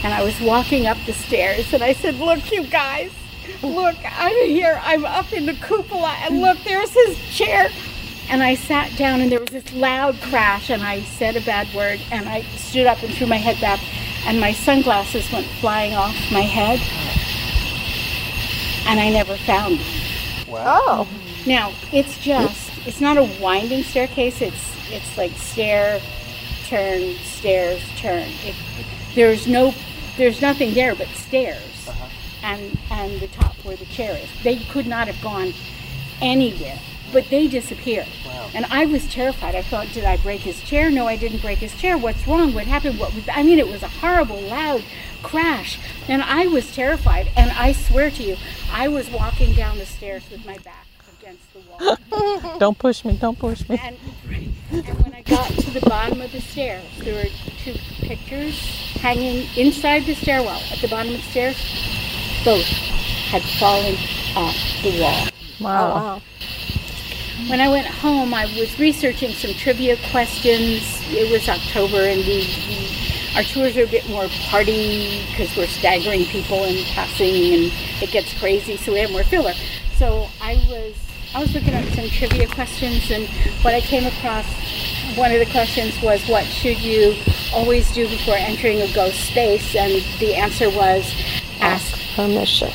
and 0.04 0.14
I 0.14 0.24
was 0.24 0.40
walking 0.42 0.88
up 0.88 0.98
the 1.06 1.14
stairs 1.14 1.74
and 1.74 1.84
I 1.84 1.94
said, 1.94 2.16
look, 2.16 2.52
you 2.52 2.64
guys, 2.64 3.12
look, 3.64 3.96
I'm 4.04 4.36
here. 4.48 4.80
I'm 4.84 5.06
up 5.06 5.32
in 5.34 5.46
the 5.46 5.54
cupola, 5.54 6.16
and 6.22 6.42
look, 6.42 6.58
there's 6.64 6.92
his 6.92 7.18
chair. 7.36 7.70
And 8.30 8.44
I 8.44 8.56
sat 8.56 8.96
down, 8.98 9.22
and 9.22 9.32
there 9.32 9.40
was 9.40 9.50
this 9.50 9.74
loud 9.74 10.16
crash, 10.22 10.70
and 10.70 10.84
I 10.84 11.02
said 11.02 11.36
a 11.38 11.42
bad 11.42 11.74
word, 11.74 12.02
and 12.12 12.28
I 12.28 12.42
stood 12.42 12.86
up 12.86 13.02
and 13.02 13.14
threw 13.14 13.28
my 13.28 13.38
head 13.38 13.60
back, 13.62 13.80
and 14.26 14.40
my 14.40 14.52
sunglasses 14.52 15.32
went 15.32 15.46
flying 15.62 15.94
off 15.94 16.16
my 16.32 16.42
head, 16.42 16.80
and 18.88 19.00
I 19.00 19.10
never 19.10 19.36
found 19.38 19.80
them. 19.80 19.86
Oh. 20.50 21.08
Now 21.46 21.72
it's 21.94 22.18
just 22.18 22.72
it's 22.88 23.02
not 23.02 23.18
a 23.18 23.24
winding 23.42 23.84
staircase. 23.84 24.42
It's 24.42 24.92
it's 24.92 25.18
like 25.18 25.32
stair, 25.32 26.00
turn, 26.66 27.16
stairs, 27.16 27.82
turn. 27.98 28.28
It, 28.44 28.56
there's 29.16 29.48
no 29.48 29.74
there's 30.18 30.42
nothing 30.42 30.74
there 30.74 30.96
but 30.96 31.08
stairs, 31.10 31.88
uh-huh. 31.88 32.08
and 32.44 32.78
and 32.92 33.20
the 33.20 33.28
top 33.28 33.56
where 33.64 33.78
the 33.78 33.86
chair 33.86 34.18
is. 34.18 34.30
They 34.44 34.58
could 34.58 34.88
not 34.88 35.08
have 35.08 35.22
gone 35.22 35.54
anywhere, 36.22 36.80
but 37.12 37.30
they 37.30 37.48
disappeared. 37.48 38.08
And 38.54 38.66
I 38.68 38.86
was 38.86 39.08
terrified. 39.12 39.56
I 39.56 39.62
thought, 39.62 39.88
did 39.94 40.04
I 40.04 40.18
break 40.18 40.42
his 40.42 40.62
chair? 40.62 40.90
No, 40.90 41.08
I 41.08 41.16
didn't 41.16 41.42
break 41.42 41.60
his 41.60 41.76
chair. 41.76 41.98
What's 41.98 42.28
wrong? 42.28 42.54
What 42.54 42.66
happened? 42.66 43.00
What 43.00 43.14
was? 43.14 43.28
I 43.32 43.44
mean, 43.44 43.60
it 43.60 43.68
was 43.68 43.84
a 43.84 43.88
horrible, 43.88 44.40
loud 44.42 44.84
crash, 45.24 45.80
and 46.08 46.22
I 46.22 46.48
was 46.48 46.74
terrified. 46.74 47.30
And 47.36 47.52
I 47.52 47.72
swear 47.72 48.10
to 48.12 48.24
you, 48.24 48.38
I 48.72 48.88
was 48.88 49.10
walking 49.10 49.54
down 49.54 49.78
the 49.78 49.86
stairs 49.86 50.24
with 50.32 50.46
my 50.46 50.58
back 50.60 50.86
against 51.20 51.54
the 51.54 51.60
wall. 51.60 52.58
Don't 52.60 52.78
push 52.78 53.04
me. 53.04 53.18
Don't 53.18 53.38
push 53.38 53.68
me. 53.68 53.80
And, 53.84 53.98
and 54.72 55.04
when 55.04 55.14
I 55.14 55.22
got 55.22 55.50
to 55.50 55.72
the 55.72 55.82
bottom 55.82 56.22
of 56.22 56.32
the 56.32 56.42
stairs, 56.42 56.84
there 57.00 57.16
were 57.16 57.30
two 57.64 57.74
pictures 58.00 58.60
hanging 59.02 59.48
inside 59.58 60.06
the 60.06 60.16
stairwell 60.16 60.62
at 60.72 60.80
the 60.80 60.88
bottom 60.88 61.14
of 61.14 61.18
the 61.18 61.28
stairs. 61.30 61.58
Both 62.46 62.66
had 63.28 63.42
fallen 63.60 63.96
off 64.36 64.56
the 64.84 65.02
wall. 65.02 65.28
Wow. 65.60 65.92
Oh, 65.92 65.96
wow. 65.96 66.22
When 67.46 67.62
I 67.62 67.70
went 67.70 67.86
home, 67.86 68.34
I 68.34 68.46
was 68.58 68.80
researching 68.80 69.32
some 69.32 69.54
trivia 69.54 69.96
questions. 70.10 70.82
It 71.12 71.32
was 71.32 71.48
October, 71.48 72.02
and 72.02 72.26
we, 72.26 72.50
we 72.68 72.90
our 73.36 73.44
tours 73.44 73.78
are 73.78 73.84
a 73.84 73.88
bit 73.88 74.10
more 74.10 74.28
party 74.50 75.24
because 75.30 75.56
we're 75.56 75.68
staggering 75.68 76.26
people 76.26 76.64
and 76.64 76.84
passing, 76.88 77.54
and 77.54 77.72
it 78.02 78.10
gets 78.10 78.38
crazy. 78.40 78.76
So 78.76 78.92
we 78.92 79.00
have 79.02 79.12
more 79.12 79.24
filler. 79.24 79.54
So 79.98 80.28
I 80.42 80.56
was 80.68 80.96
I 81.36 81.40
was 81.40 81.54
looking 81.54 81.76
at 81.76 81.88
some 81.94 82.10
trivia 82.10 82.48
questions, 82.48 83.12
and 83.12 83.28
what 83.64 83.76
I 83.76 83.82
came 83.82 84.08
across, 84.08 84.48
one 85.16 85.32
of 85.32 85.38
the 85.38 85.46
questions 85.46 86.02
was, 86.02 86.28
"What 86.28 86.44
should 86.44 86.80
you 86.80 87.16
always 87.54 87.94
do 87.94 88.10
before 88.10 88.36
entering 88.36 88.82
a 88.82 88.92
ghost 88.94 89.20
space?" 89.26 89.76
And 89.76 90.04
the 90.20 90.34
answer 90.34 90.72
was, 90.72 91.14
"Ask 91.62 91.98
Permission. 92.16 92.72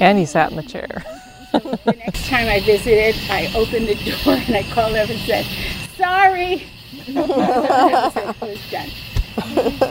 And 0.00 0.18
he 0.18 0.26
sat 0.26 0.50
in 0.50 0.56
the 0.56 0.62
chair. 0.62 1.04
the 1.52 1.94
next 1.98 2.26
time 2.26 2.48
I 2.48 2.60
visited, 2.60 3.14
I 3.30 3.52
opened 3.54 3.88
the 3.88 3.94
door 3.94 4.34
and 4.34 4.56
I 4.56 4.62
called 4.72 4.96
up 4.96 5.08
and 5.08 5.20
said, 5.20 5.46
"Sorry." 5.96 6.62
it 7.06 8.40
was 8.40 8.70
done. 8.70 8.90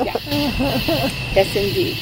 Yeah. 0.05 0.17
Yes, 1.33 1.55
indeed. 1.55 1.97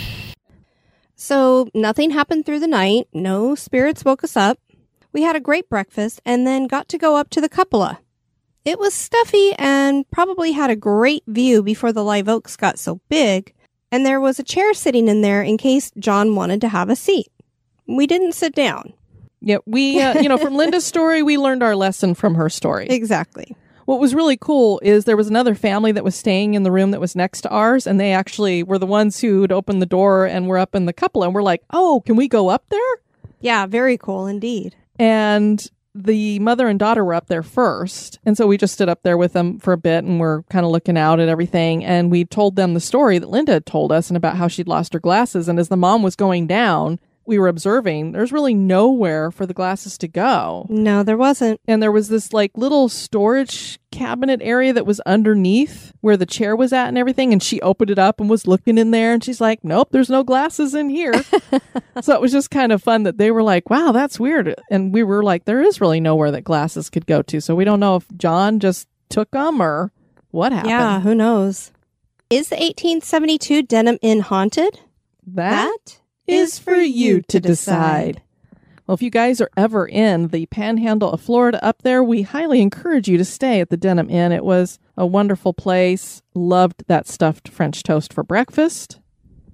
So 1.15 1.67
nothing 1.73 2.11
happened 2.11 2.45
through 2.45 2.59
the 2.59 2.67
night. 2.67 3.07
No 3.13 3.53
spirits 3.55 4.03
woke 4.03 4.23
us 4.23 4.35
up. 4.35 4.59
We 5.13 5.21
had 5.21 5.35
a 5.35 5.41
great 5.41 5.69
breakfast 5.69 6.21
and 6.25 6.47
then 6.47 6.67
got 6.67 6.87
to 6.89 6.97
go 6.97 7.15
up 7.15 7.29
to 7.31 7.41
the 7.41 7.49
cupola. 7.49 7.99
It 8.63 8.79
was 8.79 8.93
stuffy 8.93 9.53
and 9.57 10.09
probably 10.11 10.51
had 10.51 10.69
a 10.69 10.75
great 10.75 11.23
view 11.27 11.63
before 11.63 11.91
the 11.91 12.03
live 12.03 12.29
oaks 12.29 12.55
got 12.55 12.77
so 12.77 13.01
big, 13.09 13.53
and 13.91 14.05
there 14.05 14.21
was 14.21 14.39
a 14.39 14.43
chair 14.43 14.73
sitting 14.73 15.07
in 15.07 15.21
there 15.21 15.41
in 15.41 15.57
case 15.57 15.91
John 15.97 16.35
wanted 16.35 16.61
to 16.61 16.69
have 16.69 16.89
a 16.89 16.95
seat. 16.95 17.27
We 17.87 18.07
didn't 18.07 18.33
sit 18.33 18.53
down. 18.53 18.93
Yeah, 19.41 19.57
we, 19.65 19.99
uh, 19.99 20.21
you 20.21 20.29
know, 20.29 20.37
from 20.37 20.55
Linda's 20.55 20.85
story, 20.85 21.23
we 21.23 21.37
learned 21.37 21.63
our 21.63 21.75
lesson 21.75 22.13
from 22.13 22.35
her 22.35 22.49
story. 22.49 22.87
Exactly. 22.89 23.55
What 23.85 23.99
was 23.99 24.13
really 24.13 24.37
cool 24.37 24.79
is 24.83 25.05
there 25.05 25.17
was 25.17 25.27
another 25.27 25.55
family 25.55 25.91
that 25.91 26.03
was 26.03 26.15
staying 26.15 26.53
in 26.53 26.63
the 26.63 26.71
room 26.71 26.91
that 26.91 27.01
was 27.01 27.15
next 27.15 27.41
to 27.41 27.49
ours, 27.49 27.87
and 27.87 27.99
they 27.99 28.13
actually 28.13 28.61
were 28.61 28.77
the 28.77 28.85
ones 28.85 29.19
who'd 29.19 29.51
opened 29.51 29.81
the 29.81 29.87
door 29.87 30.25
and 30.25 30.47
were 30.47 30.59
up 30.59 30.75
in 30.75 30.85
the 30.85 30.93
couple, 30.93 31.23
and 31.23 31.33
we're 31.33 31.41
like, 31.41 31.63
oh, 31.71 32.03
can 32.05 32.15
we 32.15 32.27
go 32.27 32.49
up 32.49 32.65
there? 32.69 32.79
Yeah, 33.39 33.65
very 33.65 33.97
cool 33.97 34.27
indeed. 34.27 34.75
And 34.99 35.67
the 35.93 36.39
mother 36.39 36.67
and 36.67 36.79
daughter 36.79 37.03
were 37.03 37.13
up 37.13 37.27
there 37.27 37.43
first. 37.43 38.19
And 38.23 38.37
so 38.37 38.47
we 38.47 38.57
just 38.57 38.73
stood 38.73 38.87
up 38.87 39.03
there 39.03 39.17
with 39.17 39.33
them 39.33 39.59
for 39.59 39.73
a 39.73 39.77
bit 39.77 40.03
and 40.03 40.19
we're 40.19 40.43
kind 40.43 40.65
of 40.65 40.71
looking 40.71 40.97
out 40.97 41.19
at 41.19 41.27
everything. 41.27 41.83
And 41.83 42.09
we 42.09 42.23
told 42.23 42.55
them 42.55 42.73
the 42.73 42.79
story 42.79 43.19
that 43.19 43.29
Linda 43.29 43.53
had 43.53 43.65
told 43.65 43.91
us 43.91 44.09
and 44.09 44.15
about 44.15 44.37
how 44.37 44.47
she'd 44.47 44.67
lost 44.67 44.93
her 44.93 44.99
glasses. 44.99 45.49
And 45.49 45.59
as 45.59 45.67
the 45.67 45.75
mom 45.75 46.01
was 46.01 46.15
going 46.15 46.47
down, 46.47 46.99
we 47.31 47.39
were 47.39 47.47
observing 47.47 48.11
there's 48.11 48.31
really 48.31 48.53
nowhere 48.53 49.31
for 49.31 49.45
the 49.45 49.53
glasses 49.53 49.97
to 49.99 50.07
go. 50.07 50.67
No, 50.69 51.01
there 51.01 51.17
wasn't. 51.17 51.61
And 51.67 51.81
there 51.81 51.91
was 51.91 52.09
this 52.09 52.33
like 52.33 52.51
little 52.55 52.89
storage 52.89 53.79
cabinet 53.89 54.41
area 54.43 54.73
that 54.73 54.85
was 54.85 54.99
underneath 55.01 55.93
where 56.01 56.17
the 56.17 56.25
chair 56.25 56.55
was 56.55 56.73
at 56.73 56.89
and 56.89 56.97
everything. 56.97 57.31
And 57.31 57.41
she 57.41 57.61
opened 57.61 57.89
it 57.89 57.97
up 57.97 58.19
and 58.19 58.29
was 58.29 58.47
looking 58.47 58.77
in 58.77 58.91
there 58.91 59.13
and 59.13 59.23
she's 59.23 59.41
like, 59.41 59.63
nope, 59.63 59.87
there's 59.91 60.09
no 60.09 60.23
glasses 60.23 60.75
in 60.75 60.89
here. 60.89 61.13
so 62.01 62.13
it 62.13 62.21
was 62.21 62.33
just 62.33 62.51
kind 62.51 62.73
of 62.73 62.83
fun 62.83 63.03
that 63.03 63.17
they 63.17 63.31
were 63.31 63.43
like, 63.43 63.69
wow, 63.69 63.93
that's 63.93 64.19
weird. 64.19 64.53
And 64.69 64.93
we 64.93 65.01
were 65.01 65.23
like, 65.23 65.45
there 65.45 65.61
is 65.61 65.79
really 65.79 66.01
nowhere 66.01 66.31
that 66.31 66.43
glasses 66.43 66.89
could 66.89 67.05
go 67.05 67.21
to. 67.23 67.39
So 67.39 67.55
we 67.55 67.63
don't 67.63 67.79
know 67.79 67.95
if 67.95 68.05
John 68.17 68.59
just 68.59 68.87
took 69.09 69.31
them 69.31 69.61
or 69.61 69.91
what 70.31 70.51
happened. 70.51 70.69
Yeah, 70.69 70.99
who 70.99 71.15
knows? 71.15 71.71
Is 72.29 72.49
the 72.49 72.55
1872 72.55 73.63
Denham 73.63 73.97
Inn 74.01 74.19
haunted? 74.19 74.79
that 75.27 76.00
is 76.27 76.59
for 76.59 76.75
you 76.75 77.21
to 77.23 77.39
decide. 77.39 78.21
Well, 78.87 78.95
if 78.95 79.01
you 79.01 79.09
guys 79.09 79.39
are 79.39 79.49
ever 79.55 79.87
in 79.87 80.29
the 80.29 80.47
panhandle 80.47 81.11
of 81.11 81.21
Florida 81.21 81.63
up 81.63 81.81
there, 81.83 82.03
we 82.03 82.23
highly 82.23 82.61
encourage 82.61 83.07
you 83.07 83.17
to 83.17 83.25
stay 83.25 83.61
at 83.61 83.69
the 83.69 83.77
Denham 83.77 84.09
Inn. 84.09 84.31
It 84.31 84.43
was 84.43 84.79
a 84.97 85.05
wonderful 85.05 85.53
place. 85.53 86.21
Loved 86.33 86.83
that 86.87 87.07
stuffed 87.07 87.47
French 87.47 87.83
toast 87.83 88.11
for 88.11 88.23
breakfast. 88.23 88.99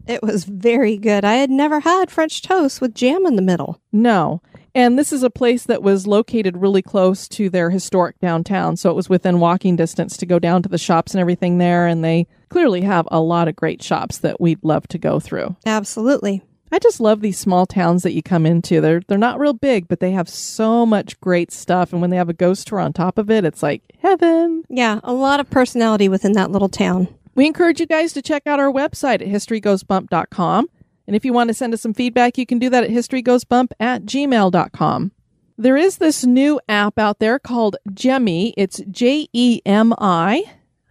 It 0.07 0.23
was 0.23 0.45
very 0.45 0.97
good. 0.97 1.25
I 1.25 1.35
had 1.35 1.49
never 1.49 1.81
had 1.81 2.09
French 2.09 2.41
toast 2.41 2.79
with 2.79 2.95
jam 2.95 3.25
in 3.25 3.35
the 3.35 3.41
middle. 3.41 3.81
No. 3.91 4.41
And 4.73 4.97
this 4.97 5.11
is 5.11 5.23
a 5.23 5.29
place 5.29 5.63
that 5.65 5.83
was 5.83 6.07
located 6.07 6.57
really 6.57 6.81
close 6.81 7.27
to 7.29 7.49
their 7.49 7.69
historic 7.69 8.17
downtown. 8.19 8.77
So 8.77 8.89
it 8.89 8.95
was 8.95 9.09
within 9.09 9.39
walking 9.39 9.75
distance 9.75 10.15
to 10.17 10.25
go 10.25 10.39
down 10.39 10.63
to 10.63 10.69
the 10.69 10.77
shops 10.77 11.13
and 11.13 11.19
everything 11.19 11.57
there. 11.57 11.87
And 11.87 12.03
they 12.03 12.27
clearly 12.49 12.81
have 12.81 13.07
a 13.11 13.19
lot 13.19 13.47
of 13.47 13.55
great 13.55 13.83
shops 13.83 14.19
that 14.19 14.39
we'd 14.39 14.63
love 14.63 14.87
to 14.89 14.97
go 14.97 15.19
through. 15.19 15.55
Absolutely. 15.65 16.43
I 16.71 16.79
just 16.79 16.99
love 16.99 17.21
these 17.21 17.37
small 17.37 17.65
towns 17.65 18.03
that 18.03 18.13
you 18.13 18.21
come 18.21 18.45
into. 18.45 18.81
They're 18.81 19.01
they're 19.07 19.17
not 19.17 19.39
real 19.39 19.53
big, 19.53 19.87
but 19.87 19.99
they 19.99 20.11
have 20.11 20.27
so 20.27 20.85
much 20.85 21.19
great 21.21 21.51
stuff. 21.51 21.91
And 21.93 22.01
when 22.01 22.09
they 22.09 22.17
have 22.17 22.29
a 22.29 22.33
ghost 22.33 22.67
tour 22.67 22.79
on 22.79 22.93
top 22.93 23.17
of 23.17 23.29
it, 23.31 23.45
it's 23.45 23.63
like 23.63 23.81
heaven. 24.01 24.63
Yeah, 24.69 24.99
a 25.03 25.13
lot 25.13 25.39
of 25.39 25.49
personality 25.49 26.09
within 26.09 26.33
that 26.33 26.51
little 26.51 26.69
town. 26.69 27.07
We 27.35 27.45
encourage 27.45 27.79
you 27.79 27.85
guys 27.85 28.13
to 28.13 28.21
check 28.21 28.47
out 28.47 28.59
our 28.59 28.71
website 28.71 29.21
at 29.21 29.27
historygoesbump.com. 29.27 30.67
And 31.05 31.15
if 31.15 31.23
you 31.23 31.31
want 31.31 31.47
to 31.49 31.53
send 31.53 31.73
us 31.73 31.81
some 31.81 31.93
feedback, 31.93 32.37
you 32.37 32.45
can 32.45 32.59
do 32.59 32.69
that 32.69 32.83
at 32.83 32.89
historygoesbump 32.89 33.71
at 33.79 34.03
gmail.com. 34.03 35.11
There 35.57 35.77
is 35.77 35.97
this 35.97 36.25
new 36.25 36.59
app 36.67 36.99
out 36.99 37.19
there 37.19 37.39
called 37.39 37.77
JEMI. 37.91 38.53
It's 38.57 38.81
J 38.91 39.27
E 39.33 39.61
M 39.65 39.93
I. 39.97 40.43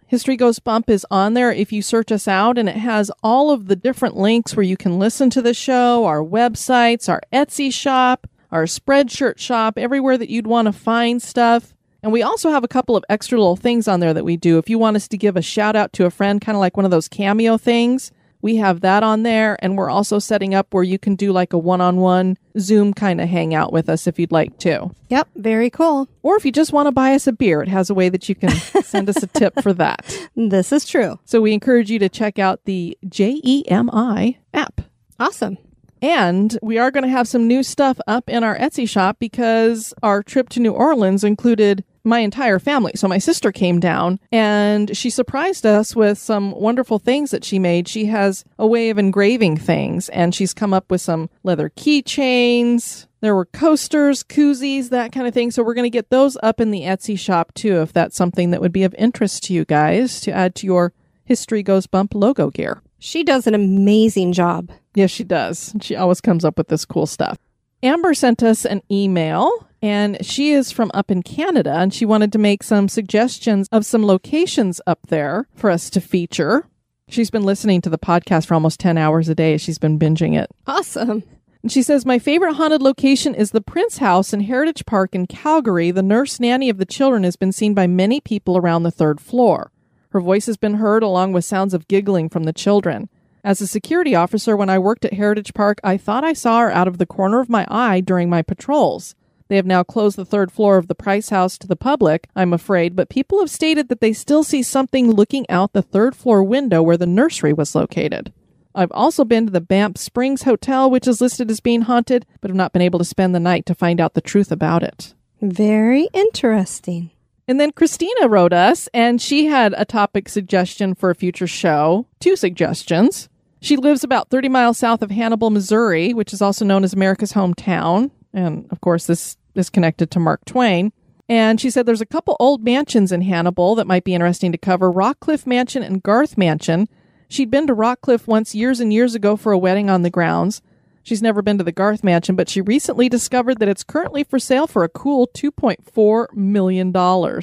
History 0.09 0.37
Goes 0.37 0.59
Bump 0.59 0.89
is 0.89 1.05
on 1.11 1.33
there 1.33 1.51
if 1.51 1.73
you 1.73 1.81
search 1.81 2.13
us 2.13 2.29
out, 2.29 2.57
and 2.57 2.69
it 2.69 2.77
has 2.77 3.11
all 3.21 3.51
of 3.51 3.67
the 3.67 3.75
different 3.75 4.15
links 4.15 4.55
where 4.55 4.63
you 4.63 4.77
can 4.77 4.97
listen 4.97 5.29
to 5.31 5.41
the 5.41 5.53
show, 5.53 6.05
our 6.05 6.23
websites, 6.23 7.09
our 7.09 7.21
Etsy 7.33 7.73
shop, 7.73 8.25
our 8.49 8.63
Spreadshirt 8.63 9.37
shop, 9.37 9.77
everywhere 9.77 10.17
that 10.17 10.29
you'd 10.29 10.47
want 10.47 10.67
to 10.67 10.71
find 10.71 11.21
stuff. 11.21 11.73
And 12.01 12.13
we 12.13 12.23
also 12.23 12.51
have 12.51 12.63
a 12.63 12.69
couple 12.69 12.95
of 12.95 13.03
extra 13.09 13.37
little 13.37 13.57
things 13.57 13.85
on 13.85 13.99
there 13.99 14.13
that 14.13 14.23
we 14.23 14.37
do. 14.37 14.57
If 14.57 14.69
you 14.69 14.79
want 14.79 14.95
us 14.95 15.09
to 15.09 15.17
give 15.17 15.35
a 15.35 15.41
shout 15.41 15.75
out 15.75 15.91
to 15.93 16.05
a 16.05 16.09
friend, 16.09 16.39
kind 16.39 16.55
of 16.55 16.61
like 16.61 16.77
one 16.77 16.85
of 16.85 16.91
those 16.91 17.09
cameo 17.09 17.57
things, 17.57 18.13
we 18.47 18.55
have 18.55 18.79
that 18.79 19.03
on 19.03 19.23
there. 19.23 19.57
And 19.61 19.77
we're 19.77 19.89
also 19.89 20.19
setting 20.19 20.55
up 20.55 20.73
where 20.73 20.81
you 20.81 20.97
can 20.97 21.15
do 21.15 21.33
like 21.33 21.51
a 21.51 21.57
one 21.57 21.81
on 21.81 21.97
one 21.97 22.37
Zoom 22.57 22.93
kind 22.93 23.19
of 23.19 23.27
hangout 23.27 23.73
with 23.73 23.89
us 23.89 24.07
if 24.07 24.17
you'd 24.17 24.31
like 24.31 24.57
to. 24.59 24.89
Yep, 25.09 25.27
very 25.35 25.69
cool. 25.69 26.07
Or 26.23 26.37
if 26.37 26.45
you 26.45 26.53
just 26.53 26.71
want 26.71 26.87
to 26.87 26.93
buy 26.93 27.13
us 27.13 27.27
a 27.27 27.33
beer, 27.33 27.61
it 27.61 27.67
has 27.67 27.89
a 27.89 27.93
way 27.93 28.07
that 28.07 28.29
you 28.29 28.35
can 28.35 28.51
send 28.83 29.09
us 29.09 29.21
a 29.21 29.27
tip 29.27 29.61
for 29.61 29.73
that. 29.73 30.29
This 30.37 30.71
is 30.71 30.85
true. 30.85 31.19
So 31.25 31.41
we 31.41 31.51
encourage 31.51 31.91
you 31.91 31.99
to 31.99 32.07
check 32.07 32.39
out 32.39 32.63
the 32.63 32.97
JEMI 33.05 34.37
app. 34.53 34.79
Awesome. 35.19 35.57
And 36.01 36.57
we 36.61 36.77
are 36.77 36.89
going 36.89 37.03
to 37.03 37.09
have 37.09 37.27
some 37.27 37.49
new 37.49 37.63
stuff 37.63 37.99
up 38.07 38.29
in 38.29 38.45
our 38.45 38.57
Etsy 38.57 38.87
shop 38.87 39.17
because 39.19 39.93
our 40.01 40.23
trip 40.23 40.47
to 40.49 40.61
New 40.61 40.71
Orleans 40.71 41.25
included 41.25 41.83
my 42.07 42.19
entire 42.19 42.59
family. 42.59 42.93
So 42.95 43.07
my 43.07 43.17
sister 43.17 43.51
came 43.51 43.79
down 43.79 44.19
and 44.31 44.95
she 44.95 45.09
surprised 45.09 45.65
us 45.65 45.95
with 45.95 46.17
some 46.17 46.51
wonderful 46.51 46.99
things 46.99 47.31
that 47.31 47.43
she 47.43 47.59
made. 47.59 47.87
She 47.87 48.05
has 48.05 48.43
a 48.57 48.65
way 48.65 48.89
of 48.89 48.97
engraving 48.97 49.57
things 49.57 50.09
and 50.09 50.33
she's 50.33 50.53
come 50.53 50.73
up 50.73 50.89
with 50.89 51.01
some 51.01 51.29
leather 51.43 51.69
keychains. 51.69 53.07
There 53.19 53.35
were 53.35 53.45
coasters, 53.45 54.23
koozies, 54.23 54.89
that 54.89 55.11
kind 55.11 55.27
of 55.27 55.33
thing. 55.33 55.51
So 55.51 55.63
we're 55.63 55.73
going 55.73 55.83
to 55.83 55.89
get 55.89 56.09
those 56.09 56.37
up 56.41 56.61
in 56.61 56.71
the 56.71 56.81
Etsy 56.81 57.17
shop 57.19 57.53
too 57.53 57.81
if 57.81 57.93
that's 57.93 58.15
something 58.15 58.51
that 58.51 58.61
would 58.61 58.71
be 58.71 58.83
of 58.83 58.95
interest 58.97 59.43
to 59.43 59.53
you 59.53 59.65
guys 59.65 60.21
to 60.21 60.31
add 60.31 60.55
to 60.55 60.65
your 60.65 60.93
History 61.25 61.61
Goes 61.61 61.87
Bump 61.87 62.15
logo 62.15 62.49
gear. 62.49 62.81
She 62.99 63.23
does 63.23 63.47
an 63.47 63.53
amazing 63.53 64.33
job. 64.33 64.71
Yes, 64.95 65.11
she 65.11 65.23
does. 65.23 65.75
She 65.81 65.95
always 65.95 66.21
comes 66.21 66.45
up 66.45 66.57
with 66.57 66.69
this 66.69 66.85
cool 66.85 67.05
stuff. 67.05 67.37
Amber 67.83 68.13
sent 68.15 68.41
us 68.41 68.65
an 68.65 68.81
email, 68.89 69.66
and 69.81 70.23
she 70.25 70.51
is 70.51 70.71
from 70.71 70.91
up 70.93 71.11
in 71.11 71.23
Canada, 71.23 71.73
and 71.73 71.93
she 71.93 72.05
wanted 72.05 72.31
to 72.31 72.39
make 72.39 72.63
some 72.63 72.89
suggestions 72.89 73.67
of 73.71 73.85
some 73.85 74.05
locations 74.05 74.81
up 74.87 74.99
there 75.07 75.47
for 75.53 75.69
us 75.69 75.89
to 75.91 76.01
feature. 76.01 76.67
She's 77.09 77.29
been 77.29 77.43
listening 77.43 77.81
to 77.81 77.89
the 77.89 77.97
podcast 77.97 78.47
for 78.47 78.53
almost 78.53 78.79
10 78.79 78.97
hours 78.97 79.29
a 79.29 79.35
day. 79.35 79.57
She's 79.57 79.77
been 79.77 79.97
binging 79.97 80.37
it. 80.37 80.49
Awesome. 80.65 81.23
And 81.63 81.71
she 81.71 81.81
says, 81.81 82.05
My 82.05 82.19
favorite 82.19 82.55
haunted 82.55 82.81
location 82.81 83.33
is 83.33 83.51
the 83.51 83.61
Prince 83.61 83.97
House 83.97 84.33
in 84.33 84.41
Heritage 84.41 84.85
Park 84.85 85.15
in 85.15 85.27
Calgary. 85.27 85.91
The 85.91 86.03
nurse 86.03 86.39
nanny 86.39 86.69
of 86.69 86.77
the 86.77 86.85
children 86.85 87.23
has 87.23 87.35
been 87.35 87.51
seen 87.51 87.73
by 87.73 87.87
many 87.87 88.19
people 88.19 88.57
around 88.57 88.83
the 88.83 88.91
third 88.91 89.19
floor. 89.19 89.71
Her 90.09 90.21
voice 90.21 90.45
has 90.45 90.57
been 90.57 90.75
heard 90.75 91.03
along 91.03 91.33
with 91.33 91.45
sounds 91.45 91.73
of 91.73 91.87
giggling 91.87 92.29
from 92.29 92.43
the 92.43 92.53
children. 92.53 93.09
As 93.43 93.61
a 93.61 93.67
security 93.67 94.15
officer, 94.15 94.57
when 94.57 94.69
I 94.69 94.79
worked 94.79 95.05
at 95.05 95.13
Heritage 95.13 95.53
Park, 95.53 95.79
I 95.83 95.97
thought 95.97 96.23
I 96.23 96.33
saw 96.33 96.59
her 96.59 96.71
out 96.71 96.87
of 96.87 96.97
the 96.97 97.05
corner 97.05 97.39
of 97.39 97.49
my 97.49 97.65
eye 97.69 98.01
during 98.01 98.29
my 98.29 98.41
patrols. 98.41 99.15
They 99.47 99.55
have 99.55 99.65
now 99.65 99.83
closed 99.83 100.17
the 100.17 100.25
third 100.25 100.51
floor 100.51 100.77
of 100.77 100.87
the 100.87 100.95
Prince 100.95 101.29
House 101.29 101.57
to 101.59 101.67
the 101.67 101.75
public, 101.75 102.27
I'm 102.35 102.53
afraid, 102.53 102.95
but 102.95 103.09
people 103.09 103.39
have 103.39 103.49
stated 103.49 103.87
that 103.89 104.01
they 104.01 104.13
still 104.13 104.43
see 104.43 104.61
something 104.61 105.11
looking 105.11 105.49
out 105.49 105.73
the 105.73 105.81
third 105.81 106.15
floor 106.15 106.43
window 106.43 106.81
where 106.81 106.97
the 106.97 107.05
nursery 107.05 107.53
was 107.53 107.75
located. 107.75 108.33
I've 108.75 108.91
also 108.91 109.25
been 109.25 109.47
to 109.47 109.51
the 109.51 109.61
Banff 109.61 109.97
Springs 109.97 110.43
Hotel, 110.43 110.89
which 110.89 111.07
is 111.07 111.21
listed 111.21 111.49
as 111.49 111.59
being 111.59 111.83
haunted, 111.83 112.25
but 112.41 112.51
have 112.51 112.55
not 112.55 112.73
been 112.73 112.81
able 112.81 112.99
to 112.99 113.05
spend 113.05 113.33
the 113.33 113.39
night 113.39 113.65
to 113.65 113.75
find 113.75 113.99
out 113.99 114.13
the 114.13 114.21
truth 114.21 114.51
about 114.51 114.83
it. 114.83 115.15
Very 115.41 116.09
interesting. 116.13 117.11
And 117.47 117.59
then 117.59 117.71
Christina 117.71 118.27
wrote 118.27 118.53
us, 118.53 118.89
and 118.93 119.21
she 119.21 119.45
had 119.45 119.73
a 119.77 119.85
topic 119.85 120.27
suggestion 120.27 120.93
for 120.93 121.09
a 121.09 121.15
future 121.15 121.47
show. 121.47 122.05
Two 122.19 122.35
suggestions. 122.35 123.29
She 123.61 123.77
lives 123.77 124.03
about 124.03 124.29
30 124.29 124.49
miles 124.49 124.77
south 124.77 125.01
of 125.01 125.09
Hannibal, 125.09 125.49
Missouri, 125.49 126.13
which 126.13 126.33
is 126.33 126.41
also 126.41 126.65
known 126.65 126.83
as 126.83 126.93
America's 126.93 127.33
hometown. 127.33 128.11
And 128.37 128.67
of 128.71 128.81
course, 128.81 129.07
this 129.07 129.35
is 129.55 129.71
connected 129.71 130.11
to 130.11 130.19
Mark 130.19 130.45
Twain. 130.45 130.93
And 131.27 131.59
she 131.59 131.71
said 131.71 131.85
there's 131.85 132.01
a 132.01 132.05
couple 132.05 132.37
old 132.39 132.63
mansions 132.63 133.11
in 133.11 133.23
Hannibal 133.23 133.73
that 133.75 133.87
might 133.87 134.03
be 134.03 134.13
interesting 134.13 134.51
to 134.51 134.57
cover 134.57 134.93
Rockcliffe 134.93 135.47
Mansion 135.47 135.81
and 135.81 136.03
Garth 136.03 136.37
Mansion. 136.37 136.87
She'd 137.27 137.49
been 137.49 137.65
to 137.67 137.75
Rockcliffe 137.75 138.27
once 138.27 138.53
years 138.55 138.79
and 138.79 138.93
years 138.93 139.15
ago 139.15 139.35
for 139.35 139.51
a 139.51 139.57
wedding 139.57 139.89
on 139.89 140.03
the 140.03 140.11
grounds. 140.11 140.61
She's 141.01 141.21
never 141.21 141.41
been 141.41 141.57
to 141.57 141.63
the 141.63 141.71
Garth 141.71 142.03
Mansion, 142.03 142.35
but 142.35 142.47
she 142.47 142.61
recently 142.61 143.09
discovered 143.09 143.59
that 143.59 143.67
it's 143.67 143.83
currently 143.83 144.23
for 144.23 144.37
sale 144.39 144.67
for 144.67 144.83
a 144.83 144.89
cool 144.89 145.27
$2.4 145.33 146.33
million. 146.33 146.95
All 146.95 147.41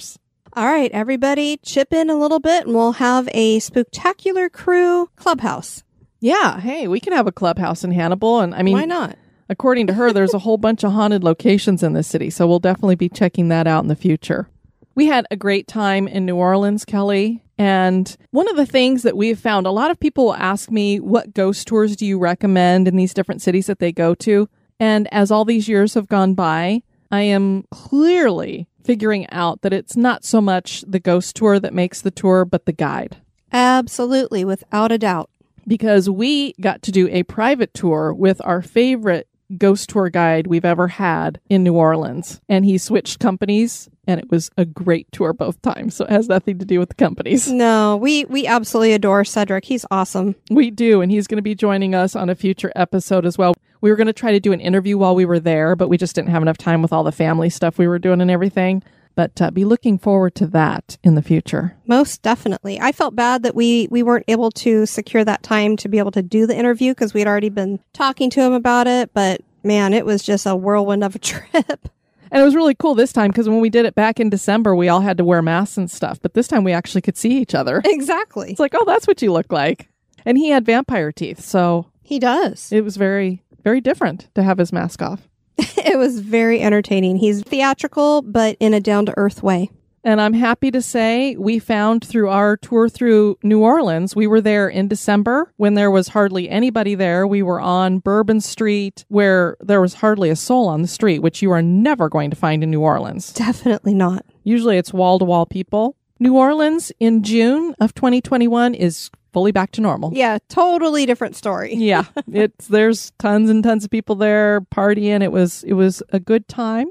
right, 0.57 0.91
everybody, 0.93 1.57
chip 1.57 1.93
in 1.93 2.09
a 2.09 2.17
little 2.17 2.41
bit 2.41 2.67
and 2.67 2.75
we'll 2.75 2.93
have 2.93 3.29
a 3.35 3.59
spectacular 3.59 4.49
crew 4.49 5.11
clubhouse. 5.17 5.83
Yeah, 6.21 6.61
hey, 6.61 6.87
we 6.87 7.01
can 7.01 7.13
have 7.13 7.27
a 7.27 7.33
clubhouse 7.33 7.83
in 7.83 7.91
Hannibal. 7.91 8.41
And 8.41 8.55
I 8.55 8.63
mean, 8.63 8.75
Why 8.75 8.85
not? 8.85 9.19
According 9.49 9.87
to 9.89 9.95
her, 9.95 10.13
there's 10.13 10.35
a 10.35 10.39
whole 10.41 10.59
bunch 10.59 10.85
of 10.85 10.93
haunted 10.93 11.25
locations 11.25 11.83
in 11.83 11.93
the 11.93 12.03
city. 12.03 12.31
So 12.31 12.47
we'll 12.47 12.59
definitely 12.59 12.97
be 12.97 13.09
checking 13.09 13.49
that 13.49 13.67
out 13.67 13.83
in 13.83 13.89
the 13.89 13.97
future. 13.97 14.49
We 14.95 15.07
had 15.07 15.27
a 15.31 15.37
great 15.37 15.67
time 15.67 16.07
in 16.07 16.25
New 16.25 16.37
Orleans, 16.37 16.85
Kelly. 16.85 17.43
And 17.59 18.17
one 18.31 18.49
of 18.49 18.57
the 18.57 18.67
things 18.67 19.03
that 19.03 19.17
we 19.17 19.29
have 19.29 19.39
found, 19.39 19.67
a 19.67 19.71
lot 19.71 19.91
of 19.91 20.01
people 20.01 20.27
will 20.27 20.35
ask 20.35 20.71
me, 20.71 20.99
what 21.01 21.35
ghost 21.35 21.67
tours 21.67 21.97
do 21.97 22.07
you 22.07 22.19
recommend 22.19 22.89
in 22.89 22.97
these 22.97 23.15
different 23.15 23.43
cities 23.43 23.67
that 23.67 23.79
they 23.79 23.93
go 23.93 24.15
to? 24.17 24.49
And 24.81 25.09
as 25.13 25.31
all 25.31 25.45
these 25.45 25.69
years 25.69 25.95
have 25.95 26.09
gone 26.09 26.35
by, 26.35 26.83
I 27.11 27.23
am 27.23 27.65
clearly 27.71 28.67
figuring 28.83 29.29
out 29.31 29.63
that 29.63 29.73
it's 29.73 29.97
not 29.97 30.25
so 30.25 30.41
much 30.41 30.85
the 30.87 31.01
ghost 31.01 31.37
tour 31.37 31.59
that 31.61 31.73
makes 31.73 32.03
the 32.03 32.11
tour, 32.11 32.45
but 32.45 32.67
the 32.67 32.73
guide. 32.73 33.19
Absolutely, 33.53 34.45
without 34.45 34.91
a 34.91 34.99
doubt. 34.99 35.31
Because 35.67 36.11
we 36.11 36.55
got 36.61 36.83
to 36.83 36.93
do 36.93 37.09
a 37.09 37.23
private 37.23 37.73
tour 37.73 38.13
with 38.13 38.41
our 38.45 38.63
favorite 38.63 39.29
ghost 39.55 39.89
tour 39.89 40.11
guide 40.11 40.47
we've 40.47 40.65
ever 40.65 40.89
had 40.89 41.41
in 41.49 41.63
New 41.63 41.75
Orleans. 41.75 42.41
And 42.49 42.65
he 42.65 42.79
switched 42.79 43.21
companies 43.21 43.89
and 44.07 44.21
it 44.21 44.31
was 44.31 44.51
a 44.57 44.65
great 44.65 45.11
tour 45.13 45.33
both 45.33 45.61
times. 45.63 45.97
So 45.97 46.05
it 46.05 46.11
has 46.11 46.29
nothing 46.29 46.59
to 46.59 46.65
do 46.65 46.79
with 46.79 46.91
the 46.91 46.95
companies. 46.95 47.51
No, 47.51 47.97
we 47.97 48.25
we 48.27 48.47
absolutely 48.47 48.93
adore 48.93 49.25
Cedric. 49.25 49.65
He's 49.65 49.87
awesome. 49.91 50.35
We 50.51 50.71
do. 50.71 51.01
And 51.01 51.11
he's 51.11 51.27
going 51.27 51.39
to 51.39 51.43
be 51.43 51.55
joining 51.55 51.95
us 51.95 52.15
on 52.17 52.29
a 52.29 52.35
future 52.35 52.73
episode 52.77 53.25
as 53.25 53.39
well. 53.39 53.55
We 53.81 53.91
were 53.91 53.97
going 53.97 54.07
to 54.07 54.13
try 54.13 54.33
to 54.33 54.41
do 54.41 54.53
an 54.53 54.61
interview 54.61 54.99
while 54.99 55.15
we 55.15 55.25
were 55.25 55.41
there, 55.41 55.77
but 55.77 55.89
we 55.89 55.97
just 55.97 56.15
didn't 56.15 56.31
have 56.31 56.43
enough 56.43 56.59
time 56.59 56.83
with 56.83 56.93
all 56.93 57.05
the 57.05 57.13
family 57.13 57.51
stuff 57.51 57.79
we 57.79 57.87
were 57.87 57.99
doing 57.99 58.21
and 58.21 58.31
everything. 58.31 58.83
But 59.15 59.41
uh, 59.41 59.51
be 59.51 59.65
looking 59.65 59.99
forward 59.99 60.35
to 60.37 60.47
that 60.49 60.99
in 61.05 61.15
the 61.15 61.23
future. 61.23 61.77
Most 61.87 62.23
definitely. 62.23 62.81
I 62.81 62.91
felt 62.93 63.15
bad 63.15 63.43
that 63.45 63.55
we 63.55 63.87
we 63.91 64.03
weren't 64.03 64.25
able 64.29 64.51
to 64.53 64.87
secure 64.87 65.25
that 65.25 65.43
time 65.43 65.77
to 65.79 65.89
be 65.89 65.99
able 65.99 66.11
to 66.13 66.23
do 66.23 66.47
the 66.47 66.57
interview 66.57 66.93
because 66.93 67.15
we 67.15 67.21
had 67.21 67.29
already 67.29 67.49
been 67.49 67.79
talking 67.93 68.29
to 68.31 68.41
him 68.41 68.53
about 68.53 68.87
it, 68.87 69.13
but 69.15 69.41
man, 69.63 69.95
it 69.95 70.05
was 70.05 70.23
just 70.23 70.47
a 70.47 70.57
whirlwind 70.57 71.05
of 71.05 71.15
a 71.15 71.19
trip. 71.21 71.89
And 72.31 72.41
it 72.43 72.45
was 72.45 72.57
really 72.57 72.75
cool 72.75 72.97
this 72.97 73.13
time 73.13 73.31
because 73.31 73.49
when 73.49 73.61
we 73.61 73.71
did 73.71 73.87
it 73.87 73.95
back 73.95 74.19
in 74.19 74.29
December, 74.29 74.75
we 74.75 74.89
all 74.89 75.01
had 75.01 75.19
to 75.19 75.25
wear 75.25 75.41
masks 75.43 75.77
and 75.77 75.89
stuff. 75.89 76.21
But 76.21 76.35
this 76.35 76.49
time 76.49 76.65
we 76.65 76.73
actually 76.73 77.03
could 77.03 77.17
see 77.17 77.39
each 77.39 77.55
other. 77.55 77.81
exactly. 77.85 78.51
It's 78.51 78.59
like, 78.59 78.75
oh, 78.75 78.85
that's 78.85 79.07
what 79.07 79.23
you 79.23 79.33
look 79.33 79.53
like. 79.53 79.89
And 80.25 80.37
he 80.37 80.49
had 80.49 80.67
vampire 80.67 81.13
teeth. 81.13 81.41
So 81.41 81.87
He 82.03 82.19
does. 82.19 82.73
it 82.73 82.81
was 82.83 82.97
very, 82.97 83.45
very 83.63 83.81
different 83.81 84.29
to 84.35 84.43
have 84.43 84.59
his 84.59 84.73
mask 84.73 85.01
off. 85.01 85.29
it 85.59 85.99
was 85.99 86.21
very 86.21 86.61
entertaining. 86.61 87.17
He's 87.17 87.43
theatrical, 87.43 88.23
but 88.23 88.57
in 88.61 88.75
a 88.75 88.81
down 88.81 89.07
to 89.07 89.15
earth 89.17 89.43
way. 89.43 89.71
And 90.07 90.21
I'm 90.21 90.35
happy 90.35 90.71
to 90.71 90.83
say 90.83 91.35
we 91.37 91.59
found 91.59 92.05
through 92.05 92.29
our 92.29 92.59
tour 92.59 92.91
through 92.91 93.39
New 93.43 93.61
Orleans, 93.61 94.15
we 94.15 94.27
were 94.27 94.43
there 94.43 94.69
in 94.69 94.87
December 94.87 95.51
when 95.57 95.75
there 95.75 95.91
was 95.91 96.09
hardly 96.09 96.51
anybody 96.51 96.95
there. 96.95 97.27
We 97.27 97.43
were 97.43 97.59
on 97.59 98.01
Bourbon 98.01 98.43
Street 98.43 99.07
where 99.09 99.57
there 99.61 99.81
was 99.81 99.95
hardly 99.95 100.29
a 100.29 100.37
soul 100.37 100.69
on 100.69 100.83
the 100.83 100.89
street, 100.89 101.21
which 101.21 101.41
you 101.41 101.51
are 101.53 101.63
never 101.63 102.11
going 102.11 102.29
to 102.29 102.37
find 102.37 102.63
in 102.63 102.71
New 102.71 102.83
Orleans. 102.83 103.33
Definitely 103.33 103.95
not. 103.95 104.27
Usually 104.43 104.77
it's 104.77 104.93
wall 104.93 105.19
to 105.19 105.25
wall 105.25 105.47
people. 105.47 105.97
New 106.21 106.37
Orleans 106.37 106.93
in 107.01 107.23
June 107.23 107.75
of 107.81 107.95
2021 107.95 108.75
is 108.75 109.11
fully 109.35 109.53
back 109.53 109.73
to 109.73 109.83
normal. 109.83 110.11
Yeah, 110.15 110.39
totally 110.49 111.05
different 111.05 111.37
story. 111.37 111.75
yeah, 111.93 112.05
it's 112.33 112.69
there's 112.69 113.11
tons 113.19 113.51
and 113.51 113.63
tons 113.63 113.85
of 113.85 113.91
people 113.91 114.15
there 114.15 114.63
partying. 114.75 115.23
It 115.23 115.33
was 115.33 115.63
it 115.65 115.75
was 115.75 116.03
a 116.11 116.19
good 116.21 116.49
time. 116.49 116.87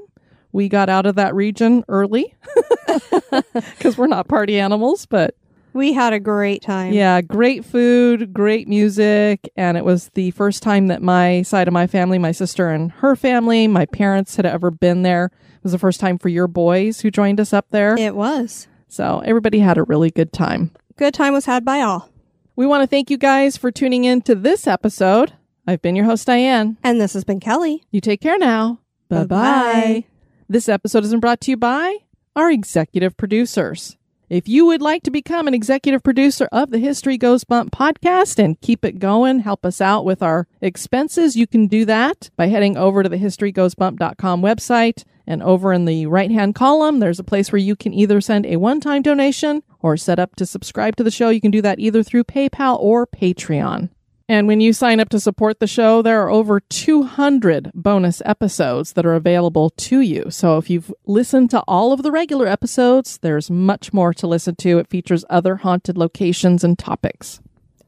We 0.52 0.68
got 0.68 0.88
out 0.88 1.04
of 1.06 1.16
that 1.16 1.34
region 1.34 1.82
early 1.88 2.32
because 3.52 3.98
we're 3.98 4.06
not 4.06 4.28
party 4.28 4.60
animals, 4.60 5.04
but 5.06 5.34
We 5.72 5.92
had 5.92 6.12
a 6.12 6.20
great 6.20 6.62
time. 6.62 6.92
yeah, 6.92 7.20
great 7.22 7.64
food, 7.64 8.32
great 8.32 8.68
music, 8.68 9.50
and 9.56 9.76
it 9.76 9.84
was 9.84 10.10
the 10.14 10.30
first 10.30 10.62
time 10.62 10.86
that 10.88 11.02
my 11.02 11.42
side 11.42 11.66
of 11.66 11.74
my 11.74 11.88
family, 11.88 12.18
my 12.20 12.30
sister 12.30 12.68
and 12.70 12.92
her 12.92 13.16
family, 13.16 13.66
my 13.66 13.86
parents 13.86 14.36
had 14.36 14.46
ever 14.46 14.70
been 14.70 15.02
there. 15.02 15.32
It 15.56 15.64
was 15.64 15.72
the 15.72 15.78
first 15.78 15.98
time 15.98 16.18
for 16.18 16.28
your 16.28 16.46
boys 16.46 17.00
who 17.00 17.10
joined 17.10 17.40
us 17.40 17.52
up 17.52 17.66
there. 17.70 17.96
It 17.98 18.14
was. 18.14 18.68
So 18.86 19.22
everybody 19.24 19.58
had 19.58 19.76
a 19.78 19.82
really 19.82 20.10
good 20.12 20.32
time. 20.32 20.70
Good 20.96 21.14
time 21.14 21.32
was 21.32 21.46
had 21.46 21.64
by 21.64 21.80
all. 21.80 22.08
We 22.56 22.66
want 22.66 22.82
to 22.82 22.86
thank 22.86 23.10
you 23.10 23.18
guys 23.18 23.56
for 23.56 23.72
tuning 23.72 24.04
in 24.04 24.22
to 24.22 24.34
this 24.36 24.68
episode. 24.68 25.32
I've 25.66 25.82
been 25.82 25.96
your 25.96 26.04
host, 26.04 26.26
Diane. 26.26 26.76
And 26.84 27.00
this 27.00 27.14
has 27.14 27.24
been 27.24 27.40
Kelly. 27.40 27.82
You 27.90 28.00
take 28.00 28.20
care 28.20 28.38
now. 28.38 28.78
Bye 29.08 29.24
bye. 29.24 30.04
This 30.48 30.68
episode 30.68 31.02
has 31.02 31.10
been 31.10 31.20
brought 31.20 31.40
to 31.42 31.50
you 31.50 31.56
by 31.56 31.96
our 32.36 32.50
executive 32.50 33.16
producers. 33.16 33.96
If 34.30 34.48
you 34.48 34.66
would 34.66 34.80
like 34.80 35.02
to 35.02 35.10
become 35.10 35.48
an 35.48 35.54
executive 35.54 36.02
producer 36.02 36.48
of 36.52 36.70
the 36.70 36.78
History 36.78 37.18
Goes 37.18 37.44
Bump 37.44 37.72
podcast 37.72 38.42
and 38.42 38.60
keep 38.60 38.84
it 38.84 38.98
going, 38.98 39.40
help 39.40 39.66
us 39.66 39.80
out 39.80 40.04
with 40.04 40.22
our 40.22 40.46
expenses, 40.60 41.36
you 41.36 41.46
can 41.46 41.66
do 41.66 41.84
that 41.84 42.30
by 42.36 42.46
heading 42.46 42.76
over 42.76 43.02
to 43.02 43.08
the 43.08 43.16
historygoesbump.com 43.16 44.42
website. 44.42 45.04
And 45.26 45.42
over 45.42 45.72
in 45.72 45.84
the 45.84 46.06
right 46.06 46.30
hand 46.30 46.54
column, 46.54 47.00
there's 47.00 47.18
a 47.18 47.24
place 47.24 47.50
where 47.50 47.58
you 47.58 47.76
can 47.76 47.94
either 47.94 48.20
send 48.20 48.46
a 48.46 48.56
one 48.56 48.80
time 48.80 49.02
donation 49.02 49.62
or 49.80 49.96
set 49.96 50.18
up 50.18 50.36
to 50.36 50.46
subscribe 50.46 50.96
to 50.96 51.04
the 51.04 51.10
show. 51.10 51.30
You 51.30 51.40
can 51.40 51.50
do 51.50 51.62
that 51.62 51.78
either 51.78 52.02
through 52.02 52.24
PayPal 52.24 52.78
or 52.80 53.06
Patreon. 53.06 53.90
And 54.26 54.48
when 54.48 54.62
you 54.62 54.72
sign 54.72 55.00
up 55.00 55.10
to 55.10 55.20
support 55.20 55.60
the 55.60 55.66
show, 55.66 56.00
there 56.00 56.22
are 56.22 56.30
over 56.30 56.58
200 56.58 57.70
bonus 57.74 58.22
episodes 58.24 58.94
that 58.94 59.04
are 59.04 59.14
available 59.14 59.68
to 59.68 60.00
you. 60.00 60.30
So 60.30 60.56
if 60.56 60.70
you've 60.70 60.92
listened 61.04 61.50
to 61.50 61.62
all 61.68 61.92
of 61.92 62.02
the 62.02 62.10
regular 62.10 62.46
episodes, 62.46 63.18
there's 63.18 63.50
much 63.50 63.92
more 63.92 64.14
to 64.14 64.26
listen 64.26 64.56
to. 64.56 64.78
It 64.78 64.88
features 64.88 65.26
other 65.28 65.56
haunted 65.56 65.98
locations 65.98 66.64
and 66.64 66.78
topics. 66.78 67.40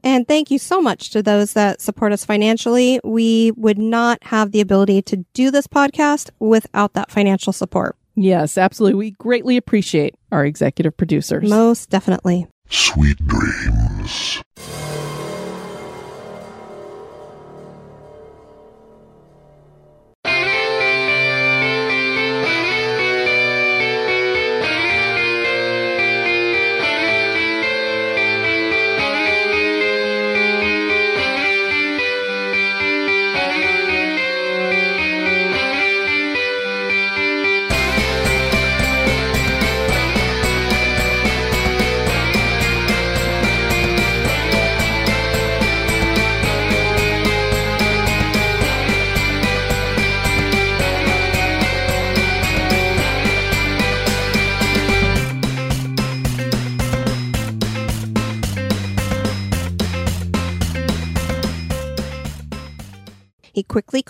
And 0.03 0.27
thank 0.27 0.51
you 0.51 0.59
so 0.59 0.81
much 0.81 1.09
to 1.11 1.21
those 1.21 1.53
that 1.53 1.81
support 1.81 2.11
us 2.11 2.23
financially. 2.23 2.99
We 3.03 3.51
would 3.55 3.77
not 3.77 4.23
have 4.23 4.51
the 4.51 4.61
ability 4.61 5.01
to 5.03 5.17
do 5.33 5.51
this 5.51 5.67
podcast 5.67 6.29
without 6.39 6.93
that 6.93 7.11
financial 7.11 7.53
support. 7.53 7.95
Yes, 8.15 8.57
absolutely. 8.57 8.97
We 8.97 9.11
greatly 9.11 9.57
appreciate 9.57 10.15
our 10.31 10.45
executive 10.45 10.97
producers. 10.97 11.49
Most 11.49 11.89
definitely. 11.89 12.47
Sweet 12.69 13.17
dreams. 13.27 14.41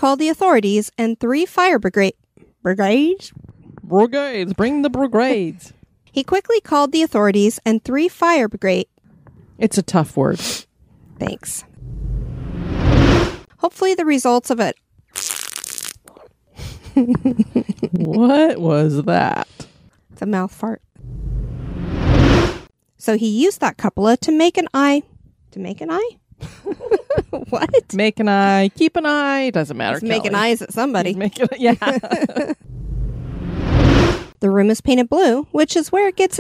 Called 0.08 0.20
the 0.20 0.30
authorities 0.30 0.90
and 0.98 1.20
three 1.20 1.46
fire 1.46 1.78
brigade 1.78 2.14
brigades. 2.64 3.34
Brigades, 3.84 4.54
bring 4.54 4.82
the 4.82 4.90
brigades. 4.90 5.74
He 6.14 6.24
quickly 6.24 6.62
called 6.62 6.94
the 6.94 7.04
authorities 7.04 7.60
and 7.66 7.84
three 7.84 8.08
fire 8.08 8.48
brigade. 8.48 8.88
it's 9.60 9.78
a 9.78 9.84
tough 9.84 10.16
word. 10.16 10.40
Thanks. 11.20 11.66
Hopefully, 13.60 13.94
the 13.94 14.06
results 14.06 14.50
of 14.50 14.62
it. 14.62 14.78
what 17.92 18.60
was 18.60 19.04
that? 19.04 19.48
It's 20.14 20.22
a 20.22 20.26
mouth 20.26 20.54
fart. 20.54 20.82
So 22.98 23.18
he 23.18 23.28
used 23.28 23.60
that 23.60 23.78
cupola 23.78 24.16
to 24.18 24.32
make 24.32 24.58
an 24.58 24.70
eye. 24.74 25.04
To 25.52 25.60
make 25.60 25.82
an 25.82 25.92
eye? 25.92 26.12
what? 27.50 27.94
Make 27.94 28.20
an 28.20 28.30
eye, 28.30 28.70
keep 28.70 28.96
an 28.96 29.06
eye. 29.06 29.50
Doesn't 29.50 29.78
matter. 29.78 30.00
He's 30.00 30.08
making 30.08 30.32
Kelly. 30.32 30.44
eyes 30.44 30.62
at 30.62 30.74
somebody. 30.74 31.10
He's 31.10 31.18
making 31.18 31.48
yeah. 31.58 31.74
The 34.40 34.52
room 34.52 34.70
is 34.70 34.82
painted 34.82 35.10
blue, 35.10 35.48
which 35.52 35.76
is 35.76 35.92
where 35.92 36.08
it 36.08 36.16
gets. 36.16 36.40